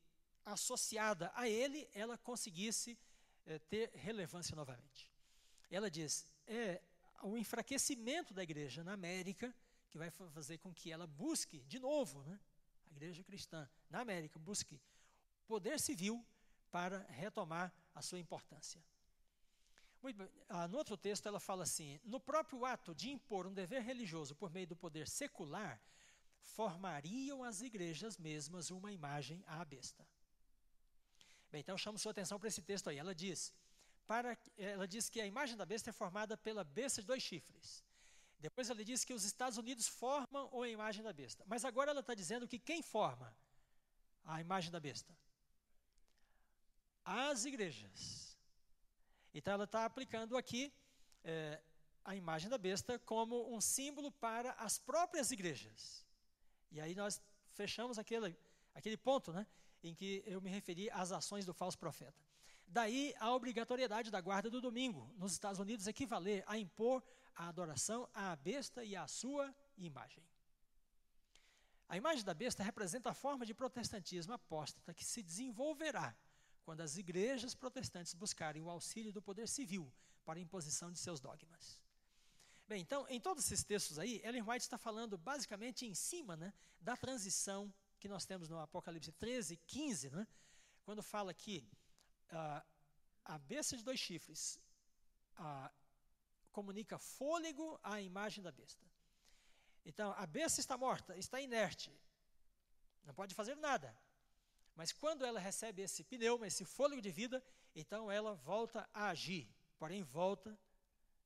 associada 0.47 1.31
a 1.35 1.47
ele, 1.47 1.87
ela 1.93 2.17
conseguisse 2.17 2.99
eh, 3.45 3.59
ter 3.59 3.91
relevância 3.95 4.57
novamente. 4.57 5.13
Ela 5.71 5.91
diz: 5.91 6.33
é 6.47 6.81
o 7.23 7.37
enfraquecimento 7.37 8.35
da 8.35 8.43
igreja 8.43 8.85
na 8.85 8.93
América 8.93 9.55
que 9.89 9.99
vai 9.99 10.11
fazer 10.11 10.59
com 10.59 10.73
que 10.73 10.91
ela 10.91 11.07
busque 11.07 11.61
de 11.63 11.79
novo, 11.79 12.23
né, 12.23 12.39
a 12.87 12.91
igreja 12.91 13.23
cristã 13.23 13.69
na 13.89 14.01
América 14.01 14.39
busque 14.39 14.81
poder 15.47 15.79
civil 15.81 16.25
para 16.71 16.99
retomar 17.09 17.73
a 17.95 18.03
sua 18.03 18.19
importância. 18.19 18.83
Ah, 20.49 20.69
no 20.69 20.79
outro 20.79 20.97
texto, 20.97 21.27
ela 21.27 21.41
fala 21.41 21.65
assim: 21.65 21.99
no 22.05 22.21
próprio 22.21 22.65
ato 22.65 22.95
de 22.95 23.11
impor 23.11 23.47
um 23.47 23.53
dever 23.53 23.83
religioso 23.83 24.37
por 24.37 24.51
meio 24.51 24.67
do 24.67 24.77
poder 24.77 25.09
secular, 25.09 25.81
formariam 26.39 27.43
as 27.43 27.61
igrejas 27.61 28.17
mesmas 28.17 28.71
uma 28.71 28.93
imagem 28.93 29.43
à 29.47 29.65
besta. 29.65 30.07
Bem, 31.51 31.61
então 31.61 31.77
chamo 31.79 31.99
sua 31.99 32.13
atenção 32.13 32.39
para 32.39 32.49
esse 32.49 32.63
texto 32.63 32.89
aí. 32.89 32.99
Ela 32.99 33.15
diz: 33.15 33.53
para, 34.07 34.39
ela 34.57 34.87
diz 34.87 35.09
que 35.09 35.21
a 35.21 35.27
imagem 35.27 35.57
da 35.57 35.67
besta 35.67 35.91
é 35.91 35.93
formada 35.93 36.37
pela 36.37 36.63
besta 36.65 37.01
de 37.01 37.07
dois 37.07 37.23
chifres. 37.23 37.85
Depois 38.39 38.69
ela 38.71 38.85
diz 38.85 39.05
que 39.05 39.15
os 39.15 39.25
Estados 39.25 39.59
Unidos 39.59 39.89
formam 39.89 40.63
a 40.63 40.69
imagem 40.69 41.03
da 41.03 41.13
besta. 41.13 41.45
Mas 41.47 41.65
agora 41.65 41.91
ela 41.91 42.01
está 42.01 42.15
dizendo 42.15 42.47
que 42.47 42.59
quem 42.59 42.83
forma 42.83 43.35
a 44.25 44.41
imagem 44.41 44.71
da 44.71 44.79
besta? 44.79 45.17
As 47.05 47.45
igrejas. 47.45 48.37
Então 49.33 49.55
ela 49.55 49.65
está 49.65 49.85
aplicando 49.85 50.37
aqui 50.37 50.73
é, 51.25 51.61
a 52.05 52.15
imagem 52.15 52.49
da 52.49 52.59
besta 52.59 52.99
como 53.01 53.55
um 53.55 53.61
símbolo 53.61 54.11
para 54.13 54.53
as 54.53 54.79
próprias 54.79 55.31
igrejas. 55.31 56.05
E 56.71 56.81
aí 56.81 56.95
nós 56.95 57.21
fechamos 57.53 57.99
aquele, 57.99 58.37
aquele 58.75 58.97
ponto 58.97 59.33
né, 59.33 59.47
em 59.83 59.95
que 59.95 60.23
eu 60.27 60.41
me 60.41 60.51
referi 60.51 60.91
às 60.91 61.13
ações 61.13 61.45
do 61.45 61.55
falso 61.55 61.79
profeta. 61.79 62.26
Daí 62.67 63.15
a 63.19 63.33
obrigatoriedade 63.33 64.11
da 64.11 64.21
guarda 64.21 64.51
do 64.51 64.61
domingo, 64.61 65.13
nos 65.17 65.33
Estados 65.33 65.61
Unidos, 65.61 65.87
equivaler 65.87 66.43
a 66.47 66.59
impor 66.59 67.03
a 67.35 67.49
adoração 67.49 68.09
à 68.13 68.35
besta 68.35 68.83
e 68.83 68.97
à 68.97 69.07
sua 69.07 69.55
imagem. 69.77 70.25
A 71.89 71.97
imagem 71.97 72.25
da 72.25 72.35
besta 72.35 72.65
representa 72.65 73.11
a 73.11 73.15
forma 73.15 73.47
de 73.47 73.55
protestantismo 73.55 74.33
apóstata 74.33 74.93
que 74.93 75.05
se 75.05 75.23
desenvolverá 75.23 76.17
quando 76.65 76.81
as 76.81 76.97
igrejas 76.97 77.55
protestantes 77.55 78.13
buscarem 78.13 78.61
o 78.61 78.69
auxílio 78.69 79.13
do 79.13 79.23
poder 79.23 79.47
civil 79.47 79.93
para 80.25 80.39
a 80.39 80.43
imposição 80.43 80.91
de 80.91 80.99
seus 80.99 81.21
dogmas. 81.21 81.79
Bem, 82.67 82.81
então, 82.81 83.07
em 83.09 83.21
todos 83.21 83.45
esses 83.45 83.63
textos 83.63 84.01
aí, 84.01 84.21
Ellen 84.25 84.43
White 84.43 84.65
está 84.65 84.77
falando 84.77 85.17
basicamente 85.17 85.87
em 85.87 85.95
cima 85.95 86.37
né, 86.37 86.53
da 86.81 86.97
transição 86.97 87.73
que 88.01 88.09
nós 88.09 88.25
temos 88.25 88.49
no 88.49 88.59
Apocalipse 88.59 89.13
13, 89.13 89.57
15, 89.57 90.11
né, 90.11 90.27
quando 90.83 91.01
fala 91.05 91.33
que 91.33 91.65
a 92.31 93.39
besta 93.39 93.77
de 93.77 93.83
dois 93.83 93.99
chifres 93.99 94.61
comunica 96.51 96.99
fôlego 96.99 97.79
à 97.83 98.01
imagem 98.01 98.43
da 98.43 98.51
besta. 98.51 98.85
Então, 99.85 100.13
a 100.17 100.27
besta 100.27 100.61
está 100.61 100.77
morta, 100.77 101.17
está 101.17 101.41
inerte, 101.41 101.93
não 103.05 103.15
pode 103.15 103.35
fazer 103.35 103.55
nada. 103.57 103.97
Mas 104.75 104.93
quando 104.93 105.25
ela 105.25 105.39
recebe 105.39 105.83
esse 105.83 106.03
pneuma, 106.05 106.47
esse 106.47 106.65
fôlego 106.65 107.01
de 107.01 107.11
vida, 107.11 107.43
então 107.75 108.11
ela 108.11 108.35
volta 108.35 108.89
a 108.93 109.09
agir, 109.09 109.49
porém 109.79 110.03
volta 110.03 110.59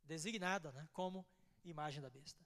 designada 0.04 0.72
né, 0.72 0.88
como 0.92 1.26
imagem 1.64 2.02
da 2.02 2.10
besta. 2.10 2.44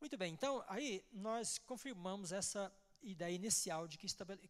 Muito 0.00 0.16
bem, 0.16 0.32
então 0.32 0.64
aí 0.68 1.04
nós 1.12 1.58
confirmamos 1.58 2.32
essa 2.32 2.72
ideia 3.02 3.34
inicial 3.34 3.88
de 3.88 3.96
que, 3.98 4.06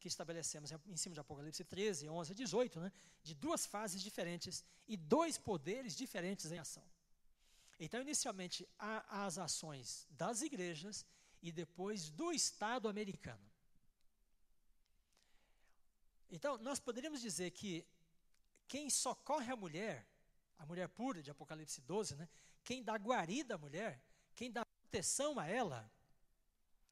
estabelecemos 0.06 0.70
em 0.86 0.96
cima 0.96 1.14
de 1.14 1.20
Apocalipse 1.20 1.64
13, 1.64 2.08
11 2.08 2.32
a 2.32 2.34
18, 2.34 2.80
né, 2.80 2.92
de 3.22 3.34
duas 3.34 3.66
fases 3.66 4.02
diferentes 4.02 4.64
e 4.88 4.96
dois 4.96 5.38
poderes 5.38 5.96
diferentes 5.96 6.50
em 6.50 6.58
ação. 6.58 6.84
Então, 7.78 8.00
inicialmente, 8.00 8.68
há 8.78 9.24
as 9.24 9.38
ações 9.38 10.06
das 10.10 10.42
igrejas 10.42 11.06
e 11.40 11.50
depois 11.50 12.10
do 12.10 12.32
Estado 12.32 12.88
americano. 12.88 13.50
Então, 16.30 16.58
nós 16.58 16.78
poderíamos 16.78 17.20
dizer 17.20 17.50
que 17.52 17.86
quem 18.68 18.90
socorre 18.90 19.50
a 19.50 19.56
mulher, 19.56 20.06
a 20.58 20.66
mulher 20.66 20.88
pura 20.88 21.22
de 21.22 21.30
Apocalipse 21.30 21.80
12, 21.80 22.16
né, 22.16 22.28
quem 22.62 22.82
dá 22.82 22.94
guarida 22.96 23.54
à 23.54 23.58
mulher, 23.58 24.00
quem 24.34 24.50
dá 24.50 24.64
proteção 24.64 25.38
a 25.38 25.46
ela, 25.46 25.90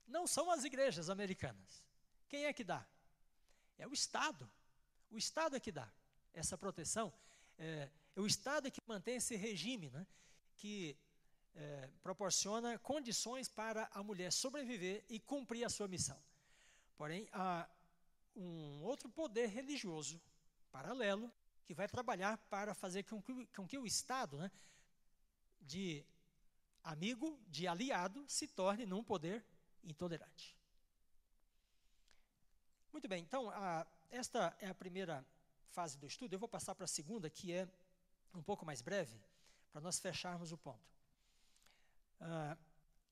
não 0.09 0.26
são 0.26 0.50
as 0.50 0.64
igrejas 0.64 1.11
americanas. 1.11 1.84
Quem 2.28 2.46
é 2.46 2.52
que 2.52 2.64
dá? 2.64 2.84
É 3.78 3.86
o 3.86 3.92
Estado. 3.92 4.50
O 5.11 5.16
Estado 5.16 5.56
é 5.56 5.61
que 5.61 5.70
dá 5.70 5.88
essa 6.32 6.56
proteção. 6.56 7.12
É, 7.59 7.90
é 8.16 8.20
o 8.20 8.26
Estado 8.26 8.66
é 8.66 8.70
que 8.70 8.80
mantém 8.86 9.16
esse 9.16 9.36
regime, 9.36 9.90
né, 9.90 10.06
que 10.56 10.96
é, 11.54 11.90
proporciona 12.02 12.78
condições 12.78 13.48
para 13.48 13.88
a 13.92 14.02
mulher 14.02 14.32
sobreviver 14.32 15.04
e 15.09 15.20
cumprir 15.20 15.64
a 15.64 15.68
sua 15.68 15.88
missão. 15.88 16.20
Porém, 16.96 17.28
há 17.32 17.68
um 18.34 18.82
outro 18.82 19.09
poder 19.09 19.48
religioso 19.48 20.20
paralelo 20.70 21.32
que 21.64 21.74
vai 21.74 21.88
trabalhar 21.88 22.38
para 22.48 22.74
fazer 22.74 23.02
com 23.04 23.22
que, 23.22 23.46
com 23.48 23.66
que 23.66 23.78
o 23.78 23.86
Estado, 23.86 24.38
né, 24.38 24.50
de 25.61 26.04
amigo, 26.82 27.38
de 27.48 27.66
aliado, 27.66 28.24
se 28.28 28.46
torne 28.46 28.86
num 28.86 29.02
poder 29.02 29.44
intolerante. 29.91 30.57
Muito 32.93 33.09
bem, 33.09 33.22
então, 33.22 33.51
a, 33.51 33.86
esta 34.11 34.57
é 34.61 34.68
a 34.68 34.74
primeira 34.74 35.24
fase 35.68 35.97
do 35.99 36.07
estudo. 36.07 36.32
Eu 36.32 36.39
vou 36.39 36.49
passar 36.49 36.74
para 36.74 36.84
a 36.84 36.89
segunda, 36.89 37.28
que 37.30 37.53
é 37.53 37.68
um 38.34 38.43
pouco 38.43 38.64
mais 38.64 38.82
breve, 38.82 39.20
para 39.72 39.80
nós 39.80 39.99
fecharmos 39.99 40.53
o 40.53 40.59
ponto. 40.59 40.99
Ah, 42.20 42.57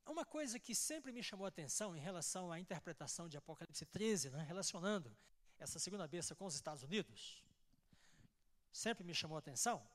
uma 0.06 0.24
coisa 0.24 0.58
que 0.58 0.74
sempre 0.74 1.12
me 1.12 1.22
chamou 1.22 1.44
a 1.44 1.48
atenção 1.48 1.96
em 1.96 2.00
relação 2.00 2.50
à 2.52 2.58
interpretação 2.58 3.28
de 3.28 3.36
Apocalipse 3.36 3.84
13, 3.86 4.30
né, 4.30 4.42
relacionando 4.42 5.14
essa 5.58 5.78
segunda 5.78 6.06
besta 6.06 6.34
com 6.34 6.46
os 6.46 6.54
Estados 6.54 6.82
Unidos, 6.82 7.42
sempre 8.72 9.04
me 9.04 9.14
chamou 9.14 9.36
a 9.36 9.38
atenção, 9.38 9.86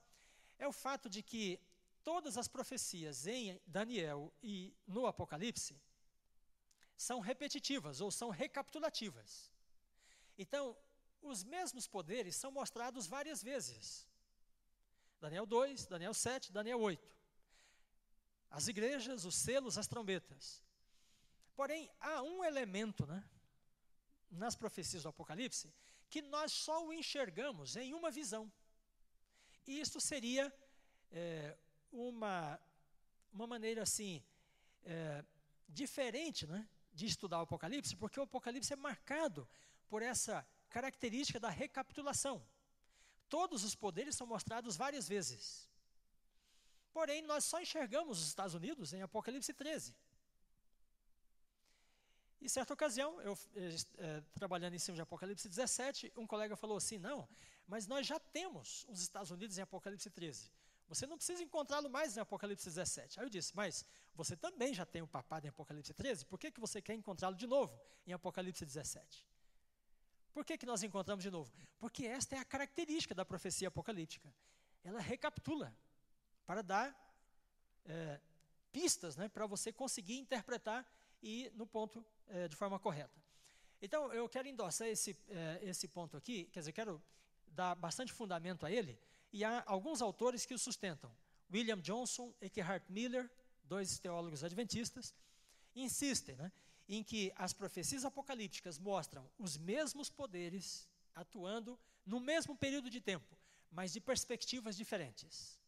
é 0.57 0.67
o 0.67 0.71
fato 0.71 1.09
de 1.09 1.21
que 1.23 1.59
todas 2.03 2.37
as 2.37 2.47
profecias 2.47 3.27
em 3.27 3.59
Daniel 3.65 4.33
e 4.41 4.75
no 4.87 5.05
Apocalipse 5.05 5.79
são 7.01 7.19
repetitivas 7.19 7.99
ou 7.99 8.11
são 8.11 8.29
recapitulativas. 8.29 9.51
Então, 10.37 10.77
os 11.21 11.43
mesmos 11.43 11.87
poderes 11.87 12.35
são 12.35 12.51
mostrados 12.51 13.07
várias 13.07 13.41
vezes. 13.41 14.07
Daniel 15.19 15.47
2, 15.47 15.87
Daniel 15.87 16.13
7, 16.13 16.51
Daniel 16.51 16.79
8. 16.79 17.17
As 18.51 18.67
igrejas, 18.67 19.25
os 19.25 19.35
selos, 19.35 19.79
as 19.79 19.87
trombetas. 19.87 20.63
Porém, 21.55 21.89
há 21.99 22.21
um 22.21 22.43
elemento 22.43 23.07
né, 23.07 23.23
nas 24.29 24.55
profecias 24.55 25.03
do 25.03 25.09
Apocalipse 25.09 25.73
que 26.07 26.21
nós 26.21 26.51
só 26.51 26.85
o 26.85 26.93
enxergamos 26.93 27.75
em 27.77 27.93
uma 27.95 28.11
visão. 28.11 28.51
E 29.65 29.79
isto 29.79 29.99
seria 29.99 30.53
é, 31.11 31.57
uma, 31.91 32.59
uma 33.33 33.47
maneira 33.47 33.81
assim, 33.81 34.23
é, 34.83 35.25
diferente 35.67 36.45
né, 36.45 36.67
de 36.93 37.05
estudar 37.05 37.39
o 37.39 37.41
Apocalipse, 37.41 37.95
porque 37.95 38.19
o 38.19 38.23
Apocalipse 38.23 38.73
é 38.73 38.75
marcado 38.75 39.47
por 39.87 40.01
essa 40.01 40.45
característica 40.69 41.39
da 41.39 41.49
recapitulação. 41.49 42.45
Todos 43.29 43.63
os 43.63 43.75
poderes 43.75 44.15
são 44.15 44.27
mostrados 44.27 44.75
várias 44.75 45.07
vezes. 45.07 45.69
Porém, 46.91 47.21
nós 47.21 47.45
só 47.45 47.61
enxergamos 47.61 48.19
os 48.19 48.27
Estados 48.27 48.53
Unidos 48.53 48.93
em 48.93 49.01
Apocalipse 49.01 49.53
13. 49.53 49.95
E 52.41 52.49
certa 52.49 52.73
ocasião, 52.73 53.21
eu 53.21 53.37
é, 53.97 54.21
trabalhando 54.33 54.73
em 54.73 54.79
cima 54.79 54.95
de 54.95 55.01
Apocalipse 55.01 55.47
17, 55.47 56.11
um 56.17 56.25
colega 56.25 56.55
falou 56.55 56.75
assim: 56.75 56.97
não, 56.97 57.29
mas 57.67 57.85
nós 57.85 58.05
já 58.07 58.19
temos 58.19 58.85
os 58.89 59.01
Estados 59.01 59.29
Unidos 59.29 59.57
em 59.57 59.61
Apocalipse 59.61 60.09
13. 60.09 60.51
Você 60.91 61.07
não 61.07 61.15
precisa 61.15 61.41
encontrá-lo 61.41 61.89
mais 61.89 62.17
em 62.17 62.19
Apocalipse 62.19 62.65
17. 62.65 63.17
Aí 63.17 63.25
eu 63.25 63.29
disse, 63.29 63.55
mas 63.55 63.85
você 64.13 64.35
também 64.35 64.73
já 64.73 64.85
tem 64.85 65.01
o 65.01 65.07
papado 65.07 65.45
em 65.45 65.49
Apocalipse 65.49 65.93
13, 65.93 66.25
por 66.25 66.37
que, 66.37 66.51
que 66.51 66.59
você 66.59 66.81
quer 66.81 66.93
encontrá-lo 66.93 67.33
de 67.33 67.47
novo 67.47 67.79
em 68.05 68.11
Apocalipse 68.11 68.65
17? 68.65 69.25
Por 70.33 70.43
que, 70.43 70.57
que 70.57 70.65
nós 70.65 70.83
encontramos 70.83 71.23
de 71.23 71.31
novo? 71.31 71.49
Porque 71.79 72.05
esta 72.05 72.35
é 72.35 72.39
a 72.39 72.43
característica 72.43 73.15
da 73.15 73.23
profecia 73.23 73.69
apocalíptica. 73.69 74.33
Ela 74.83 74.99
recapitula 74.99 75.73
para 76.45 76.61
dar 76.61 76.93
é, 77.85 78.19
pistas 78.73 79.15
né, 79.15 79.29
para 79.29 79.47
você 79.47 79.71
conseguir 79.71 80.17
interpretar 80.17 80.85
e 81.23 81.49
no 81.55 81.65
ponto 81.65 82.05
é, 82.27 82.49
de 82.49 82.55
forma 82.57 82.77
correta. 82.77 83.17
Então, 83.81 84.11
eu 84.11 84.27
quero 84.27 84.45
endossar 84.45 84.89
esse, 84.89 85.17
é, 85.29 85.59
esse 85.61 85.87
ponto 85.87 86.17
aqui, 86.17 86.49
quer 86.51 86.59
dizer, 86.59 86.73
quero 86.73 87.01
dar 87.47 87.75
bastante 87.75 88.11
fundamento 88.11 88.65
a 88.65 88.71
ele, 88.71 88.99
e 89.31 89.43
há 89.43 89.63
alguns 89.65 90.01
autores 90.01 90.45
que 90.45 90.53
o 90.53 90.59
sustentam. 90.59 91.11
William 91.51 91.79
Johnson, 91.79 92.33
Eckhart 92.41 92.83
Miller, 92.89 93.29
dois 93.63 93.99
teólogos 93.99 94.43
adventistas, 94.43 95.13
insistem 95.75 96.35
né, 96.35 96.51
em 96.87 97.03
que 97.03 97.31
as 97.35 97.53
profecias 97.53 98.05
apocalípticas 98.05 98.77
mostram 98.77 99.29
os 99.37 99.57
mesmos 99.57 100.09
poderes 100.09 100.87
atuando 101.15 101.79
no 102.05 102.19
mesmo 102.19 102.55
período 102.55 102.89
de 102.89 102.99
tempo, 102.99 103.37
mas 103.71 103.93
de 103.93 104.01
perspectivas 104.01 104.75
diferentes. 104.75 105.59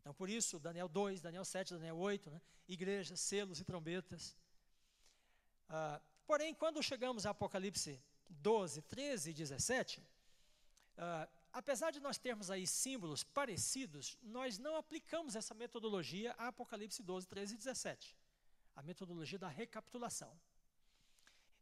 Então, 0.00 0.14
por 0.14 0.28
isso, 0.28 0.58
Daniel 0.58 0.88
2, 0.88 1.20
Daniel 1.20 1.44
7, 1.44 1.74
Daniel 1.74 1.96
8, 1.96 2.30
né, 2.30 2.40
igrejas, 2.66 3.20
selos 3.20 3.60
e 3.60 3.64
trombetas. 3.64 4.36
Ah, 5.68 6.00
porém, 6.26 6.54
quando 6.54 6.82
chegamos 6.82 7.26
a 7.26 7.30
Apocalipse 7.30 8.02
12, 8.28 8.82
13 8.82 9.30
e 9.30 9.34
17, 9.34 10.02
ah, 10.96 11.28
apesar 11.52 11.90
de 11.90 12.00
nós 12.00 12.18
termos 12.18 12.50
aí 12.50 12.66
símbolos 12.66 13.22
parecidos, 13.22 14.18
nós 14.22 14.58
não 14.58 14.76
aplicamos 14.76 15.36
essa 15.36 15.54
metodologia 15.54 16.34
a 16.38 16.48
Apocalipse 16.48 17.02
12, 17.02 17.26
13 17.26 17.54
e 17.54 17.58
17. 17.58 18.16
A 18.76 18.82
metodologia 18.82 19.38
da 19.38 19.48
recapitulação. 19.48 20.38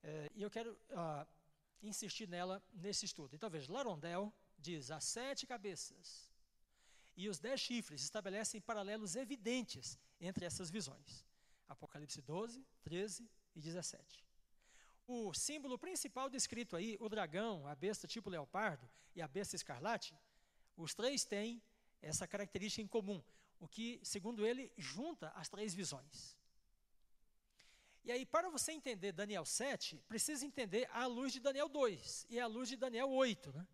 É, 0.02 0.30
e 0.34 0.42
eu 0.42 0.50
quero 0.50 0.72
uh, 0.72 1.26
insistir 1.82 2.28
nela 2.28 2.62
nesse 2.72 3.04
estudo. 3.04 3.34
Então 3.34 3.50
veja, 3.50 3.72
Larondel 3.72 4.32
diz, 4.58 4.90
as 4.90 5.04
sete 5.04 5.46
cabeças 5.46 6.28
e 7.16 7.28
os 7.28 7.38
dez 7.38 7.60
chifres 7.60 8.02
estabelecem 8.02 8.60
paralelos 8.60 9.16
evidentes 9.16 9.98
entre 10.20 10.44
essas 10.44 10.70
visões. 10.70 11.26
Apocalipse 11.68 12.22
12, 12.22 12.64
13 12.82 13.28
e 13.56 13.60
17. 13.60 14.27
O 15.10 15.32
símbolo 15.32 15.78
principal 15.78 16.28
descrito 16.28 16.76
aí, 16.76 16.98
o 17.00 17.08
dragão, 17.08 17.66
a 17.66 17.74
besta 17.74 18.06
tipo 18.06 18.28
leopardo 18.28 18.86
e 19.16 19.22
a 19.22 19.26
besta 19.26 19.56
escarlate, 19.56 20.14
os 20.76 20.92
três 20.92 21.24
têm 21.24 21.62
essa 22.02 22.26
característica 22.26 22.82
em 22.82 22.86
comum, 22.86 23.24
o 23.58 23.66
que, 23.66 23.98
segundo 24.02 24.46
ele, 24.46 24.70
junta 24.76 25.30
as 25.30 25.48
três 25.48 25.72
visões. 25.72 26.36
E 28.04 28.12
aí, 28.12 28.26
para 28.26 28.50
você 28.50 28.72
entender 28.72 29.12
Daniel 29.12 29.46
7, 29.46 29.96
precisa 30.06 30.44
entender 30.44 30.86
a 30.92 31.06
luz 31.06 31.32
de 31.32 31.40
Daniel 31.40 31.70
2 31.70 32.26
e 32.28 32.38
a 32.38 32.46
luz 32.46 32.68
de 32.68 32.76
Daniel 32.76 33.08
8. 33.08 33.50
Né? 33.50 33.66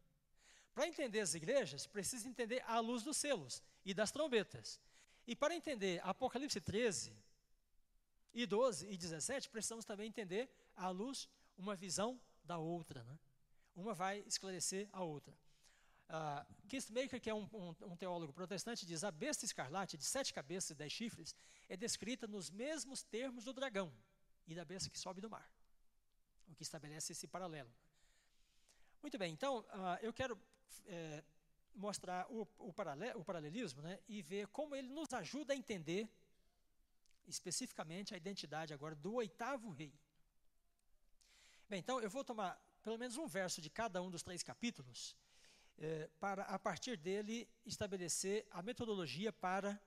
Para 0.72 0.86
entender 0.86 1.18
as 1.18 1.34
igrejas, 1.34 1.84
precisa 1.84 2.28
entender 2.28 2.62
a 2.64 2.78
luz 2.78 3.02
dos 3.02 3.16
selos 3.16 3.60
e 3.84 3.92
das 3.92 4.12
trombetas. 4.12 4.80
E 5.26 5.34
para 5.34 5.52
entender 5.52 6.00
Apocalipse 6.04 6.60
13 6.60 7.12
e 8.32 8.46
12 8.46 8.86
e 8.88 8.96
17, 8.96 9.50
precisamos 9.50 9.84
também 9.84 10.06
entender 10.06 10.48
à 10.76 10.88
luz 10.88 11.28
uma 11.56 11.74
visão 11.76 12.20
da 12.44 12.58
outra. 12.58 13.02
Né? 13.04 13.18
Uma 13.74 13.94
vai 13.94 14.20
esclarecer 14.20 14.88
a 14.92 15.02
outra. 15.02 15.36
Uh, 16.08 16.68
Kistmaker, 16.68 17.20
que 17.20 17.30
é 17.30 17.34
um, 17.34 17.48
um, 17.52 17.74
um, 17.92 17.96
teólogo 17.96 18.32
protestante, 18.32 18.84
diz: 18.84 19.02
a 19.04 19.10
besta 19.10 19.44
escarlate 19.44 19.96
de 19.96 20.04
sete 20.04 20.34
cabeças 20.34 20.70
e 20.70 20.74
dez 20.74 20.92
chifres 20.92 21.34
é 21.68 21.76
descrita 21.76 22.26
nos 22.26 22.50
mesmos 22.50 23.02
termos 23.02 23.44
do 23.44 23.52
dragão 23.52 23.92
e 24.46 24.54
da 24.54 24.64
besta 24.64 24.90
que 24.90 24.98
sobe 24.98 25.20
do 25.20 25.30
mar, 25.30 25.50
o 26.46 26.54
que 26.54 26.62
estabelece 26.62 27.12
esse 27.12 27.26
paralelo. 27.26 27.72
Muito 29.00 29.18
bem, 29.18 29.32
então 29.32 29.60
uh, 29.60 29.98
eu 30.02 30.12
quero 30.12 30.38
é, 30.86 31.24
mostrar 31.74 32.26
o, 32.30 32.46
o, 32.58 32.72
paralel, 32.72 33.18
o 33.18 33.24
paralelismo 33.24 33.82
né, 33.82 33.98
e 34.08 34.22
ver 34.22 34.46
como 34.48 34.74
ele 34.74 34.88
nos 34.88 35.12
ajuda 35.12 35.52
a 35.52 35.56
entender 35.56 36.08
especificamente 37.26 38.14
a 38.14 38.16
identidade 38.16 38.72
agora 38.72 38.94
do 38.94 39.14
oitavo 39.14 39.70
rei. 39.70 39.92
Bem, 41.68 41.78
então 41.78 41.98
eu 42.00 42.10
vou 42.10 42.22
tomar 42.22 42.60
pelo 42.82 42.98
menos 42.98 43.16
um 43.16 43.26
verso 43.26 43.62
de 43.62 43.70
cada 43.70 44.02
um 44.02 44.10
dos 44.10 44.22
três 44.22 44.42
capítulos, 44.42 45.16
eh, 45.78 46.10
para 46.20 46.42
a 46.42 46.58
partir 46.58 46.98
dele 46.98 47.48
estabelecer 47.64 48.46
a 48.50 48.60
metodologia 48.62 49.32
para 49.32 49.80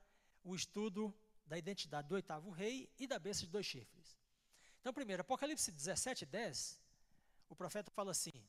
o 0.44 0.56
estudo 0.56 1.14
da 1.46 1.56
identidade 1.56 2.08
do 2.08 2.16
oitavo 2.16 2.50
rei 2.50 2.90
e 2.98 3.06
da 3.06 3.20
besta 3.20 3.46
de 3.46 3.52
dois 3.52 3.66
chifres. 3.66 4.18
Então, 4.82 4.92
primeiro, 4.92 5.22
Apocalipse 5.22 5.72
17, 5.72 6.26
10, 6.26 6.82
o 7.48 7.56
profeta 7.56 7.92
fala 7.92 8.10
assim, 8.10 8.44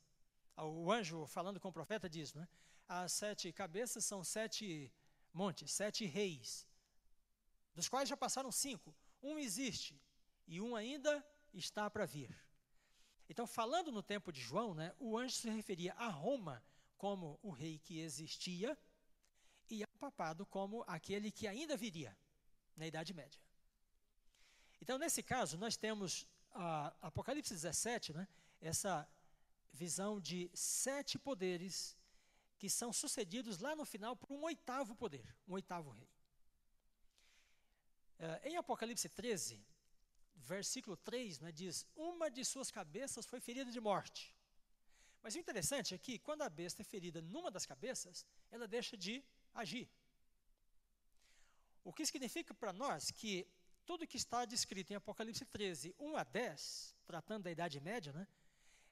o 0.56 0.90
anjo 0.90 1.26
falando 1.26 1.60
com 1.60 1.68
o 1.68 1.72
profeta 1.72 2.08
diz, 2.08 2.32
né, 2.32 2.48
as 2.88 3.12
sete 3.12 3.52
cabeças 3.52 4.06
são 4.06 4.24
sete 4.24 4.90
montes, 5.34 5.70
sete 5.70 6.06
reis, 6.06 6.66
dos 7.74 7.90
quais 7.90 8.08
já 8.08 8.16
passaram 8.16 8.50
cinco. 8.50 8.94
Um 9.22 9.38
existe 9.38 10.00
e 10.46 10.60
um 10.62 10.74
ainda 10.74 11.22
está 11.52 11.90
para 11.90 12.06
vir. 12.06 12.47
Então, 13.28 13.46
falando 13.46 13.92
no 13.92 14.02
tempo 14.02 14.32
de 14.32 14.40
João, 14.40 14.74
né, 14.74 14.94
o 14.98 15.16
anjo 15.18 15.34
se 15.34 15.50
referia 15.50 15.92
a 15.94 16.08
Roma 16.08 16.62
como 16.96 17.38
o 17.42 17.50
rei 17.50 17.78
que 17.78 18.00
existia 18.00 18.76
e 19.70 19.82
ao 19.82 19.98
papado 19.98 20.46
como 20.46 20.82
aquele 20.86 21.30
que 21.30 21.46
ainda 21.46 21.76
viria 21.76 22.16
na 22.76 22.86
Idade 22.86 23.12
Média. 23.12 23.40
Então, 24.80 24.98
nesse 24.98 25.22
caso, 25.22 25.58
nós 25.58 25.76
temos 25.76 26.26
a 26.52 26.94
Apocalipse 27.02 27.52
17, 27.52 28.14
né, 28.14 28.26
essa 28.60 29.06
visão 29.72 30.20
de 30.20 30.50
sete 30.54 31.18
poderes 31.18 31.96
que 32.58 32.68
são 32.68 32.92
sucedidos 32.92 33.58
lá 33.58 33.76
no 33.76 33.84
final 33.84 34.16
por 34.16 34.32
um 34.32 34.42
oitavo 34.42 34.96
poder, 34.96 35.36
um 35.46 35.52
oitavo 35.52 35.90
rei. 35.90 36.08
Uh, 38.18 38.48
em 38.48 38.56
Apocalipse 38.56 39.08
13, 39.08 39.64
versículo 40.38 40.96
3 40.96 41.40
né, 41.40 41.52
diz: 41.52 41.86
Uma 41.94 42.30
de 42.30 42.44
suas 42.44 42.70
cabeças 42.70 43.26
foi 43.26 43.40
ferida 43.40 43.70
de 43.70 43.80
morte. 43.80 44.34
Mas 45.22 45.34
o 45.34 45.38
interessante 45.38 45.94
é 45.94 45.98
que, 45.98 46.18
quando 46.18 46.42
a 46.42 46.48
besta 46.48 46.82
é 46.82 46.84
ferida 46.84 47.20
numa 47.20 47.50
das 47.50 47.66
cabeças, 47.66 48.24
ela 48.50 48.68
deixa 48.68 48.96
de 48.96 49.24
agir. 49.54 49.90
O 51.82 51.92
que 51.92 52.06
significa 52.06 52.54
para 52.54 52.72
nós 52.72 53.10
que 53.10 53.46
tudo 53.84 54.06
que 54.06 54.16
está 54.16 54.44
descrito 54.44 54.92
em 54.92 54.96
Apocalipse 54.96 55.44
13, 55.44 55.94
1 55.98 56.16
a 56.16 56.22
10, 56.22 56.96
tratando 57.06 57.44
da 57.44 57.50
Idade 57.50 57.80
Média, 57.80 58.12
né, 58.12 58.28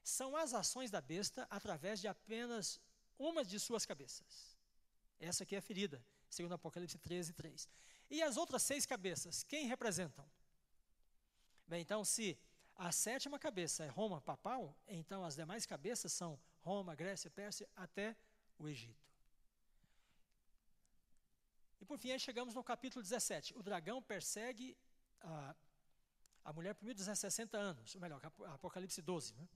são 0.03 0.35
as 0.35 0.53
ações 0.53 0.89
da 0.89 0.99
besta 0.99 1.45
através 1.49 1.99
de 2.01 2.07
apenas 2.07 2.81
uma 3.17 3.43
de 3.45 3.59
suas 3.59 3.85
cabeças. 3.85 4.57
Essa 5.19 5.43
aqui 5.43 5.55
é 5.55 5.59
a 5.59 5.61
ferida, 5.61 6.03
segundo 6.29 6.53
Apocalipse 6.53 6.97
13, 6.97 7.33
3. 7.33 7.69
E 8.09 8.21
as 8.23 8.37
outras 8.37 8.63
seis 8.63 8.85
cabeças, 8.85 9.43
quem 9.43 9.67
representam? 9.67 10.27
Bem, 11.67 11.81
então, 11.81 12.05
se 12.05 12.39
a 12.75 12.91
sétima 12.91 13.37
cabeça 13.37 13.83
é 13.83 13.87
Roma 13.89 14.21
papal, 14.21 14.73
então 14.87 15.25
as 15.25 15.35
demais 15.35 15.65
cabeças 15.65 16.13
são 16.13 16.39
Roma, 16.61 16.95
Grécia, 16.95 17.29
Pérsia, 17.29 17.67
até 17.75 18.15
o 18.57 18.67
Egito. 18.69 19.05
E 21.81 21.85
por 21.85 21.97
fim, 21.97 22.11
aí 22.11 22.19
chegamos 22.19 22.55
no 22.55 22.63
capítulo 22.63 23.03
17. 23.03 23.57
O 23.57 23.61
dragão 23.61 24.01
persegue 24.01 24.77
a, 25.19 25.55
a 26.45 26.53
mulher 26.53 26.73
por 26.73 26.85
1260 26.85 27.57
anos, 27.57 27.95
ou 27.95 28.01
melhor, 28.01 28.21
Apocalipse 28.53 29.01
12. 29.01 29.35
Né? 29.35 29.47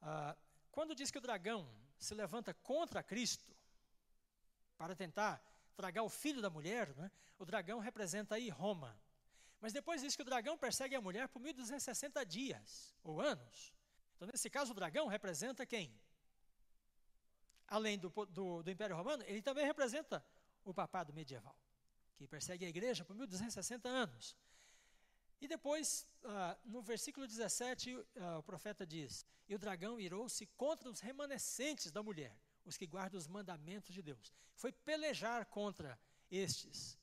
Ah, 0.00 0.36
quando 0.72 0.94
diz 0.94 1.10
que 1.10 1.18
o 1.18 1.20
dragão 1.20 1.68
se 1.98 2.14
levanta 2.14 2.52
contra 2.54 3.02
Cristo 3.02 3.54
para 4.76 4.96
tentar 4.96 5.40
tragar 5.76 6.02
o 6.02 6.08
filho 6.08 6.42
da 6.42 6.50
mulher, 6.50 6.88
né? 6.96 7.10
o 7.38 7.44
dragão 7.44 7.78
representa 7.78 8.34
aí 8.34 8.48
Roma. 8.48 8.98
Mas 9.62 9.72
depois 9.72 10.00
diz 10.02 10.16
que 10.16 10.22
o 10.22 10.24
dragão 10.24 10.58
persegue 10.58 10.96
a 10.96 11.00
mulher 11.00 11.28
por 11.28 11.40
1260 11.40 12.26
dias 12.26 12.92
ou 13.04 13.20
anos. 13.20 13.72
Então, 14.16 14.26
nesse 14.26 14.50
caso, 14.50 14.72
o 14.72 14.74
dragão 14.74 15.06
representa 15.06 15.64
quem? 15.64 15.96
Além 17.68 17.96
do, 17.96 18.10
do, 18.26 18.64
do 18.64 18.70
Império 18.72 18.96
Romano, 18.96 19.22
ele 19.24 19.40
também 19.40 19.64
representa 19.64 20.22
o 20.64 20.74
papado 20.74 21.12
medieval, 21.12 21.56
que 22.16 22.26
persegue 22.26 22.64
a 22.64 22.68
igreja 22.68 23.04
por 23.04 23.14
1260 23.14 23.88
anos. 23.88 24.36
E 25.40 25.46
depois, 25.46 26.08
ah, 26.24 26.58
no 26.64 26.82
versículo 26.82 27.24
17, 27.24 28.04
ah, 28.16 28.38
o 28.38 28.42
profeta 28.42 28.84
diz: 28.84 29.24
E 29.48 29.54
o 29.54 29.58
dragão 29.60 29.98
irou-se 30.00 30.44
contra 30.56 30.90
os 30.90 30.98
remanescentes 30.98 31.92
da 31.92 32.02
mulher, 32.02 32.36
os 32.64 32.76
que 32.76 32.86
guardam 32.86 33.16
os 33.16 33.28
mandamentos 33.28 33.94
de 33.94 34.02
Deus. 34.02 34.32
Foi 34.56 34.72
pelejar 34.72 35.46
contra 35.46 35.96
estes. 36.28 36.98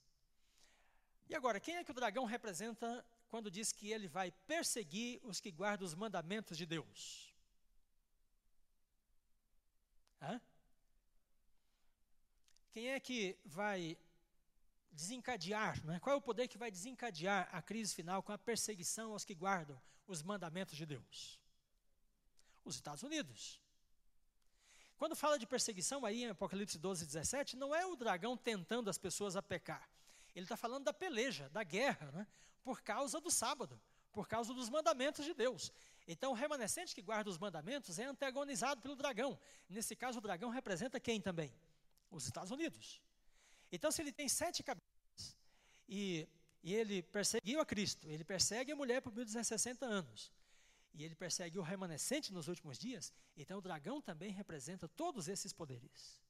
E 1.29 1.35
agora, 1.35 1.59
quem 1.59 1.75
é 1.75 1.83
que 1.83 1.91
o 1.91 1.93
dragão 1.93 2.25
representa 2.25 3.05
quando 3.29 3.51
diz 3.51 3.71
que 3.71 3.91
ele 3.91 4.07
vai 4.07 4.31
perseguir 4.47 5.19
os 5.23 5.39
que 5.39 5.51
guardam 5.51 5.85
os 5.85 5.93
mandamentos 5.93 6.57
de 6.57 6.65
Deus? 6.65 7.31
Hã? 10.19 10.41
Quem 12.71 12.89
é 12.89 12.99
que 12.99 13.37
vai 13.45 13.95
desencadear, 14.91 15.85
né? 15.85 15.99
qual 15.99 16.15
é 16.15 16.17
o 16.17 16.21
poder 16.21 16.47
que 16.47 16.57
vai 16.57 16.71
desencadear 16.71 17.47
a 17.51 17.61
crise 17.61 17.93
final 17.93 18.23
com 18.23 18.31
a 18.31 18.37
perseguição 18.37 19.11
aos 19.11 19.23
que 19.23 19.35
guardam 19.35 19.79
os 20.07 20.23
mandamentos 20.23 20.75
de 20.75 20.85
Deus? 20.85 21.39
Os 22.65 22.73
Estados 22.73 23.03
Unidos. 23.03 23.61
Quando 24.97 25.15
fala 25.15 25.37
de 25.37 25.45
perseguição 25.45 26.03
aí 26.05 26.23
em 26.23 26.29
Apocalipse 26.29 26.77
12, 26.77 27.05
17, 27.05 27.55
não 27.55 27.73
é 27.73 27.85
o 27.85 27.95
dragão 27.95 28.35
tentando 28.35 28.89
as 28.89 28.97
pessoas 28.97 29.35
a 29.35 29.43
pecar. 29.43 29.87
Ele 30.39 30.45
está 30.45 30.55
falando 30.55 30.85
da 30.85 30.93
peleja, 30.93 31.49
da 31.49 31.63
guerra, 31.63 32.11
né? 32.13 32.25
por 32.63 32.81
causa 32.81 33.19
do 33.19 33.29
sábado, 33.29 33.79
por 34.09 34.25
causa 34.25 34.53
dos 34.53 34.69
mandamentos 34.69 35.25
de 35.25 35.33
Deus. 35.33 35.69
Então, 36.07 36.31
o 36.31 36.33
remanescente 36.33 36.95
que 36.95 37.01
guarda 37.01 37.29
os 37.29 37.37
mandamentos 37.37 37.99
é 37.99 38.05
antagonizado 38.05 38.81
pelo 38.81 38.95
dragão. 38.95 39.37
Nesse 39.67 39.97
caso, 39.97 40.19
o 40.19 40.21
dragão 40.21 40.49
representa 40.49 40.97
quem 40.97 41.19
também? 41.19 41.53
Os 42.09 42.25
Estados 42.25 42.51
Unidos. 42.51 43.01
Então, 43.69 43.91
se 43.91 44.01
ele 44.01 44.13
tem 44.13 44.29
sete 44.29 44.63
cabeças 44.63 45.35
e, 45.89 46.25
e 46.63 46.73
ele 46.73 47.03
perseguiu 47.03 47.59
a 47.59 47.65
Cristo, 47.65 48.09
ele 48.09 48.23
persegue 48.23 48.71
a 48.71 48.77
mulher 48.77 49.01
por 49.01 49.11
1260 49.11 49.85
anos, 49.85 50.31
e 50.93 51.03
ele 51.03 51.15
persegue 51.15 51.59
o 51.59 51.61
remanescente 51.61 52.31
nos 52.31 52.47
últimos 52.47 52.79
dias, 52.79 53.11
então 53.35 53.59
o 53.59 53.61
dragão 53.61 54.01
também 54.01 54.31
representa 54.31 54.87
todos 54.87 55.27
esses 55.27 55.51
poderes, 55.51 56.23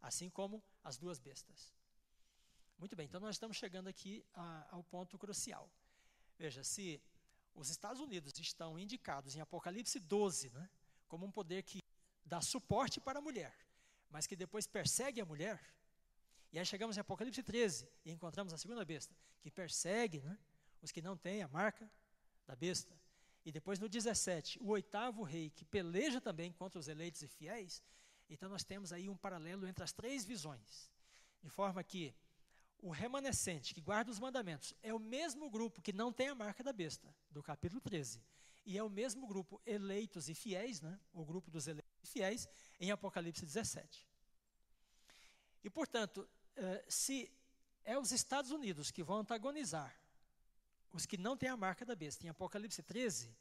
assim 0.00 0.30
como 0.30 0.62
as 0.84 0.96
duas 0.96 1.18
bestas. 1.18 1.79
Muito 2.80 2.96
bem, 2.96 3.04
então 3.04 3.20
nós 3.20 3.34
estamos 3.34 3.58
chegando 3.58 3.88
aqui 3.88 4.24
a, 4.32 4.66
ao 4.70 4.82
ponto 4.82 5.18
crucial. 5.18 5.70
Veja, 6.38 6.64
se 6.64 6.98
os 7.54 7.68
Estados 7.68 8.00
Unidos 8.00 8.32
estão 8.38 8.78
indicados 8.78 9.36
em 9.36 9.40
Apocalipse 9.40 10.00
12 10.00 10.48
né, 10.48 10.66
como 11.06 11.26
um 11.26 11.30
poder 11.30 11.62
que 11.62 11.82
dá 12.24 12.40
suporte 12.40 12.98
para 12.98 13.18
a 13.18 13.22
mulher, 13.22 13.54
mas 14.08 14.26
que 14.26 14.34
depois 14.34 14.66
persegue 14.66 15.20
a 15.20 15.26
mulher, 15.26 15.60
e 16.50 16.58
aí 16.58 16.64
chegamos 16.64 16.96
em 16.96 17.00
Apocalipse 17.00 17.42
13 17.42 17.86
e 18.02 18.12
encontramos 18.12 18.50
a 18.54 18.56
segunda 18.56 18.82
besta, 18.82 19.14
que 19.42 19.50
persegue 19.50 20.22
né, 20.22 20.38
os 20.80 20.90
que 20.90 21.02
não 21.02 21.18
têm 21.18 21.42
a 21.42 21.48
marca 21.48 21.86
da 22.46 22.56
besta. 22.56 22.98
E 23.44 23.52
depois 23.52 23.78
no 23.78 23.90
17, 23.90 24.58
o 24.58 24.68
oitavo 24.68 25.22
rei, 25.22 25.50
que 25.50 25.66
peleja 25.66 26.18
também 26.18 26.50
contra 26.50 26.80
os 26.80 26.88
eleitos 26.88 27.20
e 27.20 27.28
fiéis. 27.28 27.82
Então 28.26 28.48
nós 28.48 28.64
temos 28.64 28.90
aí 28.90 29.10
um 29.10 29.18
paralelo 29.18 29.66
entre 29.66 29.84
as 29.84 29.92
três 29.92 30.24
visões. 30.24 30.90
De 31.42 31.50
forma 31.50 31.84
que 31.84 32.14
o 32.82 32.90
remanescente, 32.90 33.74
que 33.74 33.80
guarda 33.80 34.10
os 34.10 34.18
mandamentos, 34.18 34.74
é 34.82 34.92
o 34.92 34.98
mesmo 34.98 35.50
grupo 35.50 35.80
que 35.80 35.92
não 35.92 36.12
tem 36.12 36.28
a 36.28 36.34
marca 36.34 36.62
da 36.62 36.72
besta, 36.72 37.14
do 37.30 37.42
capítulo 37.42 37.80
13. 37.80 38.22
E 38.64 38.76
é 38.76 38.82
o 38.82 38.90
mesmo 38.90 39.26
grupo 39.26 39.60
eleitos 39.66 40.28
e 40.28 40.34
fiéis, 40.34 40.80
né, 40.80 40.98
o 41.12 41.24
grupo 41.24 41.50
dos 41.50 41.66
eleitos 41.66 41.90
e 42.02 42.06
fiéis, 42.06 42.48
em 42.78 42.90
Apocalipse 42.90 43.44
17. 43.44 44.06
E, 45.62 45.70
portanto, 45.70 46.28
eh, 46.56 46.84
se 46.88 47.30
é 47.84 47.98
os 47.98 48.12
Estados 48.12 48.50
Unidos 48.50 48.90
que 48.90 49.02
vão 49.02 49.18
antagonizar 49.18 49.94
os 50.92 51.06
que 51.06 51.16
não 51.16 51.36
têm 51.36 51.48
a 51.48 51.56
marca 51.56 51.84
da 51.84 51.94
besta, 51.94 52.26
em 52.26 52.30
Apocalipse 52.30 52.82
13, 52.82 53.34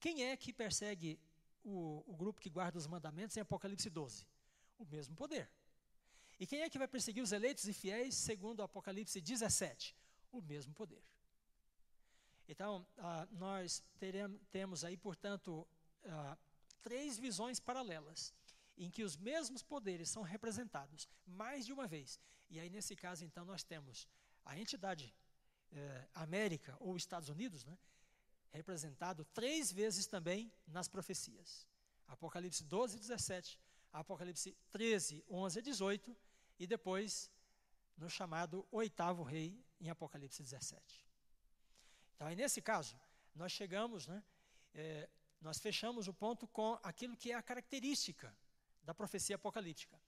quem 0.00 0.24
é 0.24 0.36
que 0.36 0.52
persegue 0.52 1.20
o, 1.62 2.02
o 2.06 2.16
grupo 2.16 2.40
que 2.40 2.50
guarda 2.50 2.78
os 2.78 2.86
mandamentos 2.86 3.36
em 3.36 3.40
Apocalipse 3.40 3.90
12? 3.90 4.26
O 4.78 4.84
mesmo 4.84 5.14
poder. 5.14 5.50
E 6.44 6.46
quem 6.46 6.60
é 6.60 6.68
que 6.68 6.76
vai 6.76 6.86
perseguir 6.86 7.22
os 7.22 7.32
eleitos 7.32 7.66
e 7.66 7.72
fiéis, 7.72 8.14
segundo 8.14 8.62
Apocalipse 8.62 9.18
17? 9.18 9.96
O 10.30 10.42
mesmo 10.42 10.74
poder. 10.74 11.02
Então, 12.46 12.86
ah, 12.98 13.26
nós 13.30 13.82
teremos, 13.98 14.38
temos 14.52 14.84
aí, 14.84 14.94
portanto, 14.94 15.66
ah, 16.04 16.36
três 16.82 17.16
visões 17.16 17.58
paralelas 17.58 18.34
em 18.76 18.90
que 18.90 19.02
os 19.02 19.16
mesmos 19.16 19.62
poderes 19.62 20.10
são 20.10 20.20
representados 20.20 21.08
mais 21.26 21.64
de 21.64 21.72
uma 21.72 21.86
vez. 21.86 22.20
E 22.50 22.60
aí, 22.60 22.68
nesse 22.68 22.94
caso, 22.94 23.24
então, 23.24 23.46
nós 23.46 23.64
temos 23.64 24.06
a 24.44 24.58
entidade 24.58 25.14
eh, 25.72 26.08
América 26.12 26.76
ou 26.78 26.94
Estados 26.94 27.30
Unidos, 27.30 27.64
né, 27.64 27.78
representado 28.50 29.24
três 29.32 29.72
vezes 29.72 30.06
também 30.06 30.52
nas 30.66 30.88
profecias. 30.88 31.66
Apocalipse 32.06 32.62
12, 32.64 32.98
17, 32.98 33.58
Apocalipse 33.94 34.54
13, 34.70 35.24
11 35.30 35.58
a 35.58 35.62
18, 35.62 36.16
e 36.58 36.66
depois 36.66 37.30
no 37.96 38.08
chamado 38.10 38.66
oitavo 38.70 39.22
rei, 39.22 39.64
em 39.80 39.88
Apocalipse 39.88 40.42
17. 40.42 41.06
Então, 42.14 42.26
aí 42.26 42.36
nesse 42.36 42.60
caso, 42.60 42.98
nós 43.34 43.52
chegamos, 43.52 44.06
né, 44.06 44.22
eh, 44.74 45.08
nós 45.40 45.58
fechamos 45.58 46.08
o 46.08 46.14
ponto 46.14 46.46
com 46.48 46.78
aquilo 46.82 47.16
que 47.16 47.30
é 47.30 47.34
a 47.34 47.42
característica 47.42 48.34
da 48.82 48.94
profecia 48.94 49.36
apocalíptica. 49.36 50.00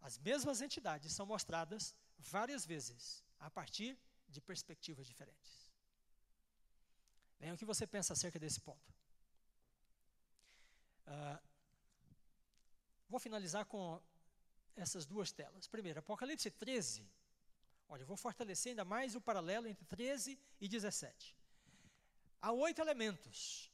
As 0.00 0.18
mesmas 0.18 0.60
entidades 0.60 1.12
são 1.12 1.26
mostradas 1.26 1.94
várias 2.18 2.64
vezes, 2.64 3.24
a 3.38 3.50
partir 3.50 3.98
de 4.28 4.40
perspectivas 4.40 5.06
diferentes. 5.06 5.72
Bem, 7.38 7.52
o 7.52 7.56
que 7.56 7.64
você 7.64 7.86
pensa 7.86 8.12
acerca 8.12 8.38
desse 8.38 8.60
ponto? 8.60 8.92
Uh, 11.06 11.40
vou 13.08 13.18
finalizar 13.18 13.64
com 13.64 14.00
essas 14.78 15.04
duas 15.04 15.32
telas. 15.32 15.66
Primeiro, 15.66 15.98
Apocalipse 15.98 16.50
13. 16.50 17.08
Olha, 17.88 18.02
eu 18.02 18.06
vou 18.06 18.16
fortalecer 18.16 18.70
ainda 18.70 18.84
mais 18.84 19.14
o 19.14 19.20
paralelo 19.20 19.66
entre 19.66 19.84
13 19.86 20.38
e 20.60 20.68
17. 20.68 21.36
Há 22.40 22.52
oito 22.52 22.80
elementos. 22.80 23.70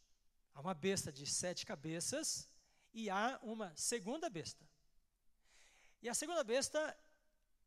Há 0.55 0.61
uma 0.61 0.75
besta 0.75 1.13
de 1.13 1.27
sete 1.27 1.67
cabeças 1.67 2.49
e 2.93 3.11
há 3.11 3.39
uma 3.43 3.75
segunda 3.77 4.31
besta. 4.31 4.65
E 6.01 6.09
a 6.09 6.15
segunda 6.15 6.45
besta 6.45 6.97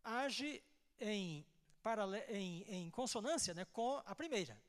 age 0.04 0.64
em, 1.00 1.46
em, 2.30 2.64
em 2.68 2.90
consonância 2.92 3.54
né, 3.54 3.66
com 3.66 4.02
a 4.06 4.16
primeira. 4.16 4.60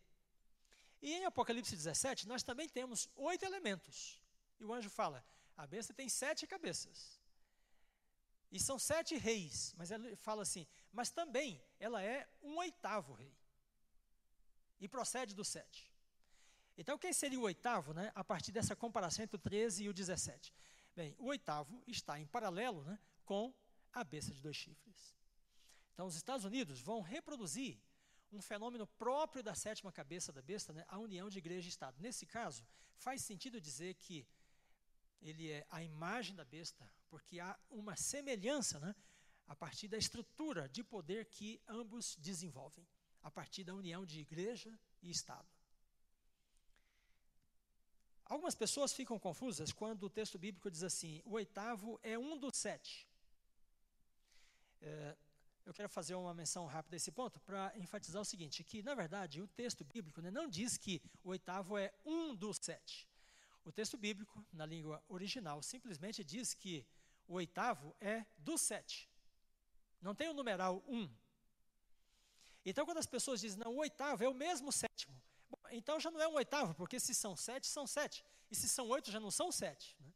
E 1.01 1.15
em 1.15 1.25
Apocalipse 1.25 1.77
17, 1.77 2.27
nós 2.27 2.43
também 2.43 2.69
temos 2.69 3.09
oito 3.15 3.45
elementos. 3.45 4.21
E 4.59 4.65
o 4.65 4.73
anjo 4.73 4.91
fala: 4.91 5.25
a 5.57 5.67
besta 5.67 5.95
tem 5.95 6.09
sete 6.09 6.47
cabeças. 6.47 7.18
E 8.51 8.59
são 8.59 8.79
sete 8.79 9.17
reis. 9.17 9.75
Mas 9.77 9.91
ele 9.91 10.17
fala 10.17 10.43
assim: 10.43 10.67
mas 10.93 11.11
também 11.11 11.63
ela 11.79 12.03
é 12.03 12.29
um 12.43 12.57
oitavo 12.59 13.13
rei. 13.13 13.37
E 14.81 14.89
procede 14.89 15.35
do 15.35 15.45
sete. 15.45 15.93
Então, 16.77 16.97
quem 16.97 17.13
seria 17.13 17.41
o 17.41 17.43
oitavo, 17.43 17.93
né, 17.93 18.13
a 18.15 18.23
partir 18.23 18.53
dessa 18.53 18.77
comparação 18.77 19.25
entre 19.25 19.35
o 19.35 19.41
13 19.41 19.85
e 19.85 19.89
o 19.89 19.93
17? 19.93 20.55
Bem, 20.95 21.15
o 21.19 21.27
oitavo 21.27 21.83
está 21.89 22.21
em 22.21 22.27
paralelo 22.27 22.85
né, 22.85 22.97
com 23.25 23.53
a 23.93 24.05
besta 24.05 24.33
de 24.33 24.41
dois 24.41 24.57
chifres. 24.57 25.17
Então, 25.93 26.07
os 26.07 26.15
Estados 26.15 26.45
Unidos 26.45 26.81
vão 26.81 27.01
reproduzir 27.01 27.81
um 28.31 28.41
fenômeno 28.41 28.87
próprio 28.87 29.43
da 29.43 29.57
sétima 29.57 29.91
cabeça 29.91 30.33
da 30.33 30.41
besta, 30.41 30.73
né, 30.73 30.85
a 30.87 30.99
união 30.99 31.29
de 31.29 31.39
igreja 31.39 31.67
e 31.67 31.71
Estado. 31.71 32.01
Nesse 32.01 32.25
caso, 32.25 32.65
faz 32.95 33.23
sentido 33.23 33.61
dizer 33.61 33.95
que 33.95 34.25
ele 35.21 35.51
é 35.51 35.67
a 35.71 35.83
imagem 35.83 36.37
da 36.37 36.45
besta, 36.45 36.89
porque 37.11 37.41
há 37.41 37.59
uma 37.71 37.97
semelhança 37.97 38.79
né, 38.79 38.95
a 39.47 39.57
partir 39.57 39.89
da 39.89 39.97
estrutura 39.97 40.69
de 40.69 40.83
poder 40.85 41.27
que 41.27 41.61
ambos 41.67 42.17
desenvolvem, 42.17 42.87
a 43.23 43.31
partir 43.31 43.65
da 43.65 43.75
união 43.75 44.05
de 44.05 44.21
igreja 44.21 44.79
e 45.03 45.11
Estado. 45.11 45.49
Algumas 48.25 48.55
pessoas 48.55 48.93
ficam 48.93 49.19
confusas 49.19 49.73
quando 49.73 50.03
o 50.03 50.11
texto 50.11 50.39
bíblico 50.39 50.71
diz 50.71 50.83
assim: 50.83 51.23
o 51.25 51.33
oitavo 51.33 51.99
é 52.03 52.19
um 52.19 52.37
dos 52.37 52.57
sete. 52.59 53.09
É, 54.83 55.17
eu 55.65 55.73
quero 55.73 55.89
fazer 55.89 56.15
uma 56.15 56.35
menção 56.35 56.67
rápida 56.67 56.97
a 56.97 56.99
esse 56.99 57.11
ponto 57.11 57.41
para 57.41 57.73
enfatizar 57.77 58.21
o 58.21 58.25
seguinte: 58.25 58.63
que, 58.63 58.83
na 58.83 58.95
verdade, 58.95 59.41
o 59.41 59.49
texto 59.49 59.83
bíblico 59.83 60.21
né, 60.21 60.31
não 60.31 60.47
diz 60.47 60.77
que 60.77 61.01
o 61.25 61.31
oitavo 61.31 61.79
é 61.79 61.93
um 62.05 62.35
dos 62.35 62.59
sete. 62.61 63.09
O 63.65 63.73
texto 63.73 63.97
bíblico, 63.97 64.47
na 64.53 64.67
língua 64.67 65.03
original, 65.09 65.63
simplesmente 65.63 66.23
diz 66.23 66.53
que 66.53 66.87
o 67.29 67.35
oitavo 67.35 67.95
é 68.01 68.25
dos 68.39 68.61
sete. 68.61 69.09
Não 70.01 70.15
tem 70.15 70.29
o 70.29 70.35
numeral 70.35 70.83
um. 70.89 71.09
Então, 72.65 72.85
quando 72.85 72.99
as 72.99 73.07
pessoas 73.07 73.41
dizem, 73.41 73.61
não, 73.63 73.73
o 73.73 73.79
oitavo 73.79 74.25
é 74.25 74.29
o 74.29 74.35
mesmo 74.35 74.73
sétimo, 74.73 75.15
então 75.71 76.01
já 76.01 76.11
não 76.11 76.21
é 76.21 76.29
um 76.29 76.35
oitavo, 76.35 76.75
porque 76.75 76.99
se 76.99 77.15
são 77.15 77.37
sete, 77.37 77.67
são 77.67 77.87
sete. 77.87 78.25
E 78.51 78.57
se 78.57 78.69
são 78.69 78.89
oito, 78.89 79.11
já 79.11 79.21
não 79.21 79.31
são 79.31 79.53
sete. 79.53 79.97
Né? 80.01 80.13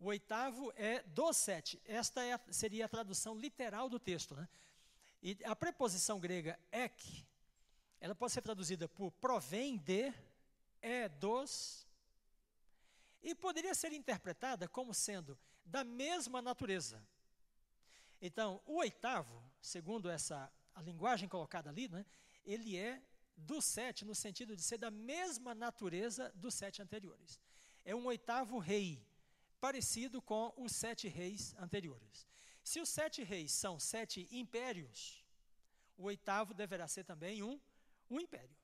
O 0.00 0.06
oitavo 0.06 0.72
é 0.76 1.02
do 1.02 1.32
sete. 1.32 1.80
Esta 1.84 2.22
é 2.22 2.32
a, 2.32 2.40
seria 2.50 2.84
a 2.86 2.88
tradução 2.88 3.36
literal 3.36 3.88
do 3.88 3.98
texto. 3.98 4.34
Né? 4.34 4.48
E 5.22 5.36
a 5.44 5.56
preposição 5.56 6.20
grega 6.20 6.58
ek, 6.70 7.26
ela 8.00 8.14
pode 8.14 8.32
ser 8.32 8.42
traduzida 8.42 8.88
por 8.88 9.10
provém 9.12 9.76
de, 9.76 10.12
é 10.80 11.08
dos, 11.08 11.86
e 13.22 13.34
poderia 13.34 13.74
ser 13.74 13.92
interpretada 13.92 14.68
como 14.68 14.94
sendo 14.94 15.38
da 15.64 15.84
mesma 15.84 16.40
natureza. 16.40 17.06
Então, 18.20 18.60
o 18.66 18.76
oitavo, 18.76 19.42
segundo 19.60 20.08
essa 20.08 20.50
a 20.74 20.82
linguagem 20.82 21.28
colocada 21.28 21.68
ali, 21.70 21.88
né, 21.88 22.06
ele 22.44 22.76
é 22.76 23.02
do 23.36 23.60
sete 23.60 24.04
no 24.04 24.14
sentido 24.14 24.56
de 24.56 24.62
ser 24.62 24.78
da 24.78 24.90
mesma 24.90 25.54
natureza 25.54 26.32
dos 26.34 26.54
sete 26.54 26.80
anteriores. 26.80 27.40
É 27.84 27.94
um 27.94 28.06
oitavo 28.06 28.58
rei, 28.58 29.04
parecido 29.60 30.22
com 30.22 30.52
os 30.56 30.72
sete 30.72 31.08
reis 31.08 31.54
anteriores. 31.58 32.26
Se 32.62 32.80
os 32.80 32.88
sete 32.88 33.22
reis 33.22 33.52
são 33.52 33.78
sete 33.80 34.28
impérios, 34.30 35.24
o 35.96 36.04
oitavo 36.04 36.54
deverá 36.54 36.86
ser 36.86 37.04
também 37.04 37.42
um, 37.42 37.60
um 38.10 38.20
império. 38.20 38.56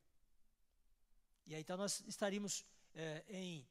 E 1.47 1.55
aí 1.55 1.61
então 1.61 1.77
nós 1.77 2.03
estaríamos 2.07 2.65
é, 2.95 3.25
em, 3.29 3.67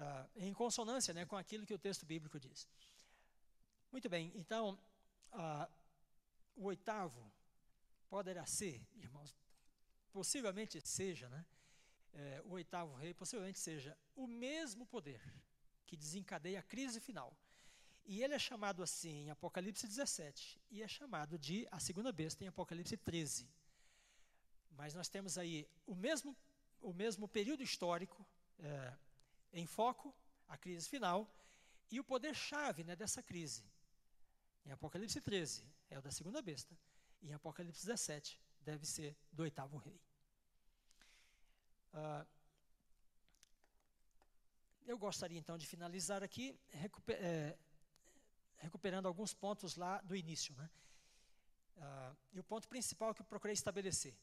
uh, 0.00 0.28
em 0.36 0.52
consonância 0.52 1.12
né, 1.14 1.24
com 1.26 1.36
aquilo 1.36 1.66
que 1.66 1.74
o 1.74 1.78
texto 1.78 2.06
bíblico 2.06 2.40
diz. 2.40 2.66
Muito 3.92 4.08
bem, 4.08 4.32
então 4.34 4.78
uh, 5.32 5.72
o 6.56 6.64
oitavo 6.64 7.30
poderá 8.08 8.46
ser, 8.46 8.84
irmãos, 8.96 9.36
possivelmente 10.12 10.80
seja, 10.80 11.28
né, 11.28 11.44
é, 12.12 12.42
o 12.44 12.50
oitavo 12.52 12.94
rei, 12.96 13.14
possivelmente 13.14 13.60
seja 13.60 13.96
o 14.16 14.26
mesmo 14.26 14.84
poder 14.84 15.22
que 15.86 15.96
desencadeia 15.96 16.58
a 16.58 16.62
crise 16.62 17.00
final. 17.00 17.36
E 18.04 18.22
ele 18.22 18.34
é 18.34 18.38
chamado 18.38 18.82
assim 18.82 19.26
em 19.26 19.30
Apocalipse 19.30 19.86
17, 19.86 20.60
e 20.70 20.82
é 20.82 20.88
chamado 20.88 21.38
de 21.38 21.68
a 21.70 21.78
segunda 21.78 22.10
besta 22.10 22.42
em 22.42 22.48
Apocalipse 22.48 22.96
13. 22.96 23.48
Mas 24.72 24.94
nós 24.94 25.08
temos 25.08 25.38
aí 25.38 25.68
o 25.86 25.94
mesmo, 25.94 26.36
o 26.80 26.92
mesmo 26.92 27.28
período 27.28 27.62
histórico 27.62 28.26
é, 28.58 28.92
em 29.52 29.66
foco, 29.66 30.14
a 30.48 30.56
crise 30.56 30.88
final, 30.88 31.32
e 31.90 31.98
o 31.98 32.04
poder-chave 32.04 32.84
né, 32.84 32.94
dessa 32.94 33.22
crise. 33.22 33.64
Em 34.64 34.70
Apocalipse 34.70 35.20
13 35.20 35.64
é 35.88 35.98
o 35.98 36.02
da 36.02 36.10
segunda 36.10 36.40
besta, 36.40 36.76
e 37.20 37.30
em 37.30 37.32
Apocalipse 37.32 37.84
17 37.84 38.40
deve 38.60 38.86
ser 38.86 39.16
do 39.32 39.42
oitavo 39.42 39.76
rei. 39.76 40.00
Uh, 41.92 42.26
eu 44.86 44.98
gostaria 44.98 45.38
então 45.38 45.58
de 45.58 45.66
finalizar 45.66 46.22
aqui 46.22 46.58
recuper, 46.68 47.16
é, 47.20 47.58
recuperando 48.58 49.06
alguns 49.06 49.34
pontos 49.34 49.76
lá 49.76 50.00
do 50.02 50.14
início. 50.14 50.54
Né? 50.54 50.70
Uh, 51.76 52.16
e 52.32 52.40
o 52.40 52.44
ponto 52.44 52.68
principal 52.68 53.14
que 53.14 53.22
eu 53.22 53.26
procurei 53.26 53.54
estabelecer. 53.54 54.16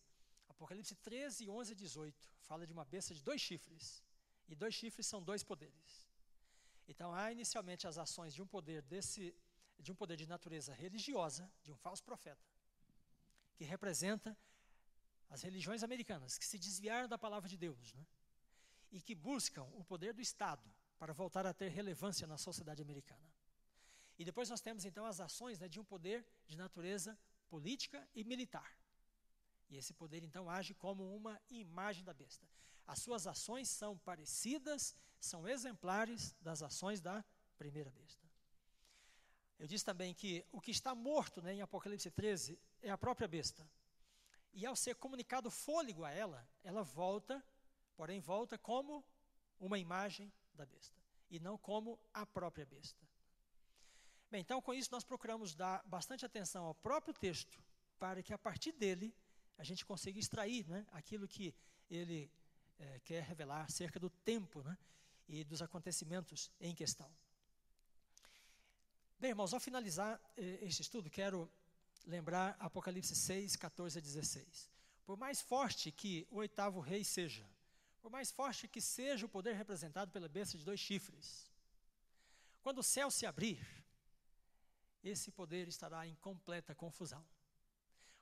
Apocalipse 0.50 0.96
13, 0.96 1.50
11 1.50 1.72
e 1.72 1.76
18 1.76 2.30
fala 2.42 2.66
de 2.66 2.74
uma 2.74 2.86
besta 2.86 3.14
de 3.14 3.24
dois 3.24 3.42
chifres. 3.42 4.04
E 4.48 4.56
dois 4.56 4.74
chifres 4.74 5.06
são 5.06 5.22
dois 5.22 5.44
poderes. 5.44 6.08
Então 6.88 7.14
há 7.14 7.32
inicialmente 7.32 7.88
as 7.88 7.98
ações 7.98 8.34
de 8.34 8.42
um 8.42 8.48
poder 8.48 8.82
desse, 8.84 9.36
de 9.80 9.92
um 9.92 9.96
poder 9.96 10.16
de 10.16 10.26
natureza 10.26 10.74
religiosa, 10.74 11.52
de 11.64 11.72
um 11.72 11.76
falso 11.76 12.04
profeta, 12.04 12.46
que 13.56 13.64
representa 13.64 14.38
as 15.30 15.42
religiões 15.42 15.84
americanas 15.84 16.38
que 16.38 16.46
se 16.46 16.58
desviaram 16.58 17.08
da 17.08 17.18
palavra 17.18 17.50
de 17.50 17.58
Deus, 17.58 17.94
né? 17.94 18.06
e 18.92 19.02
que 19.02 19.14
buscam 19.14 19.64
o 19.74 19.84
poder 19.84 20.14
do 20.14 20.22
Estado 20.22 20.64
para 20.98 21.14
voltar 21.14 21.46
a 21.46 21.54
ter 21.54 21.70
relevância 21.70 22.26
na 22.26 22.38
sociedade 22.38 22.82
americana. 22.82 23.28
E 24.18 24.26
depois 24.26 24.50
nós 24.50 24.62
temos 24.62 24.86
então 24.86 25.06
as 25.06 25.20
ações 25.20 25.60
né, 25.60 25.68
de 25.68 25.80
um 25.80 25.84
poder 25.84 26.26
de 26.48 26.58
natureza 26.58 27.18
política 27.50 28.08
e 28.16 28.24
militar. 28.24 28.76
E 29.70 29.78
esse 29.78 29.94
poder 29.94 30.24
então 30.24 30.50
age 30.50 30.74
como 30.74 31.16
uma 31.16 31.40
imagem 31.50 32.04
da 32.04 32.14
besta. 32.14 32.48
As 32.88 33.00
suas 33.00 33.28
ações 33.28 33.68
são 33.68 33.98
parecidas, 33.98 34.96
são 35.20 35.48
exemplares 35.48 36.34
das 36.42 36.62
ações 36.62 37.02
da 37.02 37.24
primeira 37.58 37.92
besta. 37.92 38.26
Eu 39.60 39.68
disse 39.68 39.84
também 39.84 40.14
que 40.14 40.46
o 40.52 40.62
que 40.62 40.72
está 40.72 40.96
morto 40.96 41.42
né, 41.42 41.54
em 41.54 41.62
Apocalipse 41.62 42.10
13 42.10 42.58
é 42.82 42.90
a 42.90 42.98
própria 42.98 43.28
besta. 43.28 43.68
E 44.54 44.66
ao 44.66 44.76
ser 44.76 44.96
comunicado 44.96 45.52
fôlego 45.52 46.04
a 46.06 46.12
ela, 46.12 46.48
ela 46.64 46.84
volta, 46.84 47.44
porém 47.96 48.20
volta 48.20 48.58
como 48.58 49.04
uma 49.60 49.78
imagem 49.78 50.32
da 50.54 50.66
besta, 50.66 51.02
e 51.30 51.40
não 51.40 51.58
como 51.58 52.00
a 52.14 52.26
própria 52.26 52.66
besta. 52.66 53.06
Bem, 54.30 54.42
então 54.42 54.62
com 54.62 54.74
isso 54.74 54.90
nós 54.92 55.04
procuramos 55.04 55.56
dar 55.56 55.84
bastante 55.86 56.26
atenção 56.26 56.66
ao 56.66 56.76
próprio 56.76 57.14
texto, 57.14 57.60
para 58.00 58.22
que 58.22 58.34
a 58.34 58.38
partir 58.38 58.72
dele 58.72 59.14
a 59.58 59.64
gente 59.64 59.86
consiga 59.86 60.20
extrair 60.20 60.68
né, 60.68 60.86
aquilo 60.92 61.28
que 61.28 61.54
ele 61.90 62.32
é, 62.80 63.00
quer 63.04 63.24
revelar 63.24 63.62
acerca 63.62 64.00
do 64.00 64.10
tempo 64.10 64.62
né, 64.64 64.78
e 65.28 65.44
dos 65.44 65.62
acontecimentos 65.62 66.52
em 66.60 66.74
questão. 66.74 67.10
Bem, 69.20 69.32
irmãos, 69.32 69.54
ao 69.54 69.60
finalizar 69.60 70.22
eh, 70.38 70.60
este 70.62 70.84
estudo, 70.84 71.10
quero 71.10 71.50
lembrar 72.06 72.56
Apocalipse 72.60 73.16
6, 73.16 73.56
14 73.56 73.98
a 73.98 74.02
16. 74.02 74.70
Por 75.06 75.18
mais 75.18 75.42
forte 75.42 75.92
que 75.92 76.28
o 76.30 76.38
oitavo 76.38 76.80
rei 76.80 77.04
seja, 77.04 77.44
por 78.00 78.12
mais 78.12 78.32
forte 78.32 78.68
que 78.68 78.80
seja 78.80 79.26
o 79.26 79.30
poder 79.30 79.56
representado 79.56 80.12
pela 80.12 80.30
besta 80.30 80.58
de 80.58 80.64
dois 80.64 80.80
chifres, 80.80 81.50
quando 82.62 82.80
o 82.80 82.84
céu 82.84 83.10
se 83.10 83.26
abrir, 83.26 83.66
esse 85.04 85.32
poder 85.32 85.68
estará 85.68 86.06
em 86.08 86.16
completa 86.16 86.76
confusão. 86.76 87.26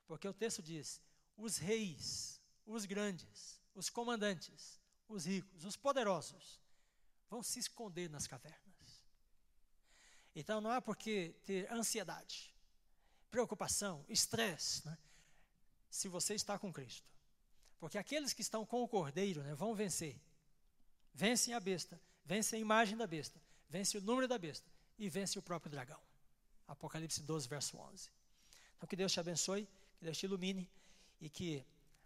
Porque 0.07 0.27
o 0.27 0.33
texto 0.33 0.61
diz: 0.61 1.01
os 1.35 1.57
reis, 1.57 2.39
os 2.65 2.85
grandes, 2.85 3.59
os 3.75 3.89
comandantes, 3.89 4.79
os 5.07 5.25
ricos, 5.25 5.65
os 5.65 5.75
poderosos, 5.75 6.59
vão 7.29 7.43
se 7.43 7.59
esconder 7.59 8.09
nas 8.09 8.25
cavernas. 8.25 8.55
Então 10.35 10.59
não 10.59 10.71
há 10.71 10.81
por 10.81 10.95
que 10.95 11.35
ter 11.43 11.71
ansiedade, 11.71 12.53
preocupação, 13.29 14.03
estresse, 14.09 14.85
né, 14.85 14.97
se 15.89 16.07
você 16.07 16.33
está 16.33 16.57
com 16.57 16.73
Cristo. 16.73 17.07
Porque 17.79 17.97
aqueles 17.97 18.33
que 18.33 18.41
estão 18.41 18.65
com 18.65 18.81
o 18.81 18.87
Cordeiro 18.87 19.43
né, 19.43 19.53
vão 19.53 19.75
vencer. 19.75 20.19
Vencem 21.13 21.53
a 21.53 21.59
besta, 21.59 22.01
vencem 22.25 22.57
a 22.57 22.61
imagem 22.61 22.97
da 22.97 23.05
besta, 23.05 23.41
vencem 23.69 23.99
o 23.99 24.03
número 24.03 24.27
da 24.27 24.37
besta 24.37 24.69
e 24.97 25.09
vencem 25.09 25.39
o 25.39 25.43
próprio 25.43 25.71
dragão. 25.71 25.99
Apocalipse 26.67 27.21
12, 27.21 27.47
verso 27.47 27.77
11. 27.77 28.09
Então 28.75 28.87
que 28.87 28.95
Deus 28.95 29.11
te 29.11 29.19
abençoe, 29.19 29.67
que 29.97 30.03
Deus 30.03 30.17
te 30.17 30.25
ilumine 30.25 30.69
e 31.21 31.29
que 31.29 31.65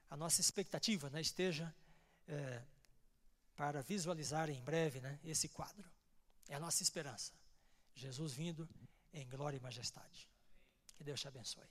a 0.09 0.17
nossa 0.17 0.41
expectativa 0.41 1.09
né, 1.09 1.21
esteja 1.21 1.73
é, 2.27 2.61
para 3.55 3.81
visualizar 3.81 4.49
em 4.49 4.61
breve 4.61 4.99
né, 4.99 5.19
esse 5.23 5.47
quadro. 5.49 5.89
É 6.47 6.55
a 6.55 6.59
nossa 6.59 6.81
esperança. 6.81 7.33
Jesus 7.93 8.33
vindo 8.33 8.67
em 9.13 9.27
glória 9.27 9.57
e 9.57 9.59
majestade. 9.59 10.27
Que 10.95 11.03
Deus 11.03 11.19
te 11.19 11.27
abençoe. 11.27 11.67